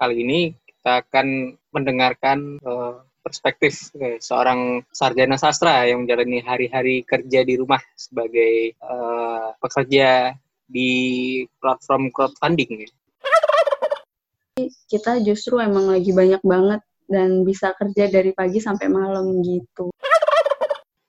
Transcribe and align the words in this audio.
Kali 0.00 0.24
ini 0.24 0.48
kita 0.64 1.04
akan 1.04 1.60
mendengarkan 1.76 2.56
uh, 2.64 3.04
perspektif 3.20 3.92
okay, 3.92 4.16
seorang 4.16 4.80
sarjana 4.88 5.36
sastra 5.36 5.84
yang 5.84 6.08
menjalani 6.08 6.40
hari-hari 6.40 7.04
kerja 7.04 7.44
di 7.44 7.60
rumah 7.60 7.84
sebagai 7.92 8.80
uh, 8.80 9.52
pekerja 9.60 10.32
di 10.64 10.90
platform 11.60 12.08
crowdfunding. 12.16 12.88
Kita 14.88 15.20
justru 15.20 15.60
emang 15.60 15.92
lagi 15.92 16.16
banyak 16.16 16.40
banget 16.48 16.80
dan 17.04 17.44
bisa 17.44 17.76
kerja 17.76 18.08
dari 18.08 18.32
pagi 18.32 18.56
sampai 18.56 18.88
malam 18.88 19.44
gitu. 19.44 19.92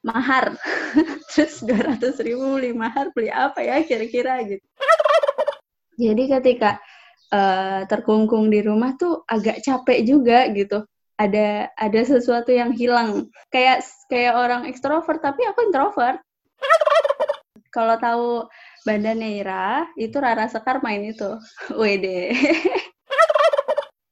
Mahar, 0.03 0.51
terus 1.31 1.63
200 1.63 2.27
ribu 2.27 2.59
beli 2.59 2.75
mahar, 2.75 3.07
beli 3.15 3.31
apa 3.31 3.63
ya 3.63 3.79
kira-kira 3.87 4.43
gitu. 4.43 4.67
Jadi 5.95 6.23
ketika 6.27 6.83
uh, 7.31 7.81
terkungkung 7.87 8.51
di 8.51 8.61
rumah 8.61 8.95
tuh 8.99 9.23
agak 9.25 9.63
capek 9.63 10.05
juga 10.05 10.47
gitu. 10.51 10.83
Ada 11.17 11.71
ada 11.77 12.01
sesuatu 12.03 12.51
yang 12.53 12.75
hilang. 12.75 13.31
Kayak 13.49 13.87
kayak 14.11 14.33
orang 14.35 14.67
ekstrovert 14.67 15.23
tapi 15.23 15.47
aku 15.47 15.65
introvert. 15.67 16.19
Kalau 17.75 17.95
tahu 17.97 18.27
Banda 18.83 19.15
Neira 19.15 19.87
itu 19.95 20.19
Rara 20.19 20.45
Sekar 20.51 20.83
main 20.83 21.07
itu. 21.07 21.39
WD 21.71 22.35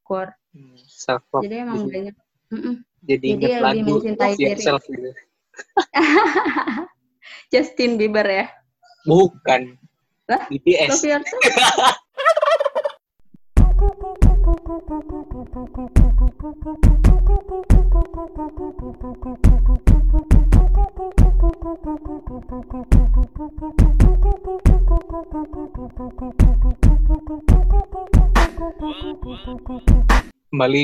core 0.10 0.34
hmm, 0.58 1.46
jadi 1.46 1.56
emang 1.62 1.86
banyak. 1.86 2.16
Jadi, 3.06 3.28
jadi 3.38 3.62
lebih 3.62 3.62
lagu. 3.62 3.94
mencintai 4.02 4.34
diri. 4.34 4.58
gitu. 4.58 5.10
Justin 7.54 8.02
Bieber 8.02 8.26
ya? 8.26 8.50
Bukan. 9.06 9.78
Lah 10.26 10.50
BTS 10.50 11.06
Kembali 15.50 15.66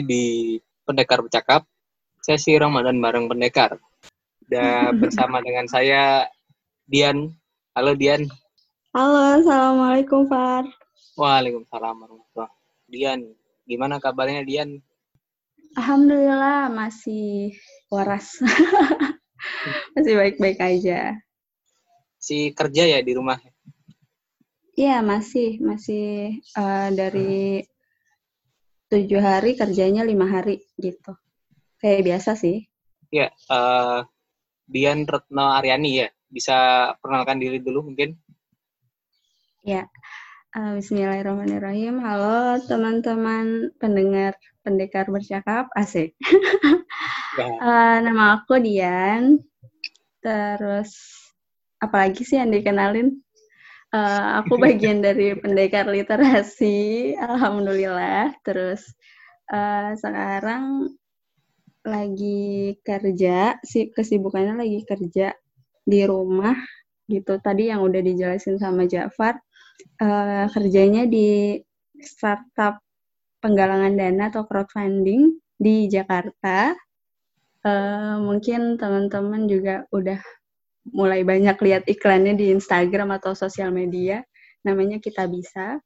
di 0.01 0.23
Pendekar 0.81 1.21
Bercakap, 1.21 1.69
sesi 2.25 2.57
Ramadan 2.57 2.97
bareng 2.97 3.29
Pendekar. 3.29 3.77
Dan 4.49 4.97
bersama 5.05 5.45
dengan 5.45 5.69
saya, 5.69 6.25
Dian. 6.89 7.29
Halo, 7.77 7.93
Dian. 7.93 8.25
Halo, 8.97 9.37
Assalamualaikum, 9.37 10.25
Far. 10.25 10.65
Waalaikumsalam 11.21 12.01
warahmatullahi 12.01 12.53
Dian, 12.89 13.21
gimana 13.65 13.97
kabarnya 13.97 14.45
Dian? 14.45 14.79
Alhamdulillah 15.75 16.71
masih 16.71 17.51
waras. 17.91 18.39
masih 19.97 20.13
baik-baik 20.15 20.61
aja. 20.61 21.19
Si 22.15 22.55
kerja 22.55 22.87
ya 22.87 22.99
di 23.03 23.11
rumah? 23.11 23.41
Iya, 24.79 25.03
masih. 25.03 25.59
Masih 25.59 26.39
uh, 26.55 26.89
dari 26.95 27.65
tujuh 28.87 29.19
hari 29.19 29.59
kerjanya 29.59 30.07
lima 30.07 30.29
hari 30.31 30.63
gitu. 30.79 31.11
Kayak 31.81 32.07
biasa 32.07 32.39
sih. 32.39 32.63
Iya, 33.11 33.35
uh, 33.51 34.07
Dian 34.63 35.03
Retno 35.03 35.51
Aryani 35.51 35.91
ya. 36.05 36.07
Bisa 36.31 36.91
perkenalkan 37.03 37.39
diri 37.43 37.59
dulu 37.59 37.91
mungkin? 37.91 38.15
Ya, 39.65 39.89
Bismillahirrahmanirrahim. 40.55 41.99
Halo 41.99 42.55
teman-teman 42.63 43.75
pendengar 43.75 44.39
pendekar 44.63 45.03
bercakap. 45.11 45.67
Asik. 45.75 46.15
Ya. 47.35 47.47
uh, 47.59 47.97
nama 48.07 48.39
aku 48.39 48.63
Dian. 48.63 49.43
Terus 50.23 50.95
apalagi 51.83 52.23
sih 52.23 52.39
yang 52.39 52.55
dikenalin? 52.55 53.19
Uh, 53.91 54.39
aku 54.39 54.55
bagian 54.63 55.03
dari 55.03 55.35
pendekar 55.35 55.91
literasi. 55.91 57.19
Alhamdulillah. 57.19 58.31
Terus 58.39 58.79
uh, 59.51 59.91
sekarang 59.99 60.87
lagi 61.83 62.79
kerja. 62.79 63.59
Si 63.59 63.91
kesibukannya 63.91 64.55
lagi 64.55 64.87
kerja 64.87 65.35
di 65.83 65.99
rumah 66.07 66.55
gitu. 67.11 67.43
Tadi 67.43 67.75
yang 67.75 67.83
udah 67.83 67.99
dijelasin 67.99 68.55
sama 68.55 68.87
Jafar 68.87 69.35
uh, 70.01 70.45
kerjanya 70.51 71.07
di 71.07 71.59
startup 72.01 72.79
penggalangan 73.39 73.93
dana 73.93 74.33
atau 74.33 74.43
crowdfunding 74.45 75.37
di 75.55 75.87
Jakarta. 75.87 76.75
Uh, 77.65 78.21
mungkin 78.21 78.77
teman-teman 78.77 79.49
juga 79.49 79.89
udah 79.89 80.21
mulai 80.93 81.25
banyak 81.25 81.57
lihat 81.65 81.83
iklannya 81.89 82.37
di 82.37 82.53
Instagram 82.53 83.09
atau 83.17 83.33
sosial 83.33 83.73
media. 83.73 84.21
Namanya 84.61 85.01
Kita 85.01 85.25
Bisa. 85.25 85.81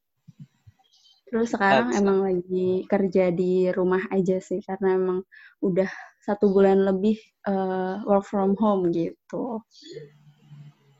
Terus 1.30 1.54
sekarang 1.54 1.94
emang 1.94 2.26
lagi 2.26 2.90
kerja 2.90 3.30
di 3.30 3.70
rumah 3.70 4.02
aja 4.10 4.42
sih, 4.42 4.66
karena 4.66 4.98
emang 4.98 5.20
udah 5.62 5.86
satu 6.26 6.50
bulan 6.50 6.82
lebih 6.82 7.22
uh, 7.46 8.02
work 8.10 8.26
from 8.26 8.58
home 8.58 8.90
gitu. 8.90 9.62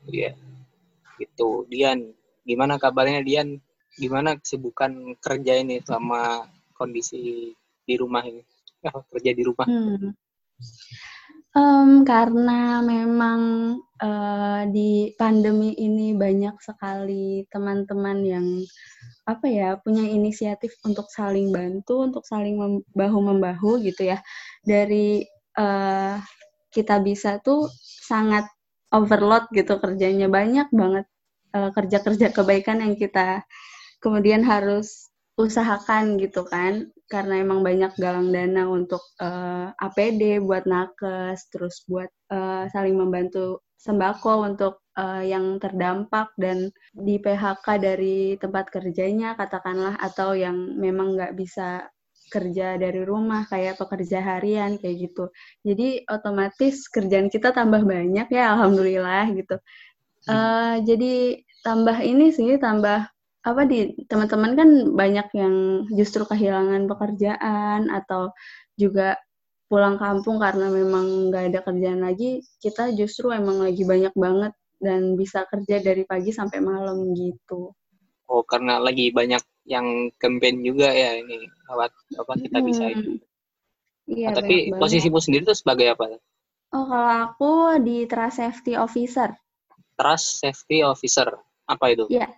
Iya, 0.06 0.32
yeah. 0.32 0.34
gitu. 1.18 1.66
Dian, 1.66 2.14
gimana 2.50 2.74
kabarnya 2.82 3.22
Dian? 3.22 3.62
Gimana 3.94 4.34
kesibukan 4.34 5.14
kerja 5.22 5.62
ini 5.62 5.78
selama 5.86 6.50
kondisi 6.74 7.54
di 7.86 7.94
rumah 7.94 8.26
ini? 8.26 8.42
Oh, 8.80 9.04
kerja 9.12 9.36
di 9.36 9.44
rumah. 9.44 9.68
Hmm. 9.68 10.16
Um, 11.52 12.00
karena 12.08 12.80
memang 12.80 13.40
uh, 14.00 14.64
di 14.72 15.12
pandemi 15.20 15.76
ini 15.76 16.16
banyak 16.16 16.56
sekali 16.64 17.44
teman-teman 17.52 18.24
yang 18.24 18.46
apa 19.28 19.52
ya 19.52 19.76
punya 19.76 20.08
inisiatif 20.08 20.80
untuk 20.80 21.12
saling 21.12 21.52
bantu, 21.52 22.08
untuk 22.08 22.24
saling 22.24 22.56
mem 22.56 22.74
bahu 22.96 23.18
membahu 23.20 23.84
gitu 23.84 24.16
ya. 24.16 24.24
Dari 24.64 25.28
uh, 25.60 26.16
kita 26.72 27.04
bisa 27.04 27.36
tuh 27.44 27.68
sangat 27.84 28.48
overload 28.96 29.44
gitu 29.52 29.76
kerjanya 29.76 30.26
banyak 30.32 30.72
banget 30.72 31.04
kerja-kerja 31.52 32.30
uh, 32.30 32.34
kebaikan 32.34 32.82
yang 32.82 32.94
kita 32.94 33.42
kemudian 34.00 34.42
harus 34.42 35.10
usahakan 35.40 36.20
gitu 36.20 36.44
kan. 36.44 36.90
Karena 37.10 37.42
emang 37.42 37.66
banyak 37.66 37.98
galang 37.98 38.30
dana 38.30 38.70
untuk 38.70 39.02
uh, 39.18 39.74
eh, 39.74 39.86
APD 39.86 40.38
buat 40.38 40.62
nakes 40.62 41.50
terus 41.50 41.82
buat 41.90 42.06
uh, 42.30 42.70
saling 42.70 42.94
membantu 42.94 43.66
sembako 43.82 44.46
untuk 44.46 44.86
uh, 44.94 45.18
yang 45.18 45.58
terdampak 45.58 46.30
dan 46.38 46.70
di 46.94 47.18
PHK 47.18 47.66
dari 47.82 48.38
tempat 48.38 48.70
kerjanya 48.70 49.34
katakanlah 49.34 49.98
atau 49.98 50.38
yang 50.38 50.54
memang 50.78 51.18
nggak 51.18 51.34
bisa 51.34 51.90
kerja 52.30 52.78
dari 52.78 53.02
rumah 53.02 53.42
kayak 53.50 53.74
pekerja 53.74 54.22
harian 54.22 54.78
kayak 54.78 55.10
gitu. 55.10 55.34
Jadi 55.66 56.06
otomatis 56.06 56.86
kerjaan 56.86 57.26
kita 57.26 57.50
tambah 57.50 57.82
banyak 57.82 58.30
ya 58.30 58.54
alhamdulillah 58.54 59.34
gitu 59.34 59.58
Uh, 60.28 60.84
jadi 60.84 61.40
tambah 61.64 61.96
ini 62.04 62.28
sih 62.32 62.60
tambah 62.60 63.08
apa 63.40 63.62
di 63.64 63.96
teman-teman 64.04 64.52
kan 64.52 64.68
banyak 64.92 65.28
yang 65.32 65.54
justru 65.96 66.28
kehilangan 66.28 66.84
pekerjaan 66.84 67.88
atau 67.88 68.36
juga 68.76 69.16
pulang 69.70 69.96
kampung 69.96 70.36
karena 70.36 70.68
memang 70.68 71.32
nggak 71.32 71.44
ada 71.54 71.60
kerjaan 71.64 72.04
lagi 72.04 72.44
kita 72.60 72.92
justru 72.92 73.32
emang 73.32 73.64
lagi 73.64 73.86
banyak 73.86 74.12
banget 74.12 74.52
dan 74.76 75.16
bisa 75.16 75.48
kerja 75.48 75.80
dari 75.80 76.04
pagi 76.04 76.34
sampai 76.36 76.58
malam 76.60 77.16
gitu. 77.16 77.72
Oh 78.28 78.42
karena 78.44 78.76
lagi 78.76 79.08
banyak 79.08 79.40
yang 79.68 80.10
campaign 80.20 80.60
juga 80.64 80.90
ya 80.92 81.16
ini 81.16 81.48
lewat 81.70 81.92
apa 82.18 82.32
kita 82.40 82.58
hmm. 82.60 82.66
bisa 82.66 82.84
ini. 82.92 83.14
Iya, 84.10 84.34
nah, 84.34 84.42
tapi 84.42 84.74
posisimu 84.74 85.22
sendiri 85.22 85.46
tuh 85.46 85.54
sebagai 85.54 85.94
apa? 85.94 86.18
Oh 86.74 86.84
kalau 86.90 87.12
aku 87.30 87.52
di 87.84 88.10
Trust 88.10 88.42
Safety 88.42 88.74
Officer. 88.74 89.32
Trust 90.00 90.40
Safety 90.40 90.80
Officer. 90.80 91.28
Apa 91.68 91.92
itu? 91.92 92.08
Iya. 92.08 92.32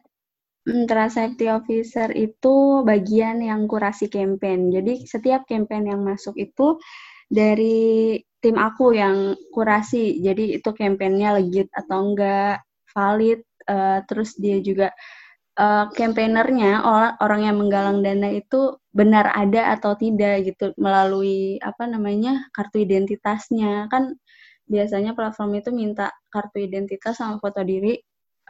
Hmm, 0.67 0.91
Trust 0.91 1.14
Safety 1.14 1.47
Officer 1.47 2.11
itu 2.11 2.82
bagian 2.82 3.38
yang 3.38 3.70
kurasi 3.70 4.11
campaign. 4.11 4.75
Jadi 4.75 5.06
setiap 5.06 5.47
campaign 5.47 5.94
yang 5.94 6.03
masuk 6.03 6.35
itu 6.35 6.82
dari 7.31 8.19
tim 8.43 8.59
aku 8.59 8.99
yang 8.99 9.38
kurasi. 9.55 10.19
Jadi 10.19 10.59
itu 10.59 10.75
campaignnya 10.75 11.38
legit 11.38 11.70
atau 11.70 12.11
enggak, 12.11 12.67
valid. 12.91 13.47
Uh, 13.62 14.03
terus 14.11 14.35
dia 14.43 14.59
juga 14.59 14.91
uh, 15.55 15.87
campaignernya 15.94 16.82
orang, 16.82 17.14
orang 17.23 17.41
yang 17.47 17.56
menggalang 17.62 17.99
dana 18.03 18.29
itu 18.35 18.75
benar 18.91 19.32
ada 19.32 19.79
atau 19.79 19.97
tidak 19.97 20.50
gitu 20.50 20.75
melalui 20.76 21.62
apa 21.62 21.88
namanya 21.88 22.50
kartu 22.53 22.82
identitasnya 22.85 23.88
kan 23.88 24.19
biasanya 24.69 25.12
platform 25.17 25.59
itu 25.59 25.70
minta 25.75 26.12
kartu 26.31 26.62
identitas 26.62 27.19
sama 27.19 27.38
foto 27.43 27.61
diri 27.62 27.99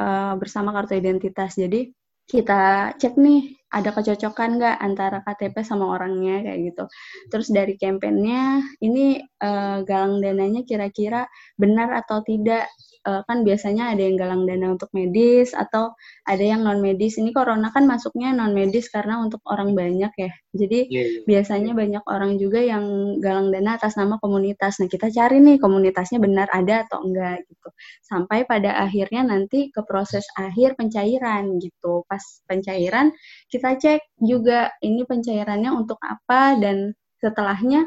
uh, 0.00 0.34
bersama 0.36 0.70
kartu 0.74 0.96
identitas. 0.98 1.56
Jadi 1.56 1.88
kita 2.26 2.94
cek 2.96 3.14
nih 3.18 3.61
ada 3.72 3.90
kecocokan 3.96 4.60
nggak 4.60 4.76
antara 4.84 5.18
KTP 5.24 5.64
sama 5.64 5.88
orangnya 5.96 6.44
kayak 6.44 6.60
gitu. 6.68 6.84
Terus 7.32 7.48
dari 7.48 7.74
kampanyenya 7.80 8.60
ini 8.84 9.24
uh, 9.40 9.80
galang 9.88 10.20
dananya 10.20 10.62
kira-kira 10.68 11.24
benar 11.56 11.88
atau 12.04 12.20
tidak 12.20 12.68
uh, 13.06 13.22
kan 13.26 13.42
biasanya 13.42 13.94
ada 13.94 14.02
yang 14.02 14.16
galang 14.18 14.42
dana 14.46 14.74
untuk 14.74 14.90
medis 14.94 15.52
atau 15.54 15.94
ada 16.26 16.42
yang 16.42 16.62
non 16.62 16.78
medis. 16.78 17.18
Ini 17.18 17.30
corona 17.34 17.70
kan 17.74 17.84
masuknya 17.86 18.34
non 18.34 18.54
medis 18.54 18.88
karena 18.88 19.18
untuk 19.22 19.42
orang 19.48 19.74
banyak 19.74 20.12
ya. 20.14 20.30
Jadi 20.52 20.80
yeah, 20.92 21.06
yeah. 21.06 21.24
biasanya 21.26 21.72
banyak 21.74 22.04
orang 22.06 22.38
juga 22.38 22.60
yang 22.62 23.16
galang 23.18 23.50
dana 23.50 23.78
atas 23.78 23.98
nama 23.98 24.18
komunitas. 24.22 24.78
Nah 24.78 24.88
kita 24.90 25.10
cari 25.10 25.42
nih 25.42 25.56
komunitasnya 25.58 26.18
benar 26.22 26.48
ada 26.52 26.86
atau 26.86 27.02
enggak 27.02 27.44
gitu. 27.48 27.68
Sampai 28.04 28.44
pada 28.46 28.78
akhirnya 28.82 29.26
nanti 29.26 29.72
ke 29.74 29.82
proses 29.86 30.26
akhir 30.38 30.78
pencairan 30.78 31.58
gitu. 31.58 32.06
Pas 32.06 32.22
pencairan 32.46 33.10
kita 33.50 33.61
cek 33.70 34.18
juga 34.18 34.74
ini 34.82 35.06
pencairannya 35.06 35.70
untuk 35.70 36.02
apa 36.02 36.58
dan 36.58 36.90
setelahnya 37.22 37.86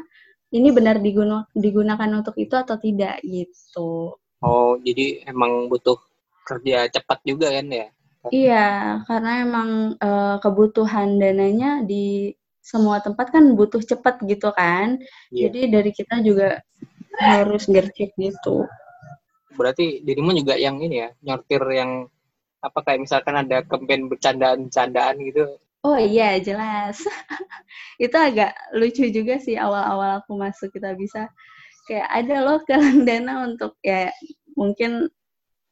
ini 0.54 0.72
benar 0.72 1.02
digunakan 1.52 2.10
untuk 2.16 2.32
itu 2.40 2.54
atau 2.56 2.80
tidak 2.80 3.20
gitu. 3.20 4.16
Oh, 4.40 4.72
jadi 4.80 5.26
emang 5.28 5.68
butuh 5.68 5.98
kerja 6.46 6.86
cepat 6.88 7.18
juga 7.26 7.50
kan 7.52 7.66
ya? 7.68 7.86
Iya, 8.30 8.68
karena 9.06 9.32
emang 9.42 9.70
e, 9.98 10.10
kebutuhan 10.42 11.18
dananya 11.18 11.82
di 11.86 12.34
semua 12.62 12.98
tempat 12.98 13.30
kan 13.30 13.54
butuh 13.54 13.78
cepat 13.82 14.22
gitu 14.26 14.50
kan. 14.50 14.98
Iya. 15.30 15.50
Jadi 15.50 15.60
dari 15.70 15.90
kita 15.94 16.22
juga 16.22 16.62
harus 17.18 17.66
gercep 17.70 18.10
gitu. 18.18 18.66
Berarti 19.54 20.02
dirimu 20.02 20.34
juga 20.36 20.58
yang 20.58 20.82
ini 20.82 21.06
ya, 21.06 21.10
nyortir 21.22 21.62
yang 21.70 22.10
apa 22.60 22.78
kayak 22.82 23.00
misalkan 23.06 23.34
ada 23.38 23.62
campaign 23.62 24.10
bercandaan-bercandaan 24.10 25.16
gitu 25.22 25.44
Oh 25.86 25.94
iya 25.94 26.34
jelas 26.42 26.98
itu 28.02 28.16
agak 28.18 28.50
lucu 28.74 29.06
juga 29.14 29.38
sih 29.38 29.54
awal-awal 29.54 30.18
aku 30.18 30.34
masuk 30.34 30.74
kita 30.74 30.98
bisa 30.98 31.30
kayak 31.86 32.10
ada 32.10 32.36
loh 32.42 32.58
galang 32.66 33.06
dana 33.06 33.46
untuk 33.46 33.78
ya 33.86 34.10
mungkin 34.58 35.06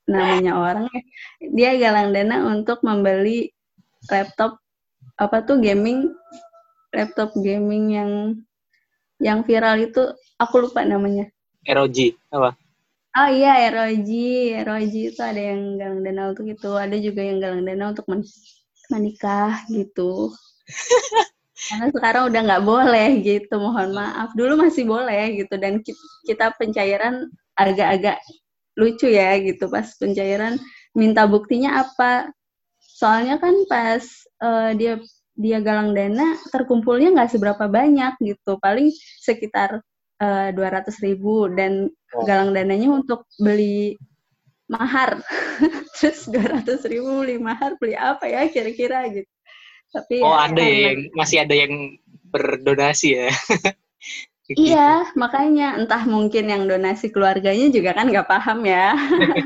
namanya 0.06 0.55
orang 0.55 0.87
ya 0.94 1.02
dia 1.50 1.70
galang 1.82 2.14
dana 2.14 2.46
untuk 2.46 2.78
membeli 2.87 3.50
laptop 4.06 4.62
apa 5.19 5.43
tuh 5.43 5.58
gaming 5.58 6.14
laptop 6.94 7.34
gaming 7.34 7.99
yang 7.99 8.10
yang 9.19 9.43
viral 9.43 9.82
itu 9.82 10.14
aku 10.38 10.70
lupa 10.70 10.87
namanya 10.87 11.26
ROG 11.67 12.14
apa 12.31 12.55
Oh 13.14 13.31
iya, 13.31 13.70
ROG. 13.70 14.10
ROG 14.67 14.90
itu 14.90 15.22
ada 15.22 15.38
yang 15.38 15.78
galang 15.78 16.02
dana 16.02 16.34
untuk 16.34 16.50
itu. 16.50 16.67
Ada 16.75 16.99
juga 16.99 17.22
yang 17.22 17.38
galang 17.38 17.62
dana 17.62 17.94
untuk 17.94 18.10
men 18.10 18.26
menikah 18.92 19.64
gitu. 19.70 20.32
Karena 21.70 21.88
sekarang 21.94 22.22
udah 22.28 22.40
nggak 22.44 22.64
boleh 22.66 23.08
gitu, 23.25 23.54
mohon 23.56 23.96
maaf. 23.96 24.32
Dulu 24.36 24.58
masih 24.60 24.84
boleh 24.84 25.40
gitu, 25.44 25.54
dan 25.56 25.81
kita 26.28 26.52
pencairan 26.58 27.31
agak-agak 27.56 28.20
lucu 28.76 29.08
ya 29.08 29.38
gitu. 29.40 29.70
Pas 29.70 29.86
pencairan 29.96 30.60
minta 30.92 31.25
buktinya 31.25 31.86
apa. 31.86 32.32
Soalnya 32.81 33.40
kan 33.40 33.54
pas 33.70 34.04
uh, 34.44 34.70
dia 34.76 35.00
dia 35.34 35.58
galang 35.58 35.96
dana, 35.96 36.38
terkumpulnya 36.52 37.10
nggak 37.14 37.32
seberapa 37.32 37.64
banyak 37.66 38.19
gitu. 38.22 38.60
Paling 38.60 38.92
sekitar 39.22 39.82
Eh, 40.25 40.48
dua 40.54 40.70
ratus 40.70 41.02
ribu 41.02 41.50
dan 41.50 41.90
galang 42.22 42.54
dananya 42.54 42.86
untuk 43.02 43.26
beli 43.34 43.98
mahar. 44.70 45.20
Terus 45.99 46.28
dua 46.28 46.61
ratus 46.61 46.84
ribu 46.88 47.25
beli 47.25 47.37
mahar 47.40 47.76
beli 47.76 47.94
apa 47.96 48.25
ya 48.28 48.49
kira-kira 48.49 49.08
gitu. 49.12 49.31
Tapi 49.94 50.19
oh 50.25 50.34
ya, 50.34 50.50
ada 50.50 50.62
ya 50.62 50.78
yang 50.90 51.00
masih 51.14 51.38
ada 51.44 51.55
yang 51.55 51.75
berdonasi 52.32 53.08
ya. 53.14 53.28
Iya 54.44 55.08
makanya 55.16 55.81
entah 55.81 56.05
mungkin 56.05 56.52
yang 56.52 56.69
donasi 56.69 57.08
keluarganya 57.08 57.72
juga 57.72 57.96
kan 57.96 58.12
nggak 58.12 58.28
paham 58.28 58.61
ya. 58.69 58.93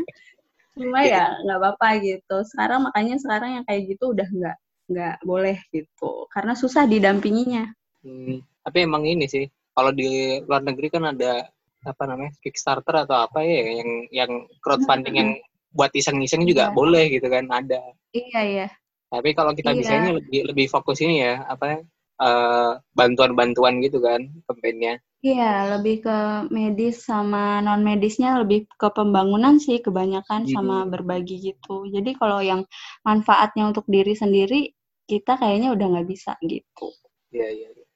Cuma 0.75 1.07
ya 1.07 1.39
nggak 1.47 1.59
apa-apa 1.63 2.03
gitu. 2.03 2.37
Sekarang 2.43 2.91
makanya 2.91 3.15
sekarang 3.23 3.63
yang 3.63 3.65
kayak 3.71 3.95
gitu 3.95 4.11
udah 4.11 4.27
nggak 4.27 4.57
nggak 4.91 5.17
boleh 5.23 5.55
gitu. 5.71 6.27
Karena 6.35 6.59
susah 6.59 6.91
didampinginya. 6.91 7.71
Hmm, 8.03 8.43
tapi 8.67 8.91
emang 8.91 9.07
ini 9.07 9.31
sih 9.31 9.47
kalau 9.71 9.95
di 9.95 10.43
luar 10.43 10.67
negeri 10.67 10.91
kan 10.91 11.15
ada 11.15 11.47
apa 11.89 12.05
namanya 12.05 12.33
Kickstarter 12.45 13.09
atau 13.09 13.25
apa 13.25 13.41
ya 13.41 13.81
yang 13.81 13.91
yang 14.13 14.31
crowdfunding 14.61 15.17
yang 15.17 15.31
buat 15.73 15.93
iseng-iseng 15.93 16.45
juga 16.45 16.69
iya. 16.69 16.75
boleh 16.75 17.05
gitu 17.13 17.29
kan 17.29 17.49
ada. 17.49 17.81
Iya 18.13 18.41
iya. 18.45 18.67
Tapi 19.09 19.33
kalau 19.33 19.57
kita 19.57 19.73
iya. 19.73 19.79
bisa 19.81 19.93
ini 19.97 20.11
lebih 20.21 20.41
lebih 20.53 20.67
fokus 20.69 21.01
ini 21.01 21.25
ya 21.25 21.45
apa 21.49 21.81
uh, 22.21 22.73
bantuan-bantuan 22.93 23.81
gitu 23.81 24.03
kan 24.03 24.29
kampanyenya. 24.45 25.01
Iya, 25.19 25.75
lebih 25.75 26.07
ke 26.07 26.19
medis 26.55 27.03
sama 27.03 27.59
non 27.59 27.83
medisnya 27.83 28.39
lebih 28.39 28.71
ke 28.71 28.89
pembangunan 28.95 29.59
sih 29.59 29.83
kebanyakan 29.83 30.47
hmm. 30.47 30.53
sama 30.55 30.87
berbagi 30.87 31.43
gitu. 31.43 31.91
Jadi 31.91 32.15
kalau 32.15 32.39
yang 32.39 32.63
manfaatnya 33.03 33.67
untuk 33.67 33.83
diri 33.91 34.15
sendiri 34.15 34.71
kita 35.11 35.35
kayaknya 35.41 35.75
udah 35.75 35.87
nggak 35.99 36.09
bisa 36.09 36.39
gitu. 36.45 36.95
Iya 37.35 37.49
iya. 37.51 37.69
iya. 37.75 37.87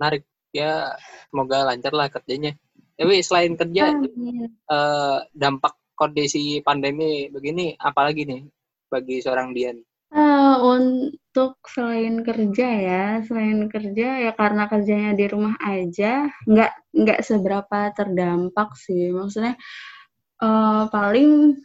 Menarik 0.00 0.22
ya 0.54 0.72
semoga 1.28 1.68
lancar 1.68 1.92
lah 1.92 2.08
kerjanya. 2.08 2.56
Tapi 2.94 3.14
selain 3.26 3.58
kerja, 3.58 3.90
uh, 4.70 5.18
dampak 5.34 5.74
kondisi 5.98 6.62
pandemi 6.62 7.26
begini, 7.30 7.74
apalagi 7.78 8.22
nih 8.26 8.42
bagi 8.86 9.18
seorang 9.18 9.50
Dian? 9.50 9.78
Uh, 10.14 10.78
untuk 10.78 11.58
selain 11.66 12.22
kerja 12.22 12.68
ya, 12.70 13.04
selain 13.26 13.66
kerja 13.66 14.30
ya 14.30 14.30
karena 14.38 14.70
kerjanya 14.70 15.10
di 15.18 15.26
rumah 15.26 15.58
aja, 15.58 16.30
nggak 16.46 16.94
nggak 16.94 17.20
seberapa 17.26 17.90
terdampak 17.98 18.78
sih. 18.78 19.10
Maksudnya 19.10 19.58
uh, 20.38 20.86
paling 20.86 21.58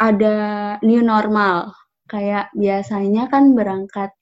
ada 0.00 0.36
new 0.80 1.04
normal. 1.04 1.76
Kayak 2.08 2.48
biasanya 2.56 3.28
kan 3.28 3.52
berangkat 3.52 4.16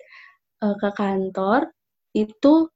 uh, 0.67 0.75
ke 0.75 0.91
kantor 0.95 1.71
itu 2.11 2.67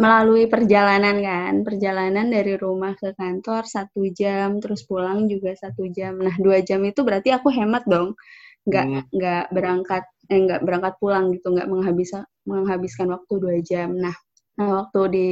melalui 0.00 0.48
perjalanan 0.48 1.20
kan. 1.20 1.54
Perjalanan 1.66 2.26
dari 2.32 2.56
rumah 2.56 2.96
ke 2.96 3.12
kantor 3.12 3.68
satu 3.68 4.08
jam 4.12 4.62
terus 4.62 4.84
pulang 4.88 5.28
juga 5.28 5.52
satu 5.52 5.88
jam. 5.92 6.16
Nah 6.20 6.34
dua 6.40 6.64
jam 6.64 6.80
itu 6.86 7.04
berarti 7.04 7.34
aku 7.34 7.52
hemat 7.52 7.84
dong. 7.84 8.16
Nggak 8.64 8.84
hmm. 8.86 9.02
nggak 9.12 9.44
berangkat 9.52 10.04
eh, 10.30 10.38
nggak 10.40 10.60
berangkat 10.64 10.94
pulang 11.02 11.34
gitu. 11.34 11.52
Nggak 11.52 11.68
menghabiskan 11.68 12.24
menghabiskan 12.48 13.06
waktu 13.12 13.34
dua 13.36 13.56
jam. 13.60 13.90
Nah 13.96 14.14
nah 14.56 14.84
waktu 14.84 15.00
di 15.12 15.28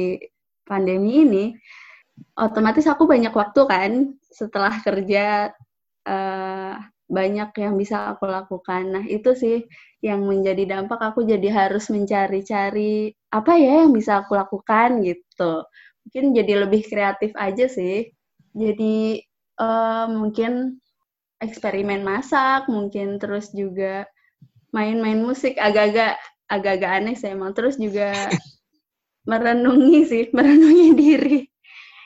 pandemi 0.65 1.25
ini 1.25 1.45
otomatis 2.37 2.85
aku 2.85 3.09
banyak 3.09 3.33
waktu 3.33 3.61
kan. 3.65 3.91
Setelah 4.31 4.79
kerja 4.79 5.51
uh, 6.07 6.73
banyak 7.11 7.51
yang 7.59 7.75
bisa 7.75 8.15
aku 8.15 8.29
lakukan. 8.29 8.83
Nah 8.87 9.03
itu 9.09 9.35
sih 9.35 9.67
yang 10.01 10.25
menjadi 10.25 10.65
dampak 10.65 10.97
aku 10.97 11.21
jadi 11.21 11.49
harus 11.53 11.93
mencari-cari 11.93 13.13
apa 13.29 13.53
ya 13.53 13.85
yang 13.85 13.93
bisa 13.93 14.25
aku 14.25 14.33
lakukan 14.33 15.05
gitu. 15.05 15.61
Mungkin 16.05 16.25
jadi 16.33 16.53
lebih 16.65 16.81
kreatif 16.89 17.31
aja 17.37 17.69
sih. 17.69 18.09
Jadi 18.57 19.21
uh, 19.61 20.09
mungkin 20.09 20.81
eksperimen 21.37 22.01
masak, 22.01 22.65
mungkin 22.65 23.21
terus 23.21 23.53
juga 23.53 24.09
main-main 24.73 25.21
musik 25.21 25.57
agak-agak 25.61 26.17
agak-agak 26.49 26.91
aneh 26.91 27.15
sih 27.15 27.29
emang. 27.29 27.53
Terus 27.53 27.77
juga 27.77 28.09
merenungi 29.29 30.01
sih, 30.09 30.23
merenungi 30.35 30.89
diri. 30.97 31.39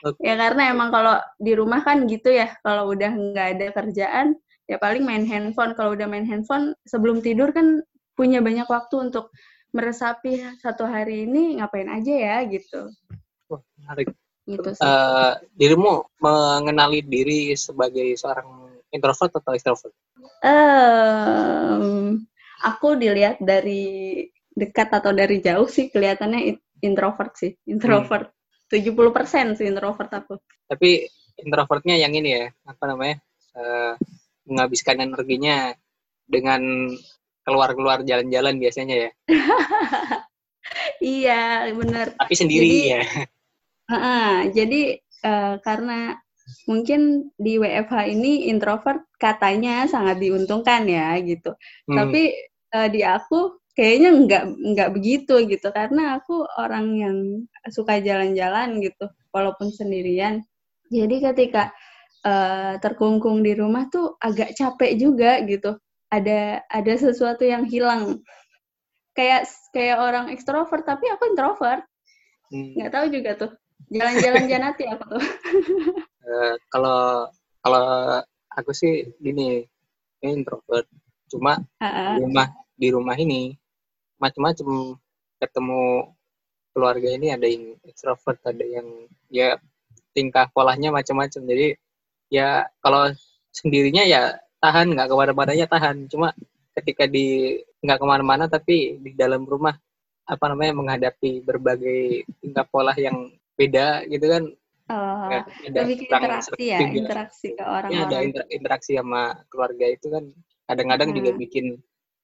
Okay. 0.04 0.20
Ya 0.28 0.34
karena 0.36 0.70
emang 0.70 0.92
kalau 0.92 1.16
di 1.40 1.56
rumah 1.56 1.80
kan 1.80 2.04
gitu 2.04 2.28
ya, 2.28 2.52
kalau 2.60 2.92
udah 2.92 3.10
nggak 3.10 3.48
ada 3.56 3.66
kerjaan, 3.72 4.36
ya 4.66 4.76
paling 4.82 5.06
main 5.06 5.22
handphone 5.22 5.72
kalau 5.78 5.94
udah 5.94 6.10
main 6.10 6.26
handphone 6.26 6.74
sebelum 6.86 7.22
tidur 7.22 7.54
kan 7.54 7.82
punya 8.18 8.42
banyak 8.42 8.66
waktu 8.66 9.10
untuk 9.10 9.30
meresapi 9.70 10.40
satu 10.58 10.88
hari 10.88 11.28
ini 11.28 11.60
ngapain 11.60 11.86
aja 11.86 12.14
ya 12.14 12.36
gitu. 12.48 12.90
Wah, 13.50 13.60
menarik. 13.78 14.10
Gitu 14.46 14.68
sih. 14.72 14.82
Uh, 14.82 15.36
dirimu 15.58 16.06
mengenali 16.22 17.02
diri 17.02 17.52
sebagai 17.58 18.14
seorang 18.16 18.72
introvert 18.94 19.36
atau 19.36 19.52
extrovert? 19.52 19.92
Um, 20.40 22.24
aku 22.64 22.96
dilihat 22.96 23.42
dari 23.42 24.24
dekat 24.56 24.88
atau 24.96 25.12
dari 25.12 25.44
jauh 25.44 25.68
sih 25.68 25.92
kelihatannya 25.92 26.56
introvert 26.80 27.36
sih, 27.36 27.52
introvert. 27.68 28.32
Hmm. 28.32 28.34
70% 28.66 29.62
sih 29.62 29.66
introvert 29.70 30.10
aku. 30.10 30.42
Tapi 30.66 31.06
introvertnya 31.38 31.94
yang 32.02 32.10
ini 32.18 32.30
ya, 32.34 32.46
apa 32.66 32.84
namanya? 32.90 33.22
Uh, 33.54 33.94
menghabiskan 34.46 35.02
energinya 35.02 35.74
dengan 36.26 36.90
keluar-keluar 37.46 38.02
jalan-jalan 38.02 38.58
biasanya 38.58 38.96
ya. 39.06 39.10
iya, 41.02 41.44
benar. 41.70 42.14
Tapi 42.18 42.34
sendiri 42.34 42.66
jadi, 42.66 42.80
ya. 42.90 43.02
Uh, 43.86 44.38
jadi 44.50 44.98
uh, 45.22 45.54
karena 45.62 46.18
mungkin 46.66 47.30
di 47.38 47.58
WFH 47.58 48.10
ini 48.10 48.50
introvert 48.50 49.02
katanya 49.18 49.86
sangat 49.86 50.18
diuntungkan 50.18 50.86
ya 50.90 51.14
gitu. 51.22 51.54
Hmm. 51.86 51.96
Tapi 52.02 52.34
uh, 52.74 52.88
di 52.90 53.06
aku 53.06 53.62
kayaknya 53.76 54.10
nggak 54.24 54.44
nggak 54.72 54.90
begitu 54.96 55.34
gitu 55.46 55.68
karena 55.68 56.16
aku 56.16 56.48
orang 56.56 56.86
yang 56.96 57.16
suka 57.68 58.00
jalan-jalan 58.00 58.80
gitu 58.80 59.04
walaupun 59.36 59.68
sendirian 59.68 60.40
jadi 60.88 61.30
ketika 61.30 61.76
uh, 62.26 62.74
terkungkung 62.82 63.46
di 63.46 63.54
rumah 63.54 63.86
tuh 63.86 64.18
agak 64.18 64.58
capek 64.58 64.98
juga 64.98 65.38
gitu. 65.46 65.78
Ada 66.10 66.66
ada 66.66 66.92
sesuatu 66.98 67.46
yang 67.46 67.62
hilang. 67.66 68.20
Kayak 69.14 69.48
kayak 69.70 69.96
orang 70.02 70.26
ekstrovert 70.34 70.82
tapi 70.82 71.06
aku 71.08 71.30
introvert. 71.30 71.86
Hmm. 72.46 72.78
nggak 72.78 72.92
tahu 72.94 73.06
juga 73.10 73.30
tuh. 73.38 73.50
Jalan-jalan 73.90 74.44
janati 74.50 74.84
aku 74.86 75.04
tuh? 75.18 75.24
Uh, 76.26 76.54
kalau 76.70 77.30
kalau 77.62 77.86
aku 78.54 78.70
sih 78.74 79.06
gini 79.22 79.66
introvert. 80.22 80.86
Cuma 81.26 81.58
uh-uh. 81.58 82.18
di 82.18 82.20
rumah 82.22 82.46
di 82.76 82.88
rumah 82.92 83.16
ini 83.18 83.54
macam-macam 84.20 84.96
ketemu 85.36 86.12
keluarga 86.76 87.08
ini 87.08 87.32
ada 87.32 87.48
yang 87.48 87.76
extrovert 87.84 88.40
ada 88.44 88.64
yang 88.64 89.08
ya 89.32 89.56
tingkah 90.16 90.48
polanya 90.52 90.92
macam-macam 90.92 91.44
jadi 91.44 91.76
ya 92.32 92.66
kalau 92.82 93.10
sendirinya 93.54 94.02
ya 94.04 94.36
tahan 94.60 94.92
nggak 94.92 95.08
ke 95.08 95.14
mana-mananya 95.14 95.66
tahan 95.70 96.10
cuma 96.10 96.34
ketika 96.76 97.08
di 97.08 97.56
nggak 97.80 97.98
ke 98.02 98.06
mana-mana 98.06 98.44
tapi 98.50 98.98
di 99.00 99.14
dalam 99.14 99.46
rumah 99.46 99.76
apa 100.26 100.44
namanya 100.50 100.74
menghadapi 100.74 101.40
berbagai 101.46 102.26
tingkah 102.42 102.66
pola 102.66 102.92
yang 102.98 103.30
beda 103.54 104.04
gitu 104.10 104.26
kan 104.26 104.44
Oh, 104.86 105.26
ya, 105.26 105.42
ada 105.66 105.82
lebih 105.82 106.06
ke 106.06 106.14
interaksi 106.14 106.62
ya, 106.62 106.78
interaksi 106.78 107.48
ke 107.58 107.64
orang-orang. 107.66 107.90
Ya, 107.90 108.06
ada 108.06 108.18
inter 108.22 108.44
interaksi 108.54 108.94
sama 108.94 109.34
keluarga 109.50 109.82
itu 109.90 110.06
kan 110.14 110.30
kadang-kadang 110.70 111.10
hmm. 111.10 111.16
juga 111.18 111.30
bikin 111.34 111.66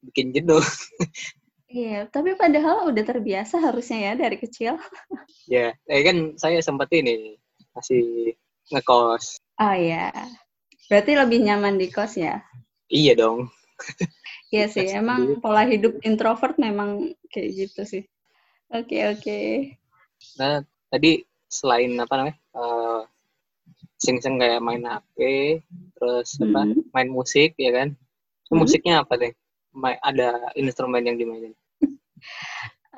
bikin 0.06 0.26
jenuh. 0.30 0.62
Iya, 1.72 2.04
tapi 2.12 2.36
padahal 2.36 2.92
udah 2.92 3.00
terbiasa 3.00 3.56
harusnya 3.56 4.12
ya 4.12 4.28
dari 4.28 4.36
kecil. 4.36 4.76
ya, 5.48 5.72
eh 5.88 6.00
kan 6.04 6.36
saya 6.36 6.60
sempat 6.60 6.92
ini 6.92 7.40
masih 7.72 8.36
ngekos. 8.68 9.40
Oh 9.62 9.76
ya, 9.78 10.10
berarti 10.90 11.14
lebih 11.14 11.38
nyaman 11.46 11.78
di 11.78 11.86
kos 11.86 12.18
ya? 12.18 12.42
Iya 12.90 13.14
dong. 13.14 13.46
Iya 14.50 14.66
sih, 14.68 14.90
emang 14.90 15.38
pola 15.38 15.62
hidup 15.64 16.02
introvert 16.02 16.58
memang 16.58 17.14
kayak 17.30 17.50
gitu 17.56 17.86
sih. 17.86 18.04
Oke 18.68 18.98
okay, 18.98 19.02
oke. 19.08 19.22
Okay. 19.22 19.48
Nah, 20.36 20.60
tadi 20.92 21.24
selain 21.52 21.92
apa 21.96 22.14
namanya 22.16 22.36
uh, 22.56 23.00
sing-sing 24.02 24.40
kayak 24.40 24.64
main 24.64 24.82
HP 24.82 25.16
terus 25.94 26.34
hmm. 26.40 26.48
apa 26.50 26.60
main 26.90 27.10
musik 27.12 27.54
ya 27.54 27.70
kan 27.70 27.94
hmm. 27.94 28.56
musiknya 28.56 29.06
apa 29.06 29.14
deh 29.14 29.32
ada 30.02 30.52
instrumen 30.58 31.06
yang 31.06 31.20
dimainin 31.20 31.54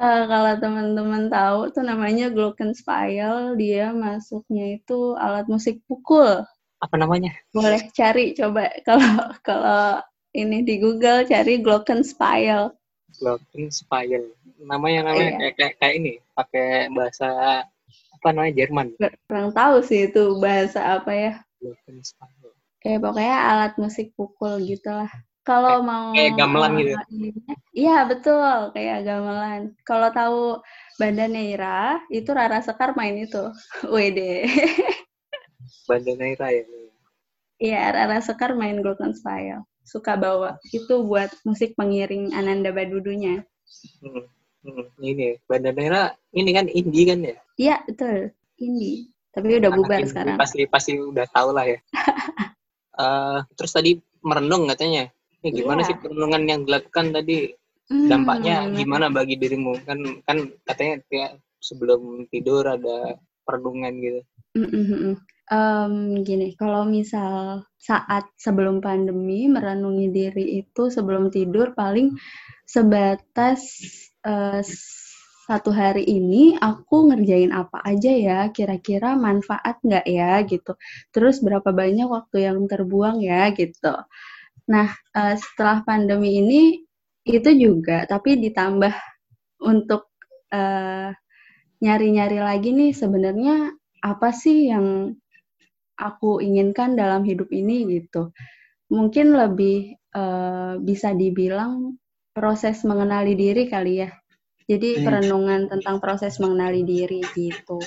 uh, 0.00 0.22
kalau 0.32 0.54
teman-teman 0.56 1.28
tahu 1.28 1.74
tuh 1.76 1.84
namanya 1.84 2.32
glockenspiel 2.32 3.58
dia 3.60 3.92
masuknya 3.92 4.80
itu 4.80 5.18
alat 5.20 5.44
musik 5.50 5.84
pukul 5.84 6.46
apa 6.84 6.94
namanya? 7.00 7.32
Boleh 7.56 7.88
cari 7.96 8.36
coba. 8.36 8.68
Kalau 8.84 9.32
kalau 9.40 10.04
ini 10.36 10.60
di 10.60 10.76
Google 10.76 11.24
cari 11.24 11.64
glockenspiel. 11.64 12.68
Glockenspiel. 13.16 14.28
Namanya 14.60 15.08
namanya 15.08 15.30
iya. 15.32 15.38
kayak, 15.40 15.54
kayak 15.56 15.74
kayak 15.80 15.94
ini 15.96 16.12
pakai 16.36 16.92
bahasa 16.92 17.28
apa 18.20 18.28
namanya 18.32 18.54
Jerman. 18.60 18.86
Kurang 19.24 19.56
tahu 19.56 19.80
sih 19.80 20.12
itu 20.12 20.36
bahasa 20.36 21.00
apa 21.00 21.12
ya. 21.12 21.32
Eh 22.84 23.00
pokoknya 23.00 23.36
alat 23.48 23.72
musik 23.80 24.12
pukul 24.12 24.60
gitulah. 24.60 25.08
Kalau 25.44 25.84
mau 25.84 26.16
kayak 26.16 26.40
gamelan 26.40 26.72
gitu 26.80 26.96
iya 27.76 28.08
betul 28.08 28.72
kayak 28.72 29.04
gamelan. 29.04 29.76
Kalau 29.84 30.08
tahu 30.08 30.40
Banda 30.96 31.28
Neira 31.28 32.00
itu 32.08 32.32
Rara 32.32 32.64
Sekar 32.64 32.96
main 32.96 33.20
itu. 33.20 33.52
WD 33.92 34.20
Banda 35.84 36.12
Neira 36.16 36.48
ya 36.50 36.64
iya 37.60 37.82
Rara 37.92 38.18
Sekar 38.20 38.56
main 38.56 38.80
Golden 38.80 39.12
Style 39.12 39.64
suka 39.84 40.16
bawa 40.16 40.56
itu 40.72 41.04
buat 41.04 41.30
musik 41.44 41.76
pengiring 41.76 42.32
Ananda 42.32 42.72
Badudunya 42.72 43.44
hmm. 44.00 44.34
Hmm, 44.64 44.88
ini 45.04 45.36
Banda 45.44 45.76
Neira 45.76 46.16
ini 46.32 46.50
kan 46.56 46.66
indie 46.72 47.04
kan 47.04 47.20
ya? 47.20 47.36
Iya 47.60 47.76
betul 47.84 48.32
indie. 48.56 49.12
Tapi 49.36 49.60
udah 49.60 49.70
bubar 49.76 50.00
indie, 50.00 50.10
sekarang. 50.10 50.36
Pasti 50.40 50.64
pasti 50.64 50.96
udah 50.96 51.28
tau 51.28 51.52
lah 51.52 51.68
ya. 51.68 51.78
uh, 52.96 53.38
terus 53.60 53.76
tadi 53.76 54.00
merenung 54.24 54.64
katanya. 54.72 55.12
Ini 55.44 55.52
gimana 55.52 55.84
yeah. 55.84 55.88
sih 55.92 55.96
perenungan 56.00 56.42
yang 56.48 56.60
dilakukan 56.64 57.12
tadi? 57.12 57.52
Dampaknya 57.84 58.64
hmm. 58.64 58.80
gimana 58.80 59.12
bagi 59.12 59.36
dirimu? 59.36 59.76
Kan 59.84 60.24
kan 60.24 60.48
katanya 60.64 61.04
ya, 61.12 61.28
sebelum 61.60 62.24
tidur 62.32 62.64
ada 62.64 63.20
perenungan 63.44 63.92
gitu. 64.00 64.20
Mm-hmm. 64.54 65.14
Um, 65.52 66.24
gini, 66.24 66.56
kalau 66.56 66.88
misal 66.88 67.68
saat 67.76 68.24
sebelum 68.40 68.80
pandemi 68.80 69.44
merenungi 69.50 70.08
diri 70.08 70.64
itu 70.64 70.88
sebelum 70.88 71.28
tidur 71.28 71.76
paling 71.76 72.16
sebatas 72.64 73.60
uh, 74.24 74.64
satu 75.44 75.68
hari 75.68 76.08
ini 76.08 76.56
aku 76.56 77.12
ngerjain 77.12 77.52
apa 77.52 77.84
aja 77.84 78.08
ya, 78.08 78.40
kira-kira 78.48 79.12
manfaat 79.20 79.76
nggak 79.84 80.06
ya 80.08 80.40
gitu. 80.48 80.72
Terus 81.12 81.44
berapa 81.44 81.68
banyak 81.68 82.08
waktu 82.08 82.48
yang 82.48 82.64
terbuang 82.64 83.20
ya 83.20 83.52
gitu. 83.52 83.94
Nah, 84.72 84.88
uh, 85.12 85.34
setelah 85.36 85.84
pandemi 85.84 86.40
ini 86.40 86.80
itu 87.28 87.50
juga, 87.52 88.08
tapi 88.08 88.40
ditambah 88.40 88.96
untuk 89.60 90.08
nyari 90.54 91.23
nyari-nyari 91.82 92.38
lagi 92.38 92.70
nih 92.70 92.92
sebenarnya 92.94 93.74
apa 94.04 94.30
sih 94.30 94.68
yang 94.70 95.16
aku 95.98 96.42
inginkan 96.42 96.98
dalam 96.98 97.22
hidup 97.22 97.50
ini 97.54 97.86
gitu. 97.98 98.34
Mungkin 98.90 99.32
lebih 99.34 99.96
uh, 100.14 100.76
bisa 100.78 101.14
dibilang 101.14 101.96
proses 102.34 102.82
mengenali 102.82 103.38
diri 103.38 103.70
kali 103.70 104.04
ya. 104.04 104.10
Jadi 104.64 104.98
hmm. 104.98 105.04
perenungan 105.04 105.60
tentang 105.68 106.00
proses 106.00 106.40
mengenali 106.40 106.82
diri 106.82 107.20
gitu. 107.36 107.78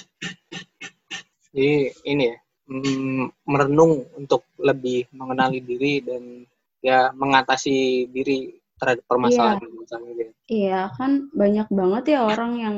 Jadi 1.52 1.90
ini 2.06 2.24
ya, 2.30 2.38
mm, 2.70 3.50
merenung 3.50 4.06
untuk 4.14 4.46
lebih 4.62 5.10
mengenali 5.10 5.58
diri 5.66 6.06
dan 6.06 6.46
ya 6.86 7.10
mengatasi 7.18 8.06
diri 8.14 8.54
terhadap 8.78 9.04
permasalahan 9.10 9.66
iya. 9.66 9.74
misalnya 9.74 10.12
gitu. 10.14 10.32
Iya, 10.48 10.82
kan 10.94 11.12
banyak 11.34 11.68
banget 11.74 12.04
ya 12.14 12.20
orang 12.30 12.54
yang 12.62 12.76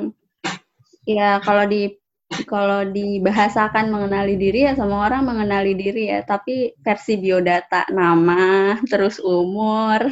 ya 1.09 1.41
kalau 1.41 1.65
di 1.65 1.97
kalau 2.45 2.85
dibahasakan 2.85 3.89
mengenali 3.89 4.37
diri 4.37 4.69
ya 4.69 4.77
semua 4.77 5.09
orang 5.09 5.25
mengenali 5.25 5.73
diri 5.73 6.13
ya, 6.13 6.21
tapi 6.21 6.77
versi 6.77 7.17
biodata 7.17 7.89
nama, 7.89 8.77
terus 8.91 9.17
umur, 9.17 10.05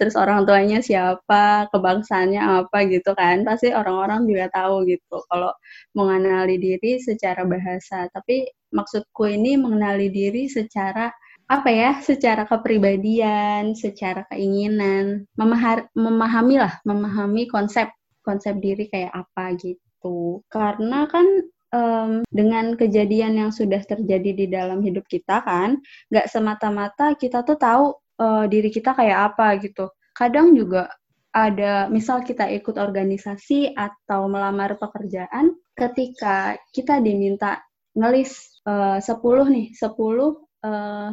terus 0.00 0.16
orang 0.16 0.48
tuanya 0.48 0.80
siapa, 0.80 1.68
kebangsaannya 1.68 2.40
apa 2.64 2.78
gitu 2.88 3.12
kan. 3.12 3.44
Pasti 3.44 3.68
orang-orang 3.68 4.24
juga 4.24 4.48
tahu 4.48 4.88
gitu 4.88 5.20
kalau 5.28 5.52
mengenali 5.92 6.56
diri 6.56 6.96
secara 7.04 7.44
bahasa. 7.44 8.08
Tapi 8.08 8.48
maksudku 8.72 9.28
ini 9.28 9.60
mengenali 9.60 10.08
diri 10.08 10.48
secara 10.48 11.12
apa 11.52 11.68
ya, 11.68 12.00
secara 12.00 12.48
kepribadian, 12.48 13.76
secara 13.76 14.24
keinginan, 14.32 15.28
memahami 15.92 16.56
lah, 16.56 16.80
memahami 16.88 17.44
konsep 17.52 17.92
konsep 18.24 18.56
diri 18.56 18.88
kayak 18.88 19.12
apa 19.12 19.52
gitu. 19.60 19.91
Karena 20.50 21.06
kan 21.06 21.26
um, 21.72 22.10
dengan 22.28 22.74
kejadian 22.74 23.38
yang 23.38 23.50
sudah 23.50 23.82
terjadi 23.82 24.30
di 24.34 24.46
dalam 24.50 24.82
hidup 24.82 25.06
kita 25.06 25.42
kan, 25.42 25.78
nggak 26.10 26.26
semata-mata 26.26 27.14
kita 27.14 27.46
tuh 27.46 27.58
tahu 27.58 27.84
uh, 28.22 28.44
diri 28.46 28.68
kita 28.68 28.92
kayak 28.94 29.34
apa 29.34 29.58
gitu. 29.62 29.90
Kadang 30.12 30.52
juga 30.52 30.92
ada 31.32 31.88
misal 31.88 32.20
kita 32.20 32.44
ikut 32.52 32.76
organisasi 32.76 33.72
atau 33.72 34.28
melamar 34.28 34.76
pekerjaan 34.76 35.56
ketika 35.72 36.60
kita 36.76 37.00
diminta 37.00 37.64
ngelis 37.96 38.60
uh, 38.68 39.00
10 39.00 39.08
nih, 39.48 39.66
10 39.72 39.96
uh, 39.96 41.08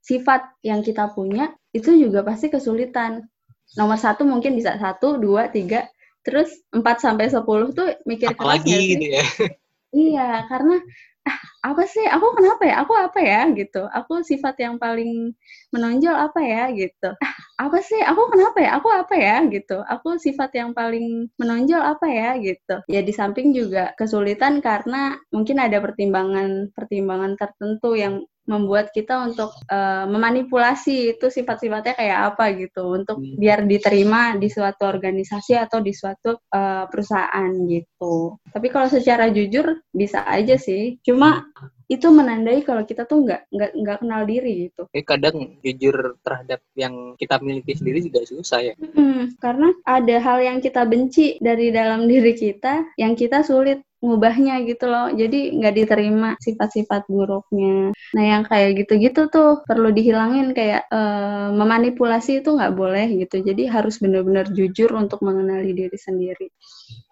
sifat 0.00 0.40
yang 0.64 0.80
kita 0.80 1.12
punya 1.12 1.52
itu 1.76 1.92
juga 1.92 2.24
pasti 2.24 2.48
kesulitan. 2.48 3.28
Nomor 3.76 4.00
satu 4.00 4.24
mungkin 4.24 4.56
bisa 4.56 4.80
satu, 4.80 5.20
dua, 5.20 5.52
tiga, 5.52 5.84
terus 6.28 6.52
empat 6.76 7.00
sampai 7.00 7.32
sepuluh 7.32 7.72
tuh 7.72 7.88
mikir 8.04 8.36
keras 8.36 8.60
gitu 8.68 9.08
ya. 9.08 9.24
Iya, 9.88 10.44
karena 10.52 10.76
ah, 11.24 11.38
apa 11.72 11.88
sih? 11.88 12.04
Aku 12.04 12.36
kenapa 12.36 12.60
ya? 12.68 12.84
Aku 12.84 12.92
apa 12.92 13.16
ya? 13.24 13.48
Gitu. 13.56 13.88
Aku 13.88 14.20
sifat 14.20 14.60
yang 14.60 14.76
paling 14.76 15.32
menonjol 15.72 16.12
apa 16.12 16.44
ya? 16.44 16.68
Gitu. 16.76 17.08
Ah, 17.24 17.34
apa 17.56 17.80
sih? 17.80 17.96
Aku 18.04 18.28
kenapa 18.28 18.60
ya? 18.60 18.76
Aku 18.76 18.92
apa 18.92 19.14
ya? 19.16 19.40
Gitu. 19.48 19.80
Aku 19.80 20.20
sifat 20.20 20.52
yang 20.60 20.76
paling 20.76 21.32
menonjol 21.40 21.80
apa 21.80 22.04
ya? 22.04 22.36
Gitu. 22.36 22.84
Ya 22.92 23.00
di 23.00 23.12
samping 23.16 23.56
juga 23.56 23.96
kesulitan 23.96 24.60
karena 24.60 25.16
mungkin 25.32 25.56
ada 25.56 25.80
pertimbangan-pertimbangan 25.80 27.40
tertentu 27.40 27.96
yang 27.96 28.28
membuat 28.48 28.90
kita 28.96 29.28
untuk 29.28 29.52
uh, 29.68 30.08
memanipulasi 30.08 31.14
itu 31.14 31.28
sifat-sifatnya 31.28 31.94
kayak 31.94 32.18
apa 32.34 32.44
gitu 32.56 32.96
untuk 32.96 33.20
hmm. 33.20 33.36
biar 33.36 33.68
diterima 33.68 34.34
di 34.40 34.48
suatu 34.48 34.88
organisasi 34.88 35.54
atau 35.54 35.84
di 35.84 35.92
suatu 35.92 36.32
uh, 36.34 36.88
perusahaan 36.88 37.52
gitu. 37.68 38.40
Tapi 38.48 38.66
kalau 38.72 38.88
secara 38.88 39.28
jujur 39.28 39.84
bisa 39.92 40.24
aja 40.24 40.56
sih. 40.56 40.96
Cuma 41.04 41.44
itu 41.88 42.06
menandai 42.12 42.60
kalau 42.62 42.84
kita 42.84 43.08
tuh 43.08 43.24
nggak 43.24 43.48
nggak 43.48 43.70
nggak 43.72 43.98
kenal 44.04 44.22
diri 44.28 44.68
gitu. 44.68 44.84
Eh 44.92 45.00
kadang 45.00 45.56
jujur 45.64 46.20
terhadap 46.20 46.60
yang 46.76 47.16
kita 47.16 47.40
miliki 47.40 47.72
sendiri 47.72 48.04
juga 48.04 48.20
susah 48.28 48.60
ya. 48.60 48.74
Hmm, 48.76 49.32
karena 49.40 49.72
ada 49.88 50.16
hal 50.20 50.38
yang 50.44 50.58
kita 50.60 50.84
benci 50.84 51.40
dari 51.40 51.72
dalam 51.72 52.04
diri 52.12 52.36
kita 52.36 52.92
yang 53.00 53.16
kita 53.16 53.40
sulit 53.40 53.80
ngubahnya 53.98 54.62
gitu 54.62 54.86
loh 54.86 55.10
jadi 55.10 55.58
nggak 55.58 55.74
diterima 55.74 56.38
sifat-sifat 56.38 57.10
buruknya 57.10 57.90
nah 58.14 58.22
yang 58.22 58.42
kayak 58.46 58.86
gitu-gitu 58.86 59.26
tuh 59.26 59.66
perlu 59.66 59.90
dihilangin 59.90 60.54
kayak 60.54 60.86
uh, 60.86 61.50
memanipulasi 61.50 62.38
itu 62.38 62.54
nggak 62.54 62.78
boleh 62.78 63.26
gitu 63.26 63.42
jadi 63.42 63.66
harus 63.66 63.98
benar-benar 63.98 64.54
jujur 64.54 64.94
untuk 64.94 65.18
mengenali 65.26 65.74
diri 65.74 65.98
sendiri 65.98 66.46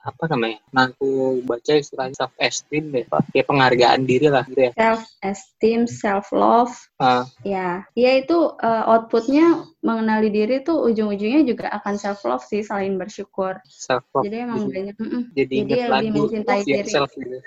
apa 0.07 0.31
namanya? 0.31 0.63
Nah, 0.71 0.87
aku 0.95 1.43
baca 1.43 1.73
istilah 1.75 2.15
self 2.15 2.31
esteem 2.39 2.95
deh, 2.95 3.05
Pak. 3.11 3.35
Kayak 3.35 3.51
penghargaan 3.51 4.03
diri 4.07 4.31
lah 4.31 4.47
gitu 4.47 4.66
ya. 4.66 4.66
Self 4.75 5.07
esteem, 5.23 5.87
self 5.87 6.35
love. 6.35 6.75
Uh. 6.99 7.23
Ya, 7.47 7.87
ya 7.95 8.11
itu 8.19 8.51
uh, 8.59 8.85
outputnya 8.91 9.63
mengenali 9.85 10.33
diri 10.33 10.65
tuh 10.67 10.83
ujung-ujungnya 10.91 11.47
juga 11.47 11.71
akan 11.79 11.95
self 12.01 12.25
love 12.27 12.43
sih, 12.43 12.67
selain 12.67 12.99
bersyukur. 12.99 13.55
Self 13.71 14.03
love. 14.17 14.27
Jadi 14.27 14.37
emang 14.43 14.67
banyak. 14.67 14.97
Mm 14.99 15.07
-mm. 15.07 15.23
Jadi, 15.37 15.55
Jadi 15.63 15.71
lebih 15.71 15.87
lagu 15.93 16.27
mencintai 16.27 16.63
diri. 16.67 16.91
Self 16.91 17.15
gitu. 17.15 17.39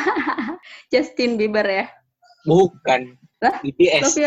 Justin 0.94 1.36
Bieber 1.36 1.68
ya? 1.68 1.92
Bukan. 2.48 3.20
Lah? 3.40 3.56
BTS. 3.64 4.20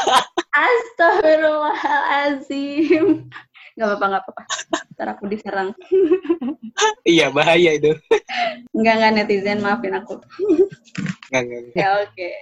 Astagfirullahalazim. 0.66 3.28
Gak 3.76 3.92
apa-apa, 3.92 4.06
gak 4.08 4.22
apa-apa. 4.24 4.42
Ntar 4.96 5.08
aku 5.12 5.24
diserang. 5.28 5.76
iya, 7.04 7.28
bahaya 7.28 7.76
itu. 7.76 7.92
Enggak, 8.72 8.94
enggak 8.96 9.12
netizen, 9.12 9.60
maafin 9.60 9.92
aku. 9.92 10.16
enggak, 11.28 11.42
enggak. 11.44 11.62
Ya, 11.76 11.88
oke. 12.00 12.08
Okay. 12.16 12.34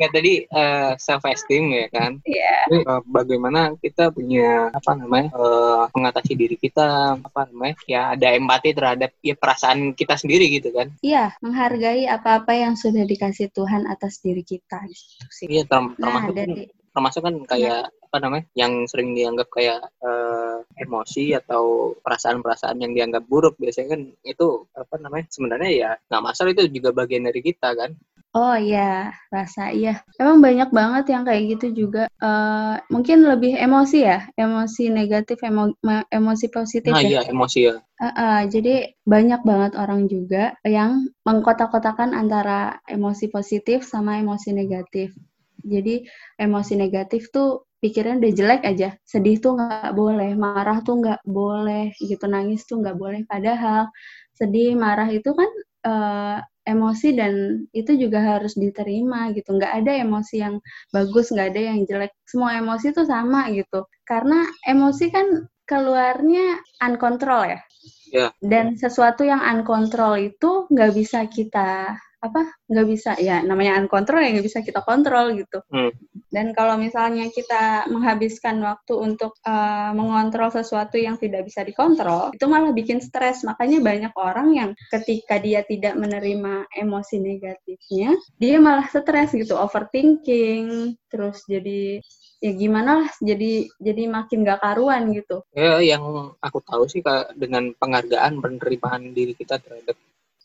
Enggak, 0.00 0.10
tadi 0.16 0.32
uh, 0.48 0.96
self-esteem 0.96 1.64
ya 1.76 1.86
kan? 1.92 2.12
Iya. 2.24 2.56
Yeah. 2.72 2.88
Uh, 2.88 3.00
bagaimana 3.04 3.76
kita 3.76 4.08
punya, 4.08 4.72
apa 4.72 4.96
namanya, 4.96 5.28
uh, 5.36 5.84
mengatasi 5.92 6.32
diri 6.32 6.56
kita, 6.56 7.20
apa 7.20 7.40
namanya, 7.52 7.76
ya 7.84 8.16
ada 8.16 8.32
empati 8.32 8.72
terhadap 8.72 9.12
ya 9.20 9.36
perasaan 9.36 9.92
kita 9.92 10.16
sendiri 10.16 10.48
gitu 10.48 10.72
kan? 10.72 10.96
Iya, 11.04 11.36
menghargai 11.44 12.08
apa-apa 12.08 12.56
yang 12.56 12.72
sudah 12.72 13.04
dikasih 13.04 13.52
Tuhan 13.52 13.84
atas 13.84 14.24
diri 14.24 14.40
kita. 14.40 14.80
Gitu 14.88 15.28
sih. 15.28 15.46
Iya, 15.52 15.68
term 15.68 15.92
nah, 16.00 16.24
termasuk, 16.24 16.32
dari... 16.32 16.72
termasuk 16.96 17.20
kan 17.20 17.34
kayak 17.44 17.92
apa 18.08 18.16
namanya 18.24 18.44
yang 18.56 18.88
sering 18.88 19.12
dianggap 19.12 19.52
kayak 19.52 19.84
uh, 20.00 20.64
emosi 20.80 21.36
atau 21.36 21.92
perasaan-perasaan 22.00 22.80
yang 22.80 22.96
dianggap 22.96 23.28
buruk 23.28 23.60
biasanya 23.60 24.00
kan 24.00 24.02
itu 24.24 24.64
apa 24.72 24.96
namanya 24.96 25.28
sebenarnya 25.28 25.70
ya 25.76 25.90
nggak 26.08 26.24
masalah 26.24 26.56
itu 26.56 26.64
juga 26.72 26.96
bagian 26.96 27.28
dari 27.28 27.44
kita 27.44 27.76
kan 27.76 27.92
Oh 28.36 28.54
iya, 28.60 29.16
rasa 29.32 29.72
iya. 29.72 30.04
Emang 30.20 30.44
banyak 30.44 30.68
banget 30.68 31.16
yang 31.16 31.24
kayak 31.24 31.56
gitu 31.56 31.66
juga. 31.72 32.12
Uh, 32.20 32.76
mungkin 32.92 33.24
lebih 33.24 33.56
emosi 33.56 34.04
ya, 34.04 34.28
emosi 34.36 34.92
negatif, 34.92 35.40
emo 35.40 35.72
emosi 36.12 36.46
positif. 36.52 36.92
Nah 36.92 37.00
ya? 37.00 37.08
iya, 37.08 37.20
emosi 37.32 37.58
ya. 37.72 37.80
Uh, 37.96 38.06
uh, 38.12 38.40
jadi 38.44 38.92
banyak 39.08 39.42
banget 39.48 39.72
orang 39.80 40.12
juga 40.12 40.52
yang 40.68 41.08
mengkotak-kotakan 41.24 42.12
antara 42.12 42.84
emosi 42.84 43.32
positif 43.32 43.88
sama 43.88 44.20
emosi 44.20 44.52
negatif. 44.52 45.16
Jadi 45.64 46.04
emosi 46.36 46.76
negatif 46.76 47.32
tuh 47.32 47.67
pikiran 47.82 48.20
udah 48.20 48.32
jelek 48.34 48.62
aja. 48.66 48.88
Sedih 49.06 49.38
tuh 49.42 49.58
nggak 49.58 49.92
boleh 49.94 50.34
marah 50.34 50.78
tuh 50.82 51.00
nggak 51.02 51.22
boleh 51.26 51.94
gitu 51.98 52.24
nangis 52.26 52.66
tuh 52.68 52.82
nggak 52.82 52.96
boleh. 52.98 53.22
Padahal 53.24 53.90
sedih 54.34 54.78
marah 54.78 55.08
itu 55.10 55.30
kan 55.34 55.50
uh, 55.86 56.38
emosi 56.68 57.16
dan 57.16 57.64
itu 57.72 57.96
juga 57.96 58.38
harus 58.38 58.54
diterima 58.58 59.32
gitu. 59.32 59.56
Nggak 59.56 59.72
ada 59.84 59.92
emosi 59.98 60.34
yang 60.38 60.54
bagus 60.94 61.30
nggak 61.34 61.48
ada 61.54 61.60
yang 61.74 61.78
jelek. 61.88 62.12
Semua 62.28 62.58
emosi 62.58 62.92
tuh 62.92 63.06
sama 63.06 63.50
gitu. 63.54 63.86
Karena 64.06 64.44
emosi 64.66 65.04
kan 65.10 65.26
keluarnya 65.68 66.60
uncontrol 66.84 67.56
ya. 67.56 67.60
Yeah. 68.08 68.32
dan 68.40 68.72
sesuatu 68.80 69.20
yang 69.20 69.44
uncontrol 69.44 70.16
itu 70.16 70.64
nggak 70.72 70.96
bisa 70.96 71.28
kita 71.28 72.00
apa 72.18 72.50
nggak 72.66 72.86
bisa 72.90 73.14
ya 73.22 73.40
namanya 73.46 73.78
uncontrol 73.78 74.18
ya 74.18 74.34
nggak 74.34 74.46
bisa 74.46 74.60
kita 74.66 74.82
kontrol 74.82 75.34
gitu. 75.38 75.62
Hmm. 75.70 75.92
dan 76.28 76.52
kalau 76.52 76.76
misalnya 76.76 77.32
kita 77.32 77.88
menghabiskan 77.88 78.60
waktu 78.60 78.92
untuk 78.98 79.38
uh, 79.46 79.96
mengontrol 79.96 80.52
sesuatu 80.52 81.00
yang 81.00 81.16
tidak 81.16 81.48
bisa 81.48 81.64
dikontrol 81.64 82.34
itu 82.36 82.44
malah 82.44 82.74
bikin 82.76 83.00
stres. 83.00 83.46
Makanya 83.48 83.80
banyak 83.80 84.12
orang 84.18 84.48
yang 84.52 84.70
ketika 84.92 85.40
dia 85.40 85.64
tidak 85.64 85.96
menerima 85.96 86.68
emosi 86.74 87.16
negatifnya 87.22 88.12
dia 88.36 88.56
malah 88.60 88.86
stres 88.90 89.32
gitu 89.32 89.56
overthinking 89.56 90.94
terus 91.08 91.40
jadi 91.48 92.02
ya 92.38 92.52
gimana 92.54 93.02
lah 93.04 93.10
jadi 93.18 93.66
jadi 93.82 94.02
makin 94.06 94.46
gak 94.46 94.62
karuan 94.62 95.10
gitu. 95.10 95.42
Ya 95.56 95.82
yang 95.82 96.34
aku 96.38 96.58
tahu 96.62 96.86
sih 96.86 97.02
kak 97.02 97.34
dengan 97.34 97.74
penghargaan 97.74 98.38
penerimaan 98.38 99.10
diri 99.10 99.34
kita 99.34 99.58
terhadap 99.58 99.98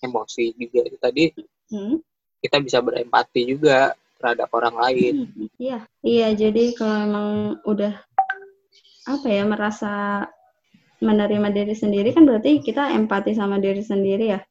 emosi 0.03 0.51
juga 0.57 0.81
itu 0.83 0.97
tadi 0.99 1.23
hmm. 1.73 1.97
kita 2.45 2.61
bisa 2.61 2.77
berempati 2.85 3.49
juga 3.49 3.97
terhadap 4.21 4.49
orang 4.53 4.75
lain. 4.77 5.13
Hmm, 5.27 5.49
iya, 5.59 5.79
iya. 6.05 6.29
Jadi 6.31 6.77
kalau 6.77 6.97
emang 7.03 7.29
udah 7.65 7.93
apa 9.03 9.27
ya 9.27 9.43
merasa 9.43 10.23
menerima 11.03 11.51
diri 11.51 11.75
sendiri 11.75 12.15
kan 12.15 12.23
berarti 12.23 12.63
kita 12.63 12.95
empati 12.95 13.35
sama 13.35 13.59
diri 13.59 13.83
sendiri 13.83 14.37
ya. 14.37 14.41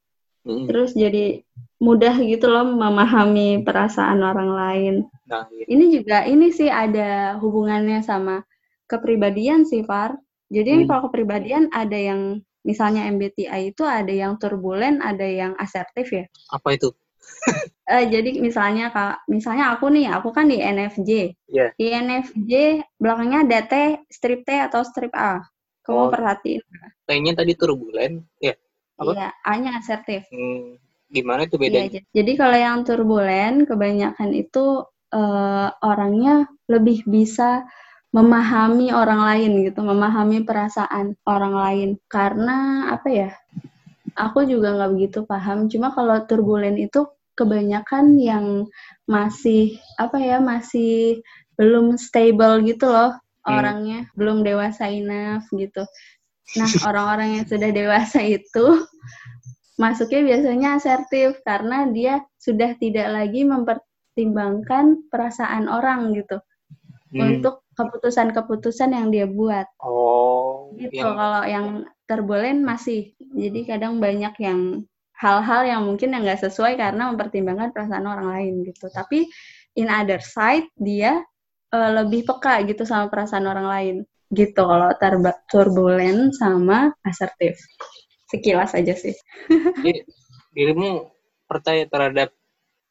Hmm. 0.44 0.68
Terus 0.68 0.92
jadi 0.92 1.40
mudah 1.80 2.20
gitu 2.20 2.52
loh 2.52 2.68
memahami 2.68 3.64
perasaan 3.64 4.20
orang 4.20 4.50
lain. 4.52 4.94
Nah, 5.30 5.48
iya. 5.54 5.64
Ini 5.70 5.84
juga 5.88 6.28
ini 6.28 6.52
sih 6.52 6.68
ada 6.68 7.40
hubungannya 7.40 8.04
sama 8.04 8.44
kepribadian 8.90 9.64
sih, 9.64 9.86
Far. 9.88 10.18
Jadi 10.52 10.84
hmm. 10.84 10.86
kalau 10.90 11.08
kepribadian 11.08 11.72
ada 11.72 11.96
yang 11.96 12.44
misalnya 12.62 13.08
MBTI 13.08 13.74
itu 13.74 13.82
ada 13.82 14.12
yang 14.12 14.36
turbulen, 14.36 15.00
ada 15.00 15.24
yang 15.24 15.56
asertif 15.56 16.12
ya. 16.12 16.24
Apa 16.52 16.76
itu? 16.76 16.92
Uh, 17.90 18.04
jadi 18.14 18.38
misalnya 18.38 18.90
kak, 18.90 19.26
misalnya 19.26 19.74
aku 19.74 19.90
nih, 19.90 20.10
aku 20.10 20.30
kan 20.30 20.48
di 20.48 20.58
NFJ. 20.58 21.10
Yeah. 21.50 21.70
Di 21.76 21.92
NFJ 21.92 22.52
belakangnya 22.98 23.46
ada 23.46 23.60
T, 23.66 23.74
strip 24.10 24.42
T 24.46 24.50
atau 24.54 24.82
strip 24.82 25.12
A. 25.14 25.42
Kamu 25.82 26.06
oh. 26.06 26.10
perhatiin. 26.10 26.62
T-nya 27.10 27.34
tadi 27.34 27.58
turbulen, 27.58 28.22
ya? 28.38 28.54
Yeah. 28.54 28.56
Iya, 29.02 29.28
A-nya 29.42 29.70
asertif. 29.82 30.30
Hmm, 30.30 30.78
gimana 31.10 31.50
itu 31.50 31.58
bedanya? 31.58 31.90
Iya, 31.90 32.02
jadi 32.14 32.32
kalau 32.38 32.56
yang 32.58 32.78
turbulen, 32.86 33.66
kebanyakan 33.66 34.30
itu 34.30 34.86
uh, 35.10 35.68
orangnya 35.82 36.46
lebih 36.70 37.02
bisa 37.10 37.66
memahami 38.12 38.94
orang 38.94 39.26
lain 39.26 39.52
gitu, 39.66 39.80
memahami 39.82 40.46
perasaan 40.46 41.18
orang 41.26 41.54
lain. 41.56 41.88
Karena 42.06 42.88
apa 42.94 43.08
ya? 43.10 43.30
Aku 44.16 44.44
juga 44.44 44.76
nggak 44.76 44.92
begitu 44.92 45.18
paham. 45.24 45.66
Cuma 45.72 45.92
kalau 45.92 46.22
turbulen 46.28 46.76
itu 46.76 47.08
kebanyakan 47.32 48.20
yang 48.20 48.68
masih 49.08 49.76
apa 49.96 50.20
ya, 50.20 50.38
masih 50.38 51.24
belum 51.56 51.96
stable 52.00 52.64
gitu 52.64 52.88
loh 52.88 53.16
hmm. 53.44 53.52
orangnya, 53.52 54.00
belum 54.16 54.44
dewasa 54.44 54.88
enough 54.88 55.46
gitu. 55.52 55.84
Nah, 56.58 56.68
orang-orang 56.88 57.40
yang 57.40 57.46
sudah 57.48 57.70
dewasa 57.72 58.20
itu 58.24 58.84
masuknya 59.80 60.36
biasanya 60.36 60.68
asertif 60.78 61.40
karena 61.42 61.88
dia 61.90 62.22
sudah 62.38 62.76
tidak 62.76 63.08
lagi 63.08 63.42
mempertimbangkan 63.42 65.08
perasaan 65.08 65.66
orang 65.66 66.12
gitu 66.12 66.38
hmm. 67.16 67.20
untuk 67.20 67.64
keputusan-keputusan 67.72 68.92
yang 68.92 69.08
dia 69.08 69.24
buat. 69.24 69.64
Oh. 69.80 70.72
Gitu 70.76 71.00
yang... 71.00 71.16
kalau 71.16 71.42
yang 71.48 71.66
terbolen 72.12 72.60
masih. 72.60 73.16
Jadi 73.32 73.64
kadang 73.64 73.96
banyak 73.96 74.36
yang 74.44 74.84
hal-hal 75.16 75.64
yang 75.64 75.80
mungkin 75.88 76.12
yang 76.12 76.28
nggak 76.28 76.44
sesuai 76.44 76.76
karena 76.76 77.08
mempertimbangkan 77.08 77.72
perasaan 77.72 78.04
orang 78.04 78.28
lain 78.28 78.52
gitu. 78.68 78.92
Tapi 78.92 79.24
in 79.80 79.88
other 79.88 80.20
side 80.20 80.68
dia 80.76 81.24
uh, 81.72 81.90
lebih 82.04 82.28
peka 82.28 82.60
gitu 82.68 82.84
sama 82.84 83.08
perasaan 83.08 83.48
orang 83.48 83.64
lain. 83.64 83.96
Gitu 84.28 84.60
kalau 84.60 84.92
turbulen 85.48 86.28
sama 86.36 86.92
asertif. 87.08 87.56
Sekilas 88.28 88.76
aja 88.76 88.92
sih. 88.92 89.16
Jadi, 89.84 90.04
dirimu 90.52 91.08
percaya 91.48 91.88
terhadap 91.88 92.32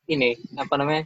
ini 0.09 0.37
apa 0.57 0.73
namanya 0.77 1.05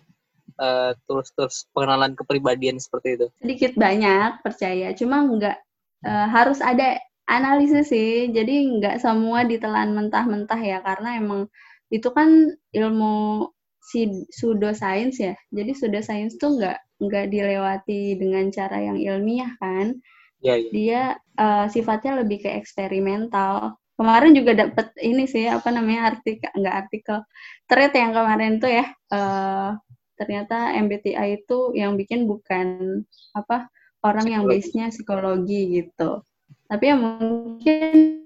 uh, 0.60 0.92
terus-terus 1.08 1.68
pengenalan 1.72 2.16
kepribadian 2.16 2.80
seperti 2.80 3.20
itu? 3.20 3.28
Sedikit 3.40 3.74
banyak 3.80 4.44
percaya, 4.44 4.92
cuma 4.96 5.24
nggak 5.24 5.58
uh, 6.04 6.28
harus 6.32 6.60
ada 6.60 7.00
analisis 7.26 7.90
sih. 7.90 8.30
Jadi 8.32 8.80
nggak 8.80 9.02
semua 9.02 9.44
ditelan 9.46 9.94
mentah-mentah 9.94 10.62
ya, 10.62 10.80
karena 10.86 11.20
emang 11.22 11.50
itu 11.94 12.10
kan 12.14 12.54
ilmu 12.74 13.50
si 13.82 14.10
pseudoscience 14.34 15.22
ya. 15.22 15.36
Jadi 15.54 15.72
pseudoscience 15.78 16.42
tuh 16.42 16.58
nggak 16.58 16.78
nggak 17.06 17.26
dilewati 17.30 18.18
dengan 18.18 18.50
cara 18.50 18.78
yang 18.82 18.98
ilmiah 18.98 19.54
kan. 19.62 19.94
Ya, 20.42 20.58
ya. 20.58 20.70
Dia 20.74 21.02
uh, 21.38 21.66
sifatnya 21.70 22.22
lebih 22.26 22.46
ke 22.46 22.50
eksperimental. 22.54 23.78
Kemarin 23.96 24.36
juga 24.36 24.52
dapet 24.58 24.92
ini 25.00 25.24
sih 25.24 25.48
apa 25.48 25.72
namanya 25.72 26.16
artikel 26.16 26.52
nggak 26.52 26.76
artikel 26.76 27.18
thread 27.64 27.96
yang 27.96 28.12
kemarin 28.12 28.60
tuh 28.60 28.68
ya 28.68 28.86
uh, 29.16 29.72
ternyata 30.20 30.76
MBTI 30.76 31.44
itu 31.44 31.72
yang 31.80 31.96
bikin 31.96 32.28
bukan 32.28 33.00
apa 33.32 33.72
orang 34.04 34.28
yang 34.28 34.44
base-nya 34.44 34.92
psikologi 34.92 35.80
gitu. 35.80 36.24
Tapi 36.66 36.84
ya 36.90 36.96
mungkin 36.98 38.26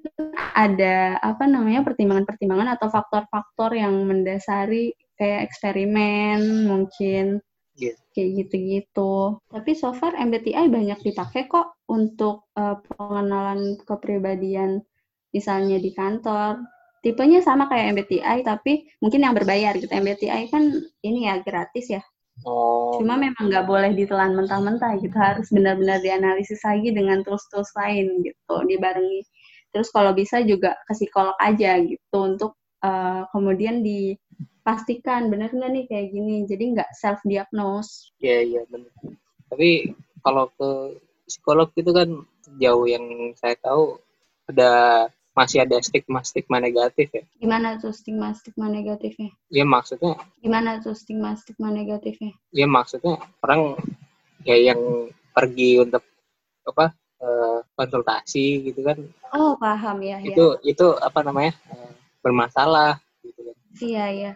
ada 0.55 1.19
apa 1.19 1.43
namanya 1.43 1.83
pertimbangan-pertimbangan 1.83 2.79
atau 2.79 2.87
faktor-faktor 2.87 3.75
yang 3.75 4.07
mendasari 4.07 4.95
kayak 5.19 5.51
eksperimen 5.51 6.67
mungkin 6.67 7.43
yeah. 7.75 7.95
kayak 8.15 8.43
gitu-gitu. 8.45 9.39
Tapi 9.51 9.71
so 9.75 9.91
far 9.91 10.15
MBTI 10.15 10.71
banyak 10.71 10.99
dipakai 11.03 11.51
kok 11.51 11.75
untuk 11.91 12.47
uh, 12.55 12.79
pengenalan 12.95 13.75
kepribadian 13.83 14.83
misalnya 15.35 15.79
di 15.79 15.91
kantor. 15.91 16.63
Tipenya 16.99 17.39
sama 17.39 17.71
kayak 17.71 17.95
MBTI 17.95 18.43
tapi 18.43 18.87
mungkin 18.99 19.23
yang 19.23 19.35
berbayar 19.35 19.75
gitu. 19.79 19.91
MBTI 19.91 20.51
kan 20.51 20.63
ini 21.03 21.27
ya 21.27 21.39
gratis 21.43 21.87
ya. 21.91 22.03
Oh. 22.47 22.95
Cuma 22.99 23.19
memang 23.19 23.51
nggak 23.51 23.67
boleh 23.67 23.91
ditelan 23.95 24.35
mentah-mentah 24.35 24.99
gitu. 25.03 25.15
Harus 25.15 25.51
benar-benar 25.51 25.99
dianalisis 25.99 26.63
lagi 26.63 26.91
dengan 26.91 27.23
tools-tools 27.23 27.71
lain 27.75 28.23
gitu 28.23 28.55
dibarengi. 28.67 29.23
Terus 29.69 29.91
kalau 29.93 30.15
bisa 30.15 30.41
juga 30.41 30.79
ke 30.87 30.93
psikolog 30.97 31.35
aja 31.37 31.77
gitu 31.83 32.17
untuk 32.17 32.57
uh, 32.81 33.27
kemudian 33.35 33.83
di 33.83 34.15
pastikan 34.63 35.33
benar 35.33 35.49
nggak 35.49 35.71
nih 35.71 35.85
kayak 35.89 36.07
gini 36.13 36.45
jadi 36.45 36.63
nggak 36.77 36.89
self 36.93 37.17
diagnose 37.25 38.13
iya 38.21 38.29
yeah, 38.29 38.41
iya 38.45 38.55
yeah, 38.61 38.63
benar 38.69 38.93
tapi 39.49 39.69
kalau 40.21 40.45
ke 40.53 40.69
psikolog 41.25 41.69
itu 41.73 41.89
kan 41.89 42.09
jauh 42.61 42.85
yang 42.85 43.33
saya 43.33 43.57
tahu 43.57 43.97
ada 44.49 45.05
masih 45.39 45.63
ada 45.63 45.79
stigma 45.79 46.19
stigma 46.27 46.59
negatif 46.59 47.07
ya 47.15 47.23
gimana 47.39 47.79
tuh 47.79 47.95
stigma 47.95 48.35
stigma 48.35 48.67
negatifnya 48.67 49.31
ya 49.47 49.63
maksudnya 49.63 50.19
gimana 50.43 50.83
tuh 50.83 50.91
stigma 50.91 51.39
stigma 51.39 51.71
negatifnya 51.71 52.35
ya 52.51 52.67
maksudnya 52.67 53.15
orang 53.39 53.79
ya 54.43 54.59
yang 54.59 55.07
pergi 55.31 55.79
untuk 55.79 56.03
apa 56.67 56.91
uh, 57.23 57.63
konsultasi 57.79 58.67
gitu 58.67 58.83
kan 58.83 58.99
oh 59.31 59.55
paham 59.55 60.03
ya 60.03 60.19
itu 60.19 60.59
ya. 60.59 60.75
itu 60.75 60.87
apa 60.99 61.23
namanya 61.23 61.55
uh, 61.71 61.95
bermasalah 62.19 62.99
Iya 63.79 64.05
iya. 64.11 64.31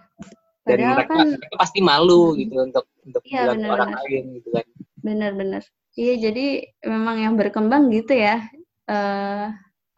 Dan 0.63 0.79
mereka, 0.95 1.11
kan, 1.11 1.27
mereka 1.35 1.55
pasti 1.59 1.79
malu 1.83 2.37
gitu 2.39 2.55
untuk 2.63 2.85
untuk 3.03 3.21
iya, 3.27 3.51
bilang 3.51 3.59
bener, 3.59 3.69
orang 3.75 3.89
bener. 3.91 4.03
lain 4.07 4.23
gitu 4.39 4.49
kan. 4.55 4.65
Benar-benar. 5.03 5.63
Iya 5.93 6.13
jadi 6.29 6.45
memang 6.87 7.17
yang 7.19 7.33
berkembang 7.35 7.91
gitu 7.91 8.15
ya. 8.15 8.47
Uh, 8.87 9.51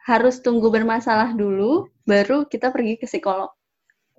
harus 0.06 0.40
tunggu 0.46 0.70
bermasalah 0.70 1.34
dulu, 1.34 1.90
baru 2.06 2.46
kita 2.46 2.70
pergi 2.70 3.02
ke 3.02 3.10
psikolog. 3.10 3.50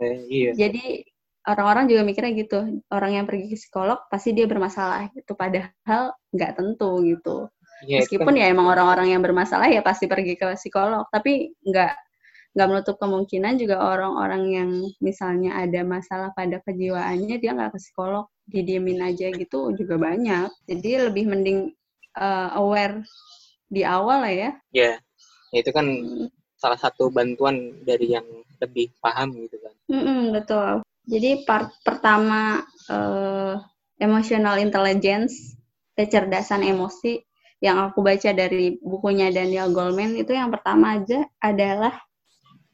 Eh, 0.03 0.27
iya. 0.27 0.51
Jadi 0.53 1.07
orang-orang 1.47 1.87
juga 1.87 2.03
mikirnya 2.03 2.33
gitu, 2.35 2.59
orang 2.91 3.23
yang 3.23 3.25
pergi 3.25 3.55
ke 3.55 3.57
psikolog 3.57 4.03
pasti 4.11 4.35
dia 4.35 4.51
bermasalah 4.51 5.09
gitu, 5.15 5.39
padahal 5.39 6.13
nggak 6.35 6.53
tentu 6.59 6.91
gitu. 7.07 7.47
Ya, 7.87 8.03
Meskipun 8.03 8.35
kan. 8.35 8.41
ya 8.41 8.51
emang 8.51 8.67
orang-orang 8.67 9.15
yang 9.15 9.23
bermasalah 9.23 9.71
ya 9.71 9.85
pasti 9.85 10.11
pergi 10.11 10.35
ke 10.35 10.59
psikolog, 10.59 11.07
tapi 11.15 11.55
nggak 11.63 11.95
nggak 12.57 12.69
menutup 12.73 12.97
kemungkinan 12.97 13.61
juga 13.61 13.85
orang-orang 13.85 14.43
yang 14.49 14.71
misalnya 15.05 15.61
ada 15.61 15.85
masalah 15.85 16.33
pada 16.33 16.57
kejiwaannya 16.65 17.37
dia 17.37 17.53
nggak 17.53 17.77
ke 17.77 17.79
psikolog 17.85 18.33
didiemin 18.49 19.05
aja 19.05 19.29
gitu 19.29 19.77
juga 19.77 20.01
banyak 20.01 20.49
jadi 20.65 21.13
lebih 21.13 21.29
mending 21.29 21.77
uh, 22.17 22.57
aware 22.57 23.05
di 23.69 23.85
awal 23.85 24.25
lah 24.25 24.33
ya 24.33 24.51
ya 24.73 24.97
yeah. 24.97 24.97
Itu 25.61 25.71
kan 25.73 25.87
hmm. 25.87 26.29
salah 26.57 26.77
satu 26.77 27.09
bantuan 27.09 27.81
dari 27.85 28.13
yang 28.17 28.27
lebih 28.61 28.93
paham 29.01 29.37
gitu 29.37 29.57
kan 29.61 29.75
mm 29.89 30.03
-mm, 30.03 30.21
betul 30.37 30.71
jadi 31.07 31.47
part 31.47 31.71
pertama 31.87 32.65
uh, 32.91 33.61
emotional 34.01 34.59
intelligence 34.59 35.57
kecerdasan 35.97 36.67
emosi 36.67 37.25
yang 37.65 37.81
aku 37.81 38.05
baca 38.05 38.37
dari 38.37 38.77
bukunya 38.85 39.33
Daniel 39.33 39.73
Goleman 39.73 40.13
itu 40.21 40.37
yang 40.37 40.53
pertama 40.53 41.01
aja 41.01 41.25
adalah 41.41 41.97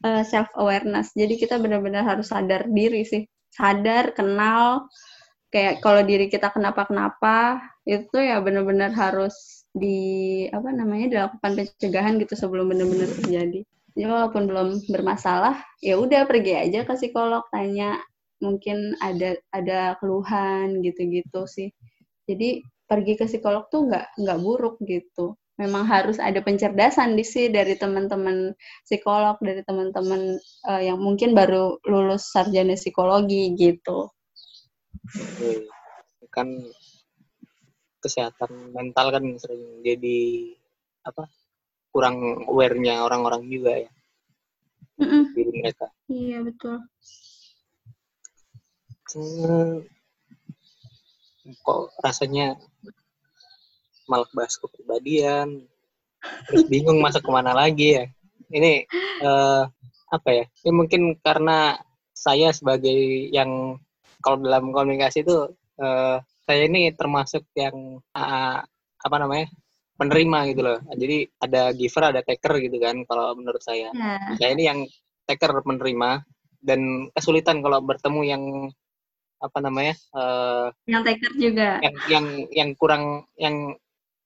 uh, 0.03 0.19
eh, 0.19 0.23
self 0.27 0.51
awareness. 0.59 1.15
Jadi 1.15 1.39
kita 1.39 1.55
benar-benar 1.57 2.03
harus 2.03 2.29
sadar 2.29 2.67
diri 2.67 3.07
sih. 3.07 3.23
Sadar, 3.47 4.11
kenal 4.11 4.91
kayak 5.53 5.79
kalau 5.79 6.01
diri 6.03 6.27
kita 6.27 6.49
kenapa-kenapa 6.51 7.61
itu 7.85 8.17
ya 8.17 8.41
benar-benar 8.41 8.91
harus 8.91 9.62
di 9.73 9.99
apa 10.53 10.69
namanya 10.69 11.07
dilakukan 11.09 11.51
pencegahan 11.57 12.21
gitu 12.21 12.33
sebelum 12.37 12.69
benar-benar 12.69 13.09
terjadi. 13.21 13.61
Jadi 13.93 14.05
walaupun 14.09 14.49
belum 14.49 14.69
bermasalah, 14.89 15.61
ya 15.81 15.97
udah 16.01 16.25
pergi 16.25 16.57
aja 16.57 16.81
ke 16.85 16.93
psikolog 16.97 17.45
tanya 17.53 18.01
mungkin 18.41 18.97
ada 19.01 19.37
ada 19.53 19.97
keluhan 20.01 20.81
gitu-gitu 20.81 21.45
sih. 21.45 21.69
Jadi 22.25 22.61
pergi 22.89 23.13
ke 23.17 23.25
psikolog 23.29 23.69
tuh 23.69 23.89
nggak 23.89 24.17
nggak 24.21 24.39
buruk 24.41 24.77
gitu 24.85 25.37
memang 25.61 25.85
harus 25.85 26.17
ada 26.17 26.41
pencerdasan 26.41 27.13
di 27.13 27.21
sini 27.21 27.53
dari 27.53 27.77
teman-teman 27.77 28.57
psikolog 28.85 29.37
dari 29.37 29.61
teman-teman 29.61 30.41
uh, 30.65 30.81
yang 30.81 30.97
mungkin 30.97 31.37
baru 31.37 31.77
lulus 31.85 32.33
sarjana 32.33 32.73
psikologi 32.73 33.53
gitu. 33.53 34.09
Kan 36.33 36.65
kesehatan 38.03 38.75
mental 38.75 39.15
kan 39.15 39.23
sering 39.39 39.79
jadi 39.81 40.51
apa 41.07 41.31
kurang 41.95 42.43
aware-nya 42.49 43.05
orang-orang 43.05 43.47
juga 43.47 43.87
ya 43.87 43.91
mm 44.99 45.05
-mm. 45.07 45.23
diri 45.31 45.51
mereka. 45.61 45.87
Iya 46.11 46.37
betul. 46.43 46.77
Hmm, 49.13 49.85
kok 51.61 51.81
rasanya 52.01 52.57
malah 54.09 54.27
bahas 54.33 54.57
kepribadian 54.57 55.63
terus 56.47 56.63
bingung 56.67 56.99
masuk 57.03 57.23
ke 57.23 57.31
mana 57.31 57.51
lagi 57.51 57.99
ya 57.99 58.05
ini 58.51 58.87
uh, 59.23 59.67
apa 60.11 60.29
ya 60.31 60.45
ini 60.63 60.71
mungkin 60.71 61.01
karena 61.19 61.77
saya 62.13 62.53
sebagai 62.55 63.27
yang 63.31 63.77
kalau 64.23 64.39
dalam 64.39 64.71
komunikasi 64.71 65.25
itu 65.25 65.51
uh, 65.83 66.17
saya 66.43 66.67
ini 66.67 66.91
termasuk 66.95 67.47
yang 67.55 67.99
uh, 68.15 68.59
apa 69.03 69.15
namanya 69.19 69.47
penerima 69.95 70.39
gitu 70.51 70.61
loh 70.63 70.79
jadi 70.95 71.17
ada 71.39 71.63
giver 71.75 72.03
ada 72.09 72.21
taker 72.25 72.53
gitu 72.59 72.77
kan 72.81 73.03
kalau 73.07 73.37
menurut 73.37 73.61
saya 73.61 73.93
nah. 73.93 74.35
saya 74.35 74.51
ini 74.57 74.63
yang 74.67 74.79
taker 75.29 75.53
menerima 75.63 76.25
dan 76.63 77.11
kesulitan 77.15 77.59
kalau 77.63 77.79
bertemu 77.83 78.21
yang 78.25 78.43
apa 79.43 79.59
namanya 79.59 79.95
uh, 80.15 80.71
yang 80.87 81.03
taker 81.03 81.31
juga 81.35 81.79
yang 81.83 81.95
yang 82.07 82.25
yang 82.51 82.69
kurang 82.79 83.27
yang 83.35 83.75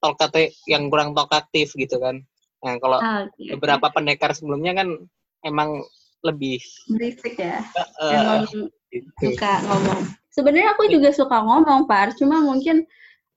talkative 0.01 0.53
yang 0.69 0.89
kurang 0.93 1.13
talkatif 1.17 1.73
gitu 1.73 1.97
kan. 1.97 2.21
Nah, 2.62 2.75
kalau 2.82 2.99
ah, 3.01 3.25
okay. 3.25 3.53
beberapa 3.58 3.88
pendekar 3.93 4.34
sebelumnya 4.34 4.73
kan 4.77 4.97
emang 5.45 5.82
lebih 6.25 6.62
berisik 6.89 7.38
ya. 7.38 7.62
Uh, 8.01 8.13
emang 8.13 8.41
gitu. 8.89 9.34
suka 9.34 9.62
ngomong. 9.65 10.01
Sebenarnya 10.38 10.78
aku 10.78 10.86
juga 10.86 11.10
suka 11.10 11.41
ngomong, 11.41 11.89
Pak. 11.89 12.21
Cuma 12.21 12.45
mungkin 12.45 12.86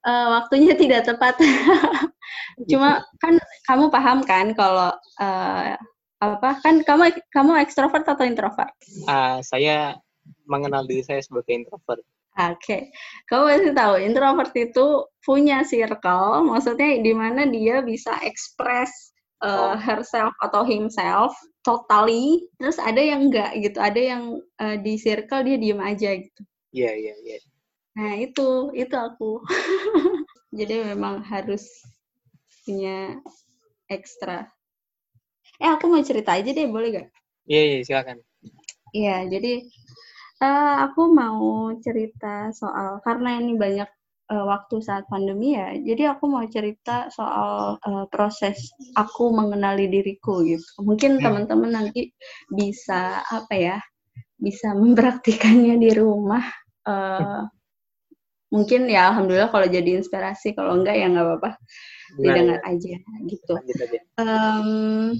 uh, 0.04 0.28
waktunya 0.40 0.76
tidak 0.82 1.08
tepat. 1.08 1.40
Cuma 2.68 3.00
kan 3.16 3.40
kamu 3.64 3.88
paham 3.88 4.20
kan 4.28 4.52
kalau 4.52 4.92
uh, 5.16 5.74
apa 6.20 6.50
kan 6.60 6.84
kamu 6.84 7.16
kamu 7.32 7.56
ekstrovert 7.64 8.04
atau 8.04 8.28
introvert? 8.28 8.76
Uh, 9.08 9.40
saya 9.40 9.96
mengenal 10.44 10.84
diri 10.84 11.00
saya 11.00 11.24
sebagai 11.24 11.64
introvert. 11.64 12.04
Oke, 12.38 12.62
okay. 12.62 12.82
kamu 13.26 13.42
pasti 13.50 13.70
tahu 13.74 13.94
introvert 14.00 14.52
itu 14.54 14.86
punya 15.26 15.66
circle, 15.66 16.46
maksudnya 16.46 17.02
di 17.02 17.10
mana 17.10 17.42
dia 17.50 17.82
bisa 17.82 18.16
express 18.22 19.10
uh, 19.42 19.74
oh. 19.74 19.76
herself 19.76 20.30
atau 20.38 20.62
himself 20.62 21.34
totally, 21.66 22.46
terus 22.56 22.78
ada 22.78 23.02
yang 23.02 23.28
enggak 23.28 23.50
gitu, 23.58 23.76
ada 23.82 23.98
yang 23.98 24.38
uh, 24.62 24.76
di 24.78 24.94
circle 24.96 25.42
dia 25.42 25.58
diem 25.58 25.80
aja 25.82 26.16
gitu. 26.16 26.42
Iya 26.70 26.90
yeah, 26.90 26.94
iya 26.94 27.06
yeah, 27.06 27.16
iya. 27.20 27.32
Yeah. 27.34 27.42
Nah 27.98 28.12
itu 28.18 28.48
itu 28.78 28.96
aku. 28.96 29.42
Jadi 30.58 30.74
memang 30.94 31.22
harus 31.26 31.66
punya 32.66 33.18
ekstra. 33.90 34.50
Eh 35.60 35.70
aku 35.70 35.90
mau 35.90 36.02
cerita 36.02 36.34
aja 36.34 36.50
deh, 36.50 36.66
boleh 36.70 36.88
gak? 36.94 37.08
Iya 37.46 37.54
yeah, 37.54 37.64
iya 37.64 37.74
yeah, 37.74 37.82
silakan. 37.86 38.16
Iya 38.90 39.16
jadi 39.30 39.52
Uh, 40.40 40.88
aku 40.88 41.12
mau 41.12 41.68
cerita 41.84 42.48
soal 42.56 42.96
karena 43.04 43.36
ini 43.44 43.60
banyak 43.60 43.84
uh, 44.32 44.44
waktu 44.48 44.80
saat 44.80 45.04
pandemi 45.12 45.52
ya. 45.52 45.76
Jadi 45.76 46.08
aku 46.08 46.32
mau 46.32 46.40
cerita 46.48 47.12
soal 47.12 47.76
uh, 47.76 48.08
proses 48.08 48.72
aku 48.96 49.36
mengenali 49.36 49.92
diriku 49.92 50.40
gitu. 50.48 50.64
Mungkin 50.80 51.20
hmm. 51.20 51.22
teman-teman 51.28 51.70
nanti 51.76 52.08
bisa 52.48 53.20
apa 53.20 53.52
ya? 53.52 53.76
Bisa 54.40 54.72
mempraktikannya 54.72 55.76
di 55.76 55.90
rumah. 55.92 56.42
Uh, 56.82 57.44
mungkin 58.50 58.90
ya 58.90 59.14
alhamdulillah 59.14 59.52
kalau 59.52 59.68
jadi 59.68 60.00
inspirasi, 60.00 60.56
kalau 60.56 60.80
enggak 60.80 60.98
ya 60.98 61.06
nggak 61.06 61.26
apa-apa 61.28 61.50
didengar 62.18 62.58
ya. 62.64 62.70
aja 62.74 62.94
gitu. 63.30 63.54
Um, 64.18 65.14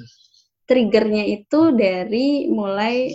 triggernya 0.67 1.27
itu 1.31 1.75
dari 1.75 2.51
mulai 2.51 3.15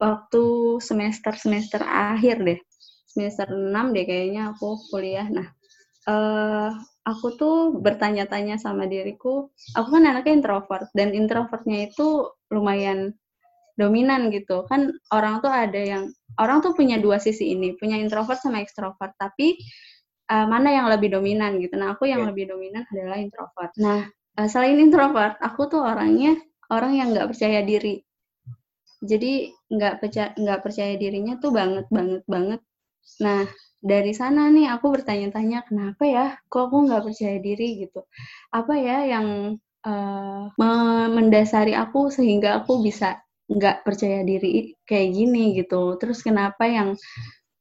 waktu 0.00 0.44
semester 0.80 1.36
semester 1.36 1.84
akhir 1.84 2.40
deh 2.40 2.60
semester 3.04 3.52
6 3.52 3.72
deh 3.92 4.04
kayaknya 4.08 4.56
aku 4.56 4.80
kuliah 4.88 5.28
nah 5.28 5.48
uh, 6.08 6.72
aku 7.04 7.36
tuh 7.36 7.56
bertanya-tanya 7.76 8.56
sama 8.56 8.88
diriku 8.88 9.52
aku 9.76 9.88
kan 9.92 10.04
anaknya 10.08 10.40
introvert 10.40 10.88
dan 10.96 11.12
introvertnya 11.12 11.92
itu 11.92 12.32
lumayan 12.48 13.12
dominan 13.80 14.28
gitu. 14.28 14.68
Kan 14.68 14.92
orang 15.08 15.40
tuh 15.40 15.48
ada 15.48 15.80
yang 15.80 16.12
orang 16.36 16.60
tuh 16.60 16.76
punya 16.76 17.00
dua 17.00 17.16
sisi 17.16 17.56
ini 17.56 17.72
punya 17.80 17.96
introvert 17.96 18.36
sama 18.36 18.60
ekstrovert 18.60 19.16
tapi 19.16 19.56
uh, 20.28 20.44
mana 20.44 20.70
yang 20.70 20.86
lebih 20.92 21.16
dominan 21.16 21.56
gitu? 21.58 21.74
Nah 21.80 21.96
aku 21.96 22.04
yang 22.06 22.22
yeah. 22.24 22.28
lebih 22.28 22.44
dominan 22.52 22.84
adalah 22.92 23.16
introvert. 23.16 23.72
Nah. 23.80 24.04
Uh, 24.38 24.46
selain 24.46 24.78
introvert 24.78 25.34
aku 25.42 25.66
tuh 25.66 25.82
orangnya 25.82 26.38
orang 26.70 26.94
yang 26.94 27.10
nggak 27.10 27.34
percaya 27.34 27.66
diri. 27.66 27.98
Jadi 29.02 29.50
nggak 29.72 29.94
percaya 29.98 30.30
nggak 30.38 30.60
percaya 30.60 30.94
dirinya 30.94 31.34
tuh 31.42 31.50
banget 31.50 31.90
banget 31.90 32.22
banget. 32.30 32.60
Nah 33.18 33.48
dari 33.80 34.12
sana 34.12 34.52
nih 34.52 34.70
aku 34.70 34.92
bertanya-tanya 34.92 35.64
kenapa 35.66 36.04
ya 36.04 36.26
kok 36.46 36.68
aku 36.68 36.84
nggak 36.86 37.04
percaya 37.10 37.36
diri? 37.42 37.82
gitu. 37.82 38.06
Apa 38.54 38.76
ya 38.76 38.98
yang 39.08 39.56
uh, 39.82 40.44
mendasari 41.10 41.72
aku 41.72 42.12
sehingga 42.12 42.60
aku 42.62 42.84
bisa 42.84 43.18
nggak 43.50 43.82
percaya 43.82 44.22
diri 44.22 44.78
kayak 44.86 45.08
gini 45.10 45.58
gitu. 45.58 45.98
Terus 45.98 46.22
kenapa 46.22 46.70
yang 46.70 46.94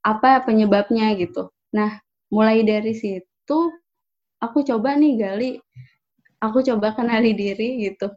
apa 0.06 0.46
penyebabnya 0.46 1.18
gitu. 1.18 1.50
Nah 1.74 1.98
mulai 2.30 2.62
dari 2.62 2.94
situ 2.94 3.60
aku 4.40 4.58
coba 4.64 4.96
nih 4.96 5.14
gali 5.18 5.52
aku 6.40 6.64
coba 6.64 6.96
kenali 6.96 7.36
diri 7.36 7.90
gitu. 7.90 8.14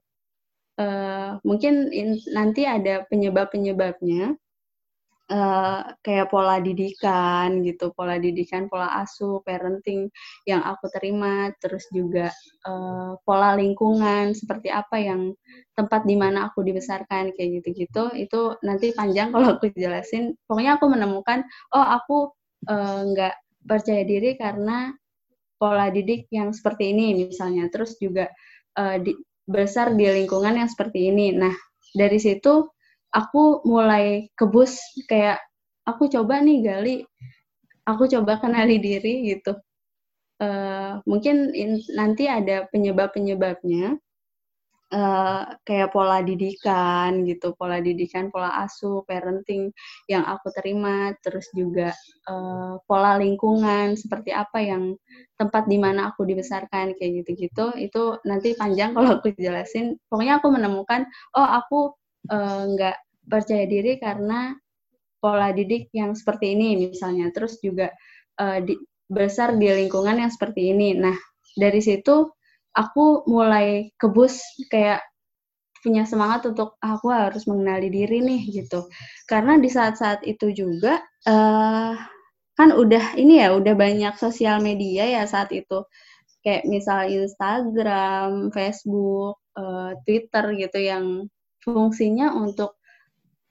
Uh, 0.73 1.37
mungkin 1.45 1.93
in, 1.93 2.17
nanti 2.33 2.65
ada 2.65 3.05
penyebab-penyebabnya 3.13 4.41
uh, 5.31 5.95
kayak 6.03 6.33
pola 6.33 6.59
didikan 6.59 7.63
gitu, 7.63 7.95
pola 7.95 8.19
didikan, 8.19 8.67
pola 8.67 8.91
asuh, 9.05 9.45
parenting 9.47 10.11
yang 10.49 10.65
aku 10.65 10.91
terima, 10.91 11.53
terus 11.63 11.87
juga 11.95 12.33
uh, 12.67 13.15
pola 13.23 13.55
lingkungan 13.55 14.35
seperti 14.35 14.73
apa 14.73 14.99
yang 14.99 15.37
tempat 15.79 16.03
di 16.09 16.17
mana 16.19 16.51
aku 16.51 16.67
dibesarkan 16.67 17.37
kayak 17.37 17.63
gitu-gitu. 17.63 18.11
Itu 18.19 18.59
nanti 18.67 18.91
panjang 18.97 19.31
kalau 19.31 19.61
aku 19.61 19.71
jelasin. 19.77 20.35
Pokoknya 20.49 20.81
aku 20.81 20.87
menemukan, 20.91 21.47
oh 21.77 21.87
aku 21.87 22.19
nggak 22.67 23.35
uh, 23.35 23.41
percaya 23.67 24.03
diri 24.03 24.35
karena 24.39 24.95
pola 25.63 25.95
didik 25.95 26.27
yang 26.35 26.51
seperti 26.51 26.91
ini 26.91 27.15
misalnya 27.15 27.71
terus 27.71 27.95
juga 28.03 28.27
uh, 28.75 28.99
di, 28.99 29.15
besar 29.47 29.95
di 29.95 30.07
lingkungan 30.11 30.59
yang 30.59 30.67
seperti 30.67 31.15
ini 31.15 31.31
nah 31.31 31.55
dari 31.95 32.19
situ 32.19 32.67
aku 33.12 33.62
mulai 33.68 34.33
kebus 34.35 34.81
kayak 35.07 35.38
aku 35.85 36.09
coba 36.09 36.40
nih 36.40 36.59
gali 36.64 36.96
aku 37.85 38.09
coba 38.09 38.40
kenali 38.40 38.81
diri 38.81 39.29
gitu 39.33 39.57
uh, 40.40 40.98
mungkin 41.05 41.53
in, 41.53 41.79
nanti 41.92 42.27
ada 42.27 42.66
penyebab 42.72 43.12
penyebabnya 43.12 44.01
uh, 44.92 45.42
kayak 45.64 45.90
pola 45.90 46.20
didikan 46.20 47.25
gitu, 47.25 47.57
pola 47.57 47.81
didikan, 47.81 48.29
pola 48.29 48.53
asuh, 48.62 49.03
parenting 49.09 49.72
yang 50.07 50.22
aku 50.29 50.53
terima, 50.53 51.16
terus 51.25 51.48
juga 51.57 51.90
uh, 52.29 52.77
pola 52.85 53.16
lingkungan 53.18 53.96
seperti 53.96 54.31
apa 54.31 54.61
yang 54.61 54.94
tempat 55.40 55.66
di 55.66 55.81
mana 55.81 56.12
aku 56.12 56.29
dibesarkan 56.29 56.94
kayak 56.94 57.25
gitu-gitu. 57.25 57.72
Itu 57.81 58.20
nanti 58.29 58.55
panjang 58.55 58.92
kalau 58.96 59.18
aku 59.18 59.33
jelasin. 59.35 59.96
Pokoknya 60.07 60.38
aku 60.38 60.53
menemukan, 60.53 61.09
oh 61.35 61.48
aku 61.48 61.96
uh, 62.31 62.63
nggak 62.69 62.97
percaya 63.27 63.65
diri 63.67 63.99
karena 63.99 64.55
pola 65.23 65.55
didik 65.55 65.91
yang 65.95 66.15
seperti 66.15 66.55
ini 66.55 66.91
misalnya. 66.91 67.31
Terus 67.35 67.59
juga 67.63 67.91
uh, 68.39 68.59
di, 68.63 68.79
besar 69.07 69.57
di 69.59 69.67
lingkungan 69.71 70.19
yang 70.19 70.31
seperti 70.31 70.75
ini. 70.75 70.95
Nah 70.99 71.15
dari 71.57 71.81
situ 71.83 72.31
aku 72.73 73.27
mulai 73.29 73.93
kebus 74.01 74.67
kayak 74.73 75.05
punya 75.83 76.07
semangat 76.07 76.47
untuk 76.47 76.79
ah, 76.79 76.95
aku 76.95 77.11
harus 77.11 77.43
mengenali 77.51 77.91
diri 77.91 78.23
nih 78.23 78.63
gitu 78.63 78.87
karena 79.27 79.59
di 79.59 79.67
saat-saat 79.67 80.23
itu 80.23 80.55
juga 80.55 81.03
uh, 81.27 81.99
kan 82.55 82.71
udah 82.71 83.19
ini 83.19 83.43
ya 83.43 83.51
udah 83.59 83.75
banyak 83.75 84.15
sosial 84.15 84.63
media 84.63 85.03
ya 85.11 85.27
saat 85.27 85.51
itu 85.51 85.83
kayak 86.43 86.67
misal 86.67 87.07
Instagram, 87.07 88.51
Facebook, 88.51 89.39
uh, 89.55 89.95
Twitter 90.07 90.45
gitu 90.59 90.79
yang 90.79 91.07
fungsinya 91.62 92.35
untuk 92.35 92.83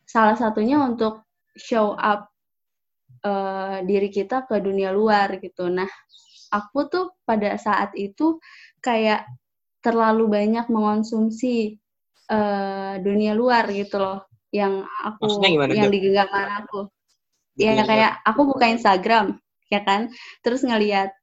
salah 0.04 0.36
satunya 0.36 0.84
untuk 0.84 1.24
show 1.56 1.96
up 1.96 2.28
uh, 3.24 3.80
diri 3.88 4.12
kita 4.12 4.44
ke 4.44 4.60
dunia 4.60 4.92
luar 4.92 5.40
gitu. 5.40 5.72
Nah, 5.72 5.88
aku 6.52 6.92
tuh 6.92 7.06
pada 7.24 7.56
saat 7.56 7.96
itu 7.96 8.44
kayak 8.84 9.24
terlalu 9.82 10.30
banyak 10.30 10.68
mengonsumsi 10.68 11.80
uh, 12.30 13.00
dunia 13.02 13.34
luar 13.34 13.72
gitu 13.72 13.98
loh 13.98 14.28
yang 14.52 14.84
aku 14.84 15.40
yang 15.72 15.90
digenggamkan 15.90 16.48
aku. 16.64 16.92
Ya 17.56 17.84
kayak 17.84 18.20
aku 18.28 18.52
buka 18.52 18.68
Instagram 18.68 19.40
ya 19.72 19.82
kan? 19.88 20.12
Terus 20.44 20.68
ngelihat 20.68 21.16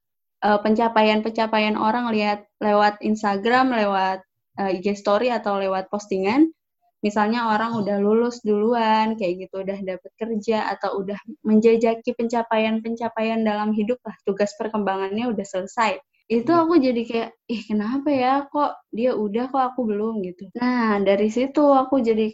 uh, 0.42 0.58
pencapaian-pencapaian 0.64 1.76
orang 1.76 2.08
lihat 2.10 2.48
lewat 2.58 3.04
Instagram 3.04 3.76
lewat 3.76 4.24
uh, 4.58 4.70
IG 4.72 4.96
story 4.96 5.28
atau 5.28 5.60
lewat 5.60 5.92
postingan 5.92 6.50
misalnya 6.98 7.54
orang 7.54 7.78
udah 7.78 7.96
lulus 8.02 8.42
duluan 8.42 9.14
kayak 9.14 9.46
gitu 9.46 9.62
udah 9.62 9.78
dapet 9.86 10.10
kerja 10.18 10.66
atau 10.74 10.98
udah 10.98 11.18
menjajaki 11.46 12.14
pencapaian-pencapaian 12.18 13.46
dalam 13.46 13.70
hidup 13.70 14.02
lah 14.02 14.16
tugas 14.26 14.50
perkembangannya 14.58 15.30
udah 15.30 15.46
selesai. 15.46 16.02
Itu 16.28 16.52
aku 16.52 16.76
jadi 16.76 17.02
kayak 17.08 17.30
ih 17.48 17.62
kenapa 17.64 18.08
ya? 18.12 18.44
Kok 18.50 18.92
dia 18.92 19.16
udah 19.16 19.48
kok 19.48 19.64
aku 19.72 19.80
belum? 19.88 20.20
Gitu. 20.26 20.52
Nah 20.60 21.00
dari 21.00 21.32
situ 21.32 21.64
aku 21.72 22.04
jadi 22.04 22.28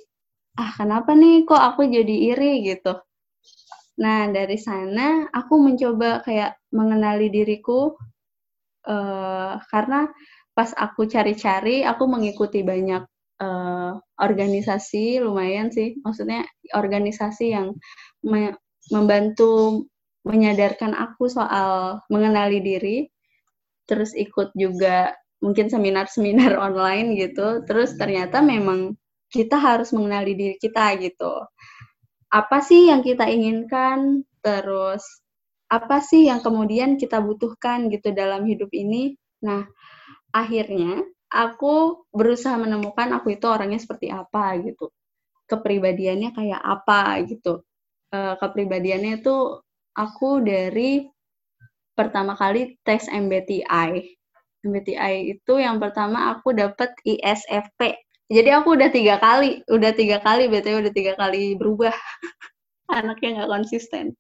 ah 0.59 0.72
kenapa 0.74 1.14
nih? 1.14 1.46
Kok 1.46 1.62
aku 1.74 1.87
jadi 1.87 2.16
iri? 2.35 2.66
Gitu. 2.66 2.92
Nah 4.03 4.27
dari 4.35 4.59
sana 4.59 5.31
aku 5.31 5.55
mencoba 5.62 6.24
kayak 6.27 6.59
mengenali 6.74 7.31
diriku 7.31 7.94
uh, 8.88 9.62
karena 9.70 10.11
pas 10.55 10.70
aku 10.74 11.07
cari-cari 11.07 11.87
aku 11.87 12.07
mengikuti 12.07 12.66
banyak 12.66 13.03
uh, 13.40 13.99
organisasi 14.20 15.23
lumayan 15.23 15.70
sih. 15.73 15.99
Maksudnya 16.03 16.47
organisasi 16.75 17.55
yang 17.55 17.75
me 18.27 18.55
membantu 18.92 19.85
menyadarkan 20.25 20.92
aku 20.92 21.29
soal 21.29 22.01
mengenali 22.12 22.61
diri 22.61 22.99
terus 23.85 24.16
ikut 24.16 24.53
juga 24.57 25.12
mungkin 25.44 25.68
seminar-seminar 25.68 26.57
online 26.66 27.16
gitu. 27.20 27.64
Terus 27.68 27.97
ternyata 28.01 28.40
memang 28.40 28.97
kita 29.29 29.59
harus 29.61 29.92
mengenali 29.92 30.33
diri 30.37 30.57
kita 30.57 30.97
gitu. 31.01 31.44
Apa 32.33 32.64
sih 32.64 32.88
yang 32.88 33.05
kita 33.05 33.29
inginkan? 33.29 34.25
Terus 34.44 35.05
apa 35.68 35.99
sih 36.05 36.29
yang 36.29 36.44
kemudian 36.44 37.01
kita 37.01 37.20
butuhkan 37.20 37.88
gitu 37.92 38.12
dalam 38.12 38.44
hidup 38.49 38.68
ini? 38.73 39.16
Nah 39.44 39.64
akhirnya 40.35 41.05
aku 41.35 42.07
berusaha 42.14 42.55
menemukan 42.55 43.11
aku 43.18 43.35
itu 43.35 43.47
orangnya 43.51 43.83
seperti 43.83 44.09
apa 44.14 44.55
gitu 44.62 44.94
kepribadiannya 45.51 46.31
kayak 46.31 46.62
apa 46.62 47.20
gitu 47.27 47.66
e, 48.14 48.18
kepribadiannya 48.38 49.20
itu 49.20 49.61
aku 49.99 50.40
dari 50.40 51.05
pertama 51.94 52.35
kali 52.35 52.77
tes 52.83 53.07
MBTI. 53.07 54.03
MBTI 54.66 55.14
itu 55.38 55.55
yang 55.61 55.79
pertama 55.79 56.35
aku 56.35 56.53
dapat 56.53 56.90
ISFP. 57.07 57.94
Jadi 58.27 58.51
aku 58.51 58.75
udah 58.75 58.90
tiga 58.90 59.20
kali, 59.20 59.62
udah 59.70 59.92
tiga 59.94 60.18
kali 60.18 60.49
btw 60.49 60.81
udah 60.81 60.94
tiga 60.94 61.14
kali 61.14 61.55
berubah. 61.55 61.94
Anaknya 62.99 63.42
nggak 63.42 63.53
konsisten. 63.53 64.16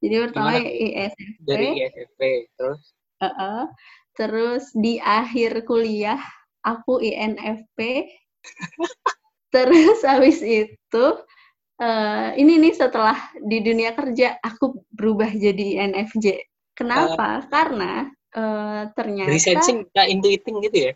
Jadi 0.00 0.14
pertama 0.28 0.60
Gimana? 0.60 0.70
ISFP. 0.70 1.44
Dari 1.44 1.66
ISFP 1.82 2.20
terus? 2.54 2.80
Uh 3.20 3.26
-uh. 3.26 3.62
Terus 4.14 4.64
di 4.76 5.00
akhir 5.00 5.64
kuliah 5.64 6.20
aku 6.64 7.00
INFP. 7.00 8.08
terus 9.54 9.98
habis 10.06 10.38
itu 10.40 11.06
uh, 11.82 12.30
ini 12.38 12.52
nih 12.62 12.74
setelah 12.76 13.18
di 13.42 13.58
dunia 13.64 13.92
kerja 13.96 14.38
aku 14.40 14.84
berubah 14.94 15.32
jadi 15.32 15.84
INFJ. 15.86 16.46
Kenapa? 16.78 17.42
Uh, 17.42 17.48
Karena 17.50 17.92
uh, 18.36 18.82
ternyata 18.94 19.28
dari 19.28 19.42
sensing 19.42 19.84
bisa 19.84 20.02
intuiting 20.06 20.56
gitu 20.64 20.78
ya? 20.90 20.92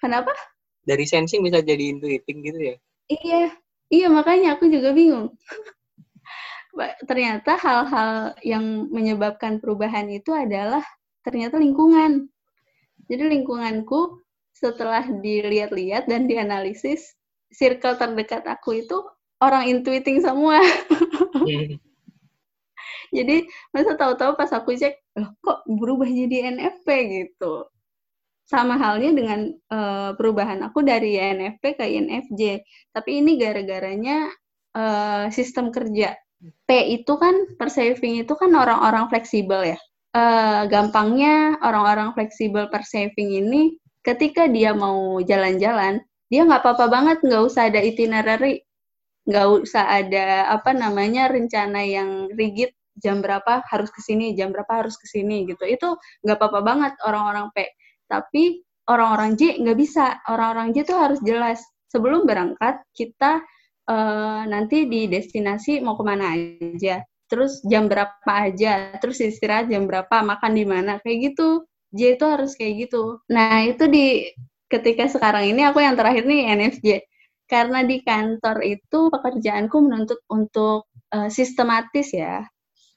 Kenapa? 0.00 0.32
Dari 0.82 1.04
sensing 1.04 1.44
bisa 1.44 1.60
jadi 1.60 1.92
intuiting 1.92 2.38
gitu 2.42 2.60
ya? 2.74 2.76
Iya. 3.10 3.42
iya 3.90 4.06
makanya 4.06 4.54
aku 4.54 4.70
juga 4.70 4.94
bingung 4.94 5.34
ternyata 7.10 7.58
hal-hal 7.58 8.38
yang 8.46 8.86
menyebabkan 8.94 9.58
perubahan 9.58 10.06
itu 10.06 10.30
adalah 10.30 10.86
ternyata 11.26 11.58
lingkungan 11.58 12.30
jadi 13.10 13.26
lingkunganku 13.26 14.22
setelah 14.60 15.08
dilihat-lihat 15.08 16.04
dan 16.04 16.28
dianalisis 16.28 17.16
circle 17.48 17.96
terdekat 17.96 18.44
aku 18.44 18.84
itu 18.84 19.00
orang 19.40 19.72
intuiting 19.72 20.20
semua 20.20 20.60
jadi 23.16 23.48
masa 23.72 23.96
tahu-tahu 23.96 24.36
pas 24.36 24.52
aku 24.52 24.76
cek 24.76 25.00
loh 25.16 25.32
kok 25.40 25.64
berubah 25.64 26.06
jadi 26.06 26.52
NFP 26.52 26.88
gitu 27.08 27.64
sama 28.50 28.74
halnya 28.82 29.14
dengan 29.14 29.40
uh, 29.70 30.10
perubahan 30.18 30.58
aku 30.66 30.82
dari 30.82 31.14
NFP 31.14 31.78
ke 31.78 31.86
INFJ. 31.86 32.66
Tapi 32.90 33.22
ini 33.22 33.38
gara-garanya 33.38 34.26
uh, 34.74 35.30
sistem 35.30 35.70
kerja. 35.70 36.18
P 36.66 36.70
itu 36.98 37.14
kan 37.14 37.54
per 37.54 37.70
saving 37.70 38.26
itu 38.26 38.34
kan 38.34 38.50
orang-orang 38.50 39.06
fleksibel 39.06 39.62
ya. 39.62 39.78
Uh, 40.10 40.66
gampangnya 40.66 41.54
orang-orang 41.62 42.10
fleksibel 42.18 42.66
per 42.66 42.82
saving 42.82 43.38
ini 43.38 43.78
ketika 44.06 44.48
dia 44.48 44.72
mau 44.76 45.20
jalan-jalan, 45.20 46.00
dia 46.30 46.42
nggak 46.46 46.62
apa-apa 46.62 46.86
banget 46.88 47.18
nggak 47.26 47.42
usah 47.42 47.68
ada 47.68 47.80
itinerary, 47.82 48.62
nggak 49.28 49.46
usah 49.64 49.84
ada 49.88 50.48
apa 50.52 50.72
namanya 50.72 51.28
rencana 51.28 51.82
yang 51.84 52.30
rigid 52.34 52.72
jam 53.00 53.24
berapa 53.24 53.64
harus 53.68 53.90
ke 53.92 54.00
sini, 54.04 54.36
jam 54.36 54.52
berapa 54.52 54.84
harus 54.84 54.96
ke 55.00 55.06
sini 55.08 55.48
gitu. 55.48 55.64
Itu 55.66 55.96
nggak 56.24 56.36
apa-apa 56.36 56.60
banget 56.62 56.92
orang-orang 57.04 57.48
P 57.54 57.64
tapi 58.10 58.66
orang-orang 58.90 59.38
J 59.38 59.62
nggak 59.62 59.78
bisa. 59.78 60.18
Orang-orang 60.26 60.74
J 60.74 60.82
itu 60.82 60.94
harus 60.98 61.20
jelas. 61.22 61.62
Sebelum 61.94 62.26
berangkat, 62.26 62.82
kita 62.90 63.38
uh, 63.86 64.42
nanti 64.50 64.90
di 64.90 65.06
destinasi 65.06 65.78
mau 65.78 65.94
ke 65.94 66.02
mana 66.02 66.34
aja. 66.34 67.06
Terus 67.30 67.62
jam 67.62 67.86
berapa 67.86 68.26
aja. 68.26 68.98
Terus 68.98 69.22
istirahat 69.22 69.70
jam 69.70 69.86
berapa, 69.86 70.26
makan 70.26 70.52
di 70.58 70.66
mana. 70.66 70.98
Kayak 70.98 71.30
gitu. 71.30 71.69
J 71.90 72.18
itu 72.18 72.24
harus 72.26 72.54
kayak 72.54 72.88
gitu. 72.88 73.18
Nah, 73.30 73.66
itu 73.66 73.84
di 73.90 74.30
ketika 74.70 75.10
sekarang 75.10 75.50
ini 75.50 75.66
aku 75.66 75.82
yang 75.82 75.98
terakhir 75.98 76.24
nih 76.26 76.54
NFJ. 76.54 76.88
Karena 77.50 77.82
di 77.82 77.98
kantor 78.06 78.62
itu 78.62 79.10
pekerjaanku 79.10 79.76
menuntut 79.82 80.22
untuk 80.30 80.86
uh, 81.10 81.26
sistematis 81.26 82.14
ya. 82.14 82.46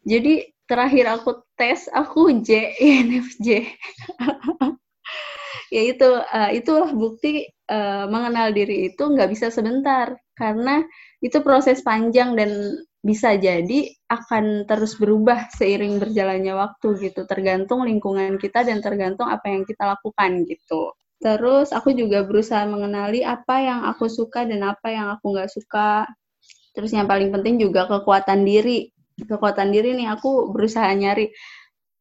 Jadi 0.06 0.46
terakhir 0.70 1.10
aku 1.10 1.42
tes 1.58 1.90
aku 1.90 2.38
J 2.46 2.70
INFJ. 3.02 3.50
ya 5.74 5.82
itu 5.90 6.10
uh, 6.22 6.54
itulah 6.54 6.94
bukti 6.94 7.50
uh, 7.74 8.06
mengenal 8.06 8.54
diri 8.54 8.94
itu 8.94 9.02
nggak 9.02 9.34
bisa 9.34 9.50
sebentar 9.50 10.14
karena 10.38 10.86
itu 11.26 11.42
proses 11.42 11.82
panjang 11.82 12.38
dan 12.38 12.78
bisa 13.04 13.36
jadi 13.36 13.92
akan 14.08 14.64
terus 14.64 14.96
berubah 14.96 15.52
seiring 15.52 16.00
berjalannya 16.00 16.56
waktu 16.56 16.88
gitu. 17.04 17.28
Tergantung 17.28 17.84
lingkungan 17.84 18.40
kita 18.40 18.64
dan 18.64 18.80
tergantung 18.80 19.28
apa 19.28 19.52
yang 19.52 19.68
kita 19.68 19.84
lakukan 19.92 20.48
gitu. 20.48 20.96
Terus 21.20 21.76
aku 21.76 21.92
juga 21.92 22.24
berusaha 22.24 22.64
mengenali 22.64 23.28
apa 23.28 23.60
yang 23.60 23.80
aku 23.92 24.08
suka 24.08 24.48
dan 24.48 24.64
apa 24.64 24.88
yang 24.88 25.12
aku 25.20 25.36
nggak 25.36 25.52
suka. 25.52 26.08
Terus 26.72 26.96
yang 26.96 27.06
paling 27.06 27.30
penting 27.30 27.60
juga 27.60 27.92
kekuatan 27.92 28.48
diri. 28.48 28.88
Kekuatan 29.20 29.70
diri 29.76 30.00
nih 30.00 30.08
aku 30.10 30.50
berusaha 30.56 30.88
nyari 30.96 31.30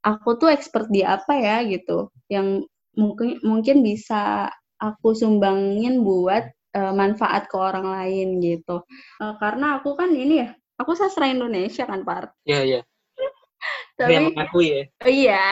aku 0.07 0.39
tuh 0.39 0.55
expert 0.55 0.87
di 0.87 1.03
apa 1.03 1.35
ya 1.35 1.67
gitu. 1.67 2.15
Yang 2.31 2.71
mungkin 2.95 3.43
mungkin 3.43 3.83
bisa 3.83 4.51
aku 4.79 5.15
sumbangin 5.19 6.03
buat 6.03 6.47
uh, 6.75 6.93
manfaat 6.95 7.47
ke 7.47 7.57
orang 7.59 7.87
lain 7.87 8.43
gitu. 8.43 8.83
Uh, 9.23 9.35
karena 9.39 9.79
aku 9.79 9.95
kan 9.95 10.11
ini 10.11 10.43
ya, 10.43 10.51
aku 10.83 10.99
sastra 10.99 11.31
Indonesia 11.31 11.87
kan, 11.87 12.03
Pak. 12.03 12.35
Iya, 12.45 12.61
iya. 12.67 12.81
tapi 13.99 14.35
aku 14.35 14.59
ya. 14.67 14.83
Iya. 15.07 15.45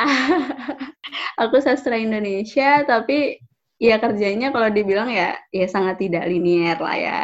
aku 1.43 1.57
sastra 1.63 1.97
Indonesia 1.97 2.83
tapi 2.85 3.39
ya 3.81 3.97
kerjanya 3.97 4.53
kalau 4.53 4.69
dibilang 4.69 5.09
ya 5.09 5.41
ya 5.55 5.67
sangat 5.71 6.03
tidak 6.03 6.27
linier 6.27 6.77
lah 6.77 6.97
ya. 6.99 7.23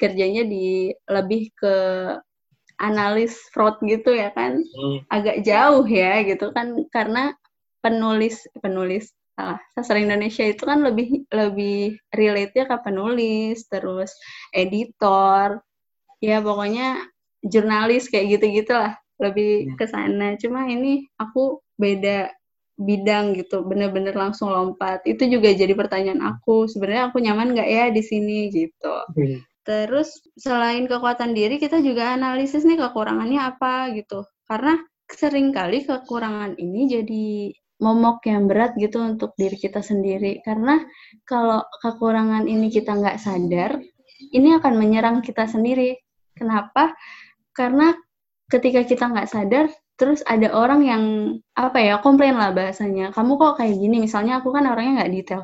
Kerjanya 0.00 0.44
di 0.44 0.92
lebih 1.08 1.52
ke 1.54 1.76
analis 2.80 3.36
fraud 3.52 3.78
gitu 3.84 4.10
ya 4.16 4.32
kan. 4.32 4.58
Hmm. 4.58 4.98
Agak 5.12 5.44
jauh 5.44 5.86
ya 5.86 6.24
gitu 6.24 6.50
kan 6.50 6.74
karena 6.90 7.36
penulis 7.82 8.46
penulis 8.62 9.10
ah, 9.36 9.58
sastra 9.74 9.98
Indonesia 9.98 10.44
itu 10.46 10.62
kan 10.62 10.84
lebih 10.86 11.26
lebih 11.32 11.98
relate-nya 12.14 12.64
ke 12.68 12.76
penulis 12.84 13.66
terus 13.66 14.14
editor 14.54 15.60
ya 16.22 16.38
pokoknya 16.38 17.02
jurnalis 17.42 18.06
kayak 18.06 18.38
gitu 18.38 18.62
gitulah 18.62 18.94
lebih 19.18 19.70
iya. 19.70 19.74
ke 19.74 19.86
sana. 19.90 20.38
Cuma 20.38 20.70
ini 20.70 21.10
aku 21.18 21.60
beda 21.74 22.30
bidang 22.78 23.36
gitu 23.36 23.66
bener-bener 23.66 24.14
langsung 24.14 24.50
lompat. 24.50 25.02
Itu 25.04 25.26
juga 25.26 25.50
jadi 25.52 25.74
pertanyaan 25.74 26.22
aku 26.22 26.70
sebenarnya 26.70 27.10
aku 27.10 27.18
nyaman 27.20 27.52
nggak 27.52 27.68
ya 27.68 27.84
di 27.90 28.02
sini 28.02 28.48
gitu. 28.50 28.94
Hmm. 29.18 29.42
terus 29.62 30.18
selain 30.34 30.90
kekuatan 30.90 31.38
diri 31.38 31.54
kita 31.62 31.78
juga 31.86 32.18
analisis 32.18 32.66
nih 32.66 32.82
kekurangannya 32.82 33.38
apa 33.38 33.94
gitu. 33.94 34.26
Karena 34.42 34.74
sering 35.06 35.54
kali 35.54 35.86
kekurangan 35.86 36.58
ini 36.58 36.90
jadi 36.90 37.26
momok 37.78 38.26
yang 38.26 38.50
berat 38.50 38.74
gitu 38.74 38.98
untuk 38.98 39.38
diri 39.38 39.54
kita 39.54 39.78
sendiri. 39.78 40.42
Karena 40.42 40.82
kalau 41.22 41.62
kekurangan 41.78 42.50
ini 42.50 42.74
kita 42.74 42.90
nggak 42.90 43.22
sadar 43.22 43.78
ini 44.34 44.54
akan 44.58 44.74
menyerang 44.82 45.22
kita 45.22 45.46
sendiri 45.46 45.94
kenapa? 46.42 46.92
Karena 47.54 47.94
ketika 48.50 48.82
kita 48.84 49.08
nggak 49.08 49.30
sadar 49.30 49.66
terus 49.96 50.20
ada 50.26 50.50
orang 50.50 50.80
yang 50.82 51.02
apa 51.54 51.78
ya 51.78 51.94
komplain 52.02 52.34
lah 52.34 52.50
bahasanya. 52.50 53.14
Kamu 53.14 53.38
kok 53.38 53.62
kayak 53.62 53.78
gini? 53.78 54.02
Misalnya 54.02 54.42
aku 54.42 54.50
kan 54.50 54.66
orangnya 54.66 55.04
nggak 55.04 55.12
detail. 55.14 55.42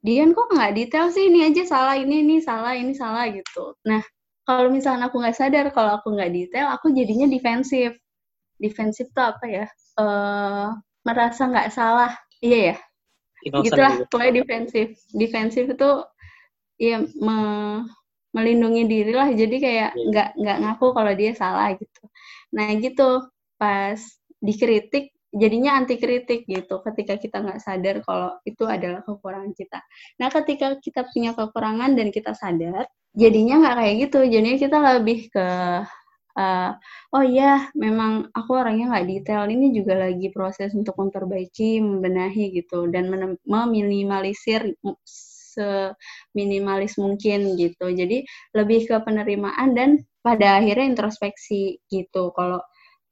Dian 0.00 0.32
kok 0.32 0.50
nggak 0.50 0.74
detail 0.74 1.06
sih 1.12 1.28
ini 1.28 1.46
aja 1.46 1.62
salah 1.68 1.94
ini 1.94 2.24
ini 2.24 2.36
salah 2.42 2.74
ini 2.74 2.92
salah 2.96 3.30
gitu. 3.30 3.76
Nah 3.86 4.02
kalau 4.48 4.72
misalnya 4.72 5.06
aku 5.12 5.22
nggak 5.22 5.36
sadar 5.38 5.70
kalau 5.70 6.00
aku 6.00 6.16
nggak 6.16 6.32
detail 6.34 6.66
aku 6.72 6.90
jadinya 6.90 7.30
defensif. 7.30 7.94
Defensif 8.60 9.06
tuh 9.14 9.24
apa 9.24 9.44
ya? 9.46 9.66
Uh, 9.96 10.74
merasa 11.06 11.46
nggak 11.46 11.70
salah. 11.70 12.12
Iya 12.42 12.58
ya? 12.74 12.76
Innocent 13.44 13.64
gitulah 13.70 13.94
gitu. 13.96 14.08
pokoknya 14.10 14.32
defensif. 14.40 14.86
Defensif 15.12 15.64
itu 15.68 15.90
ya 16.80 16.96
me 17.20 17.38
melindungi 18.30 18.82
diri 18.86 19.12
lah 19.14 19.28
jadi 19.34 19.56
kayak 19.58 19.90
iya. 19.94 20.06
nggak 20.10 20.28
yeah. 20.34 20.40
nggak 20.40 20.58
ngaku 20.62 20.86
kalau 20.94 21.12
dia 21.14 21.32
salah 21.34 21.68
gitu. 21.74 22.02
Nah 22.54 22.68
gitu. 22.78 23.10
Pas 23.60 24.00
dikritik 24.40 25.12
jadinya 25.30 25.78
anti 25.78 25.94
kritik 26.00 26.48
gitu 26.48 26.82
ketika 26.82 27.14
kita 27.20 27.38
nggak 27.38 27.60
sadar 27.62 28.02
kalau 28.02 28.40
itu 28.42 28.64
adalah 28.66 29.04
kekurangan 29.06 29.52
kita. 29.54 29.78
Nah 30.18 30.28
ketika 30.32 30.78
kita 30.80 31.06
punya 31.10 31.36
kekurangan 31.36 31.94
dan 31.94 32.08
kita 32.10 32.32
sadar 32.34 32.86
jadinya 33.14 33.62
nggak 33.62 33.76
kayak 33.78 33.94
gitu. 34.08 34.18
Jadinya 34.26 34.58
kita 34.58 34.78
lebih 34.98 35.18
ke 35.30 35.46
uh, 36.38 36.70
oh 37.14 37.24
iya 37.26 37.70
memang 37.74 38.30
aku 38.34 38.50
orangnya 38.58 38.94
nggak 38.94 39.06
detail. 39.10 39.44
Ini 39.50 39.66
juga 39.74 39.94
lagi 40.08 40.30
proses 40.30 40.70
untuk 40.74 40.94
memperbaiki 40.98 41.82
membenahi 41.82 42.54
gitu 42.54 42.86
dan 42.90 43.10
meminimalisir 43.46 44.74
seminimalis 45.60 46.96
mungkin 46.96 47.54
gitu. 47.56 47.90
Jadi 47.92 48.24
lebih 48.56 48.88
ke 48.88 48.96
penerimaan 49.04 49.76
dan 49.76 49.90
pada 50.20 50.60
akhirnya 50.60 50.86
introspeksi 50.92 51.80
gitu 51.88 52.32
kalau 52.36 52.60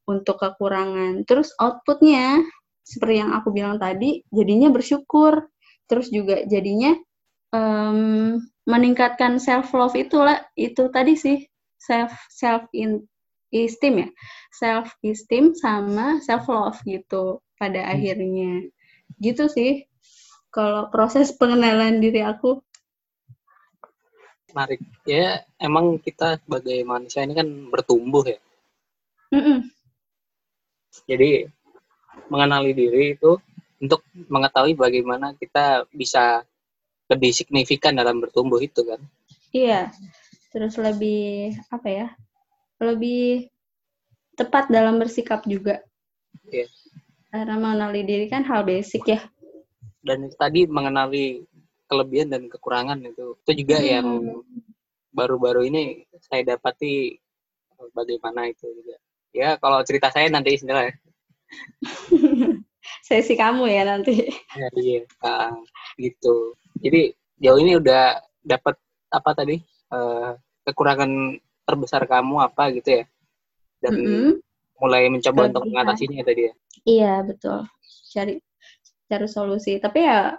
untuk 0.08 0.40
kekurangan. 0.40 1.28
Terus 1.28 1.52
outputnya 1.60 2.40
seperti 2.84 3.20
yang 3.20 3.36
aku 3.36 3.52
bilang 3.52 3.76
tadi 3.76 4.24
jadinya 4.32 4.72
bersyukur. 4.72 5.52
Terus 5.88 6.12
juga 6.12 6.44
jadinya 6.44 6.96
um, 7.52 8.40
meningkatkan 8.68 9.40
self 9.40 9.72
love 9.72 9.96
itulah 9.96 10.40
itu 10.56 10.88
tadi 10.92 11.16
sih 11.16 11.38
self 11.80 12.12
self 12.28 12.68
in 12.76 13.04
esteem 13.52 14.04
ya. 14.04 14.08
Self 14.52 14.92
esteem 15.00 15.56
sama 15.56 16.20
self 16.24 16.48
love 16.48 16.80
gitu 16.84 17.40
pada 17.56 17.84
hmm. 17.84 17.92
akhirnya. 17.92 18.52
Gitu 19.20 19.48
sih 19.48 19.87
kalau 20.48 20.88
proses 20.88 21.30
pengenalan 21.36 22.00
diri 22.00 22.24
aku 22.24 22.60
menarik. 24.52 24.80
Ya 25.04 25.44
emang 25.60 26.00
kita 26.00 26.40
sebagai 26.42 26.80
manusia 26.82 27.22
ini 27.22 27.36
kan 27.36 27.48
bertumbuh 27.68 28.24
ya. 28.24 28.40
Mm 29.28 29.42
-mm. 29.44 29.58
jadi 31.04 31.52
mengenali 32.32 32.72
diri 32.72 33.12
itu 33.12 33.36
untuk 33.76 34.00
mengetahui 34.16 34.72
bagaimana 34.72 35.36
kita 35.36 35.84
bisa 35.92 36.42
lebih 37.12 37.36
signifikan 37.36 37.92
dalam 37.92 38.24
bertumbuh 38.24 38.56
itu 38.58 38.88
kan? 38.88 39.00
Iya. 39.52 39.92
Terus 40.48 40.80
lebih 40.80 41.60
apa 41.68 41.88
ya 41.92 42.06
lebih 42.80 43.52
tepat 44.32 44.72
dalam 44.72 44.96
bersikap 44.96 45.44
juga. 45.44 45.84
Yeah. 46.48 46.68
karena 47.28 47.60
mengenali 47.60 48.08
diri 48.08 48.26
kan 48.32 48.40
hal 48.48 48.64
basic 48.64 49.04
ya 49.04 49.20
dan 50.08 50.24
tadi 50.32 50.64
mengenali 50.64 51.44
kelebihan 51.84 52.32
dan 52.32 52.48
kekurangan 52.48 53.00
itu 53.04 53.36
itu 53.44 53.52
juga 53.64 53.76
hmm. 53.80 53.88
yang 53.88 54.08
baru-baru 55.12 55.68
ini 55.68 56.08
saya 56.24 56.56
dapati 56.56 57.16
bagaimana 57.92 58.48
itu 58.48 58.64
juga. 58.72 58.96
Ya 59.36 59.60
kalau 59.60 59.84
cerita 59.84 60.08
saya 60.08 60.32
nanti 60.32 60.56
istilah 60.56 60.88
Sesi 63.04 63.36
kamu 63.36 63.68
ya 63.68 63.82
nanti. 63.84 64.32
Ya, 64.56 64.68
iya, 64.76 65.02
uh, 65.24 65.52
gitu. 66.00 66.56
Jadi 66.80 67.12
jauh 67.40 67.60
ini 67.60 67.76
udah 67.76 68.20
dapat 68.40 68.76
apa 69.12 69.30
tadi 69.36 69.60
uh, 69.92 70.36
kekurangan 70.64 71.36
terbesar 71.68 72.08
kamu 72.08 72.40
apa 72.40 72.72
gitu 72.76 73.00
ya? 73.00 73.04
Dan 73.80 73.92
mm 73.96 74.04
-hmm. 74.04 74.30
mulai 74.80 75.08
mencoba 75.12 75.52
untuk 75.52 75.68
mengatasinya 75.68 76.24
tadi 76.24 76.48
ya? 76.48 76.54
Iya 76.84 77.14
betul. 77.24 77.68
Cari 78.08 78.40
cari 79.08 79.28
solusi. 79.28 79.80
Tapi 79.80 79.98
ya 80.04 80.36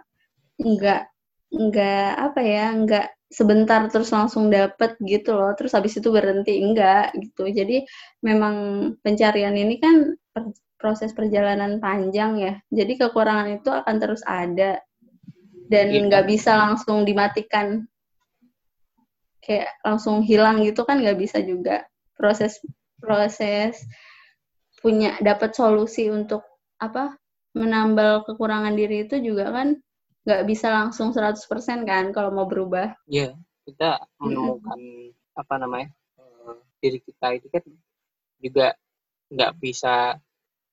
nggak 0.59 1.01
nggak 1.49 2.09
apa 2.29 2.39
ya 2.45 2.65
nggak 2.77 3.07
sebentar 3.29 3.85
terus 3.93 4.09
langsung 4.13 4.49
dapet 4.49 4.97
gitu 5.05 5.37
loh. 5.37 5.53
Terus 5.57 5.73
habis 5.77 5.97
itu 5.97 6.09
berhenti 6.09 6.61
enggak 6.61 7.13
gitu. 7.17 7.49
Jadi 7.49 7.85
memang 8.25 8.55
pencarian 9.05 9.53
ini 9.53 9.77
kan 9.81 10.17
per, 10.33 10.53
proses 10.81 11.13
perjalanan 11.13 11.77
panjang 11.77 12.41
ya. 12.41 12.53
Jadi 12.73 12.97
kekurangan 12.97 13.61
itu 13.61 13.69
akan 13.69 13.95
terus 14.01 14.21
ada. 14.25 14.81
Dan 15.69 15.93
iya. 15.93 16.01
nggak 16.09 16.25
bisa 16.25 16.57
langsung 16.57 17.05
dimatikan. 17.05 17.85
Kayak 19.41 19.69
langsung 19.85 20.21
hilang 20.25 20.61
gitu 20.65 20.85
kan 20.85 21.01
nggak 21.01 21.17
bisa 21.17 21.41
juga. 21.45 21.85
Proses 22.17 22.57
proses 22.99 23.79
punya 24.79 25.15
dapat 25.19 25.55
solusi 25.55 26.07
untuk 26.11 26.43
apa 26.79 27.15
menambal 27.57 28.25
kekurangan 28.25 28.73
diri 28.77 29.09
itu 29.09 29.17
juga 29.21 29.49
kan 29.49 29.79
nggak 30.27 30.45
bisa 30.45 30.67
langsung 30.69 31.09
100% 31.09 31.41
kan 31.87 32.13
kalau 32.13 32.29
mau 32.29 32.45
berubah. 32.45 32.93
Iya, 33.09 33.33
kita 33.65 34.03
menemukan 34.21 34.79
hmm. 34.79 35.39
apa 35.39 35.55
namanya 35.57 35.89
uh, 36.19 36.59
diri 36.77 36.99
kita 37.01 37.39
itu 37.39 37.47
kan 37.49 37.63
juga 38.37 38.67
nggak 39.29 39.51
bisa 39.57 40.17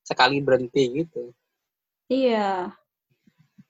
sekali 0.05 0.45
berhenti 0.45 0.83
gitu. 1.03 1.33
Iya, 2.07 2.71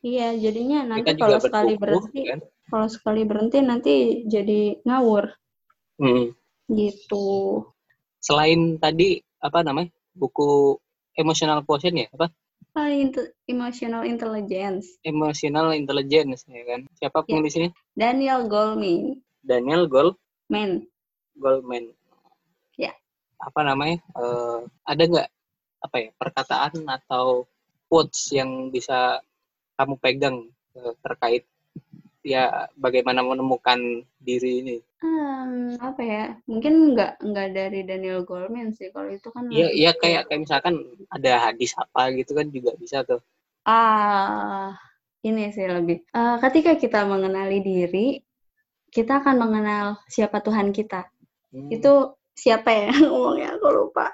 iya 0.04 0.28
jadinya 0.36 0.84
nanti 0.84 1.16
kalau 1.16 1.40
sekali 1.40 1.74
berhenti, 1.80 2.20
kan? 2.28 2.40
kalau 2.68 2.88
sekali 2.90 3.22
berhenti 3.24 3.58
nanti 3.64 3.94
jadi 4.28 4.82
ngawur. 4.84 5.32
Hmm. 5.96 6.36
Gitu. 6.66 7.26
Selain 8.20 8.76
tadi 8.82 9.22
apa 9.40 9.62
namanya 9.62 9.94
buku 10.12 10.76
emotional 11.16 11.64
quotient 11.64 11.96
ya 12.04 12.08
apa? 12.12 12.28
Emotional 13.48 14.04
intelligence. 14.04 15.00
Emotional 15.00 15.72
intelligence 15.72 16.44
ya 16.44 16.62
kan. 16.68 16.80
Siapa 17.00 17.18
ya. 17.24 17.26
penulisnya? 17.26 17.70
Daniel 17.96 18.44
Goleman. 18.44 19.24
Daniel 19.40 19.88
Goleman. 19.88 20.84
Goleman. 21.36 21.84
Ya. 22.76 22.92
Apa 23.40 23.64
namanya? 23.64 23.98
Uh, 24.12 24.68
ada 24.84 25.02
nggak 25.02 25.28
apa 25.80 25.96
ya 26.02 26.10
perkataan 26.16 26.84
atau 26.84 27.46
quotes 27.86 28.34
yang 28.34 28.68
bisa 28.68 29.22
kamu 29.78 29.94
pegang 30.00 30.36
uh, 30.76 30.92
terkait 31.00 31.46
ya 32.26 32.66
bagaimana 32.74 33.22
menemukan 33.22 34.02
diri 34.18 34.66
ini? 34.66 34.76
Hmm, 34.98 35.78
apa 35.78 36.02
ya? 36.02 36.24
Mungkin 36.50 36.98
nggak 36.98 37.22
nggak 37.22 37.48
dari 37.54 37.80
Daniel 37.86 38.26
Goleman 38.26 38.74
sih. 38.74 38.90
Kalau 38.90 39.06
itu 39.06 39.30
kan 39.30 39.46
Iya, 39.46 39.70
iya 39.70 39.90
kayak 39.94 40.26
kayak 40.26 40.42
misalkan 40.42 40.74
ada 41.14 41.32
hadis 41.46 41.70
apa 41.78 42.10
gitu 42.18 42.34
kan 42.34 42.50
juga 42.50 42.74
bisa 42.74 43.06
tuh. 43.06 43.22
Ah, 43.62 44.74
ini 45.22 45.54
sih 45.54 45.70
lebih. 45.70 46.02
Uh, 46.10 46.42
ketika 46.42 46.74
kita 46.74 47.06
mengenali 47.06 47.62
diri, 47.62 48.18
kita 48.90 49.22
akan 49.22 49.38
mengenal 49.38 50.02
siapa 50.10 50.42
Tuhan 50.42 50.74
kita. 50.74 51.06
Hmm. 51.54 51.70
Itu 51.70 52.18
siapa 52.34 52.74
ya 52.74 52.90
ngomongnya? 53.06 53.54
Aku 53.58 53.70
lupa. 53.70 54.10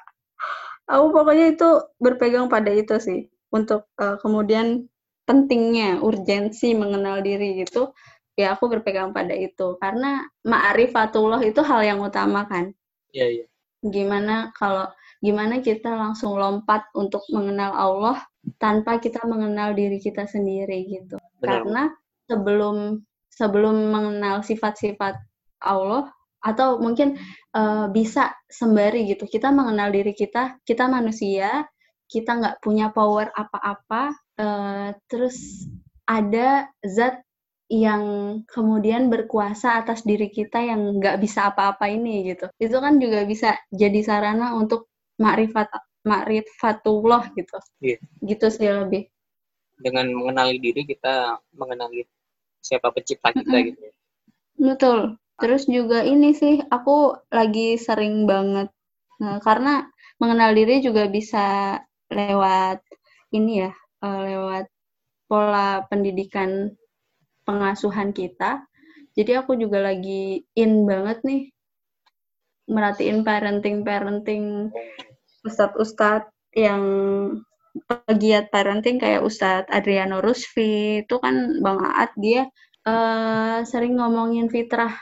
Aku 0.85 1.09
pokoknya 1.15 1.57
itu 1.57 1.69
berpegang 1.97 2.53
pada 2.53 2.69
itu 2.69 3.01
sih 3.01 3.33
untuk 3.49 3.89
uh, 3.97 4.21
kemudian 4.21 4.92
pentingnya 5.23 6.03
urgensi 6.03 6.75
mengenal 6.75 7.23
diri 7.23 7.63
gitu 7.63 7.95
ya 8.39 8.57
aku 8.57 8.69
berpegang 8.73 9.13
pada 9.13 9.37
itu. 9.37 9.77
Karena 9.79 10.25
ma'rifatullah 10.47 11.41
itu 11.45 11.61
hal 11.61 11.81
yang 11.85 12.01
utama 12.01 12.49
kan? 12.49 12.73
Iya 13.13 13.27
iya. 13.41 13.47
Gimana 13.83 14.55
kalau 14.57 14.89
gimana 15.23 15.63
kita 15.63 15.91
langsung 15.95 16.35
lompat 16.39 16.87
untuk 16.97 17.23
mengenal 17.31 17.75
Allah 17.75 18.19
tanpa 18.59 18.99
kita 18.99 19.23
mengenal 19.27 19.75
diri 19.75 20.03
kita 20.03 20.27
sendiri 20.27 20.87
gitu? 20.91 21.19
Benar. 21.43 21.67
karena 21.67 21.83
sebelum 22.31 22.77
sebelum 23.35 23.91
mengenal 23.91 24.47
sifat-sifat 24.47 25.19
Allah 25.59 26.07
atau 26.43 26.79
mungkin 26.79 27.19
uh, 27.55 27.91
bisa 27.91 28.35
sembari 28.47 29.11
gitu 29.11 29.27
kita 29.27 29.51
mengenal 29.51 29.91
diri 29.91 30.15
kita 30.15 30.59
kita 30.63 30.87
manusia 30.87 31.67
kita 32.07 32.39
nggak 32.39 32.57
punya 32.63 32.91
power 32.95 33.31
apa-apa 33.35 34.15
uh, 34.39 34.95
terus 35.11 35.67
ada 36.09 36.69
zat 36.85 37.23
yang 37.73 38.05
kemudian 38.45 39.09
berkuasa 39.09 39.81
atas 39.81 40.05
diri 40.05 40.29
kita 40.29 40.61
yang 40.61 41.01
nggak 41.01 41.17
bisa 41.25 41.49
apa-apa 41.49 41.89
ini 41.89 42.37
gitu. 42.37 42.53
Itu 42.61 42.77
kan 42.85 43.01
juga 43.01 43.25
bisa 43.25 43.57
jadi 43.73 44.01
sarana 44.05 44.53
untuk 44.53 44.93
makrifat 45.17 45.73
makrifatullah 46.05 47.33
gitu. 47.33 47.59
Iya. 47.81 47.99
Gitu 48.21 48.47
sih 48.53 48.69
lebih. 48.69 49.09
Dengan 49.81 50.13
mengenali 50.13 50.61
diri 50.61 50.85
kita 50.85 51.41
mengenali 51.57 52.05
siapa 52.61 52.93
pencipta 52.93 53.33
kita 53.33 53.49
mm 53.49 53.57
-hmm. 53.57 53.69
gitu. 53.73 53.81
Betul. 54.61 54.99
Terus 55.41 55.65
juga 55.65 56.05
ini 56.05 56.37
sih 56.37 56.61
aku 56.69 57.17
lagi 57.33 57.81
sering 57.81 58.29
banget 58.29 58.69
nah, 59.19 59.41
karena 59.41 59.89
mengenal 60.21 60.55
diri 60.55 60.79
juga 60.85 61.09
bisa 61.11 61.79
lewat 62.13 62.79
ini 63.33 63.67
ya 63.67 63.73
uh, 64.03 64.21
lewat 64.27 64.67
pola 65.31 65.87
pendidikan 65.89 66.75
pengasuhan 67.49 68.13
kita. 68.13 68.67
Jadi 69.17 69.33
aku 69.39 69.57
juga 69.57 69.81
lagi 69.81 70.45
in 70.59 70.85
banget 70.85 71.25
nih 71.25 71.43
merhatiin 72.69 73.27
parenting-parenting 73.27 74.73
ustadz-ustadz 75.45 76.33
yang 76.55 76.83
pegiat 77.89 78.53
parenting 78.53 79.01
kayak 79.01 79.25
Ustadz 79.25 79.73
Adriano 79.73 80.21
Rusfi 80.21 81.05
itu 81.05 81.17
kan 81.17 81.61
Bang 81.65 81.81
Aat 81.81 82.13
dia 82.21 82.45
uh, 82.85 83.65
sering 83.65 83.97
ngomongin 83.97 84.53
fitrah 84.53 84.93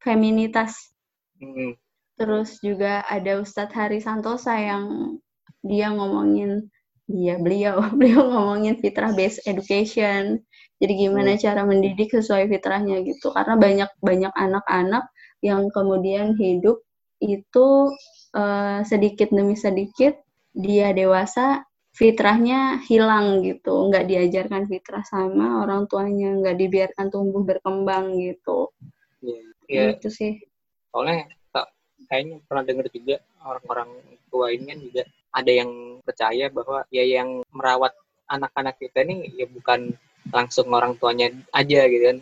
feminitas. 0.00 0.96
Mm. 1.36 1.76
Terus 2.16 2.56
juga 2.64 3.04
ada 3.04 3.36
Ustadz 3.36 3.76
Hari 3.76 4.00
Santosa 4.00 4.56
yang 4.56 5.16
dia 5.60 5.92
ngomongin 5.92 6.72
Iya, 7.06 7.38
beliau 7.38 7.78
beliau 7.98 8.26
ngomongin 8.26 8.78
fitrah 8.78 9.14
based 9.14 9.46
education. 9.46 10.42
Jadi 10.76 10.92
gimana 11.08 11.34
hmm. 11.34 11.40
cara 11.40 11.62
mendidik 11.64 12.12
sesuai 12.12 12.50
fitrahnya 12.52 13.00
gitu. 13.06 13.32
Karena 13.32 13.56
banyak 13.56 13.90
banyak 14.02 14.32
anak-anak 14.34 15.08
yang 15.40 15.70
kemudian 15.72 16.36
hidup 16.36 16.82
itu 17.22 17.94
uh, 18.36 18.80
sedikit 18.84 19.32
demi 19.32 19.56
sedikit 19.56 20.20
dia 20.52 20.92
dewasa 20.92 21.64
fitrahnya 21.96 22.84
hilang 22.84 23.40
gitu, 23.40 23.88
nggak 23.88 24.04
diajarkan 24.04 24.68
fitrah 24.68 25.00
sama 25.08 25.64
orang 25.64 25.88
tuanya, 25.88 26.28
nggak 26.44 26.56
dibiarkan 26.60 27.08
tumbuh 27.08 27.40
berkembang 27.40 28.20
gitu. 28.20 28.68
Iya. 29.24 29.40
Yeah. 29.64 29.88
Gitu 29.96 30.08
sih. 30.12 30.32
Soalnya 30.92 31.32
kayaknya 32.06 32.36
pernah 32.46 32.64
dengar 32.68 32.86
juga 32.92 33.16
orang-orang 33.42 33.90
tua 34.30 34.46
ini 34.52 34.64
kan 34.70 34.78
juga 34.78 35.02
ada 35.34 35.52
yang 35.52 35.70
percaya 36.06 36.46
bahwa 36.46 36.86
ya 36.94 37.02
yang 37.02 37.42
merawat 37.50 37.90
anak-anak 38.30 38.78
kita 38.78 39.02
ini 39.02 39.34
ya 39.34 39.50
bukan 39.50 39.90
langsung 40.30 40.70
orang 40.70 40.94
tuanya 40.94 41.34
aja 41.50 41.90
gitu 41.90 42.14
kan. 42.14 42.18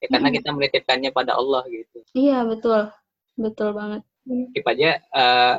Ya 0.00 0.06
karena 0.08 0.28
hmm. 0.32 0.36
kita 0.40 0.48
menitipkannya 0.56 1.10
pada 1.12 1.36
Allah 1.36 1.60
gitu. 1.68 2.00
Iya 2.16 2.48
betul. 2.48 2.88
Betul 3.36 3.76
banget. 3.76 4.02
Tip 4.56 4.64
aja 4.64 4.90
uh, 5.12 5.56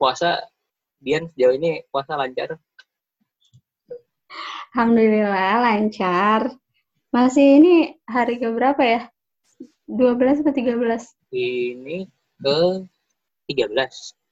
puasa. 0.00 0.48
Dian 1.04 1.28
sejauh 1.28 1.52
ini 1.52 1.84
puasa 1.92 2.16
lancar? 2.16 2.56
Alhamdulillah 4.72 5.60
lancar. 5.60 6.56
Masih 7.12 7.60
ini 7.60 7.74
hari 8.08 8.40
ke 8.40 8.48
berapa 8.48 8.80
ya 8.80 9.00
12 9.84 10.42
atau 10.42 10.54
13 10.56 10.80
ini 11.36 12.08
ke 12.40 12.58
13 13.52 14.23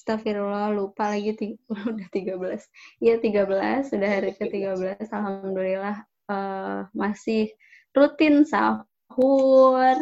Astagfirullah, 0.00 0.72
lupa 0.72 1.12
lagi 1.12 1.36
udah 1.68 2.08
13. 2.08 3.04
Iya 3.04 3.20
13, 3.20 3.92
sudah 3.92 4.08
hari 4.08 4.32
ke-13. 4.32 5.04
Alhamdulillah 5.12 6.08
uh, 6.32 6.88
masih 6.96 7.52
rutin 7.92 8.48
sahur. 8.48 10.00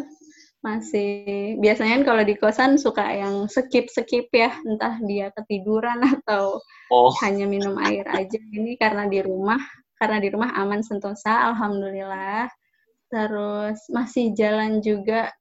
Masih 0.63 1.59
biasanya 1.59 1.99
kan 1.99 2.05
kalau 2.15 2.23
di 2.23 2.39
kosan 2.39 2.79
suka 2.79 3.11
yang 3.11 3.51
skip-skip 3.51 4.31
ya, 4.31 4.55
entah 4.63 5.03
dia 5.03 5.35
ketiduran 5.35 5.99
atau 6.23 6.63
oh. 6.95 7.11
hanya 7.27 7.51
minum 7.51 7.75
air 7.83 8.07
aja. 8.07 8.39
Ini 8.39 8.79
karena 8.79 9.11
di 9.11 9.19
rumah, 9.19 9.59
karena 9.99 10.23
di 10.23 10.31
rumah 10.31 10.55
aman 10.63 10.79
sentosa, 10.79 11.51
alhamdulillah. 11.51 12.47
Terus 13.11 13.83
masih 13.91 14.31
jalan 14.39 14.79
juga 14.79 15.35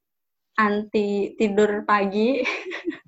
anti 0.57 1.37
tidur 1.37 1.85
pagi. 1.85 2.41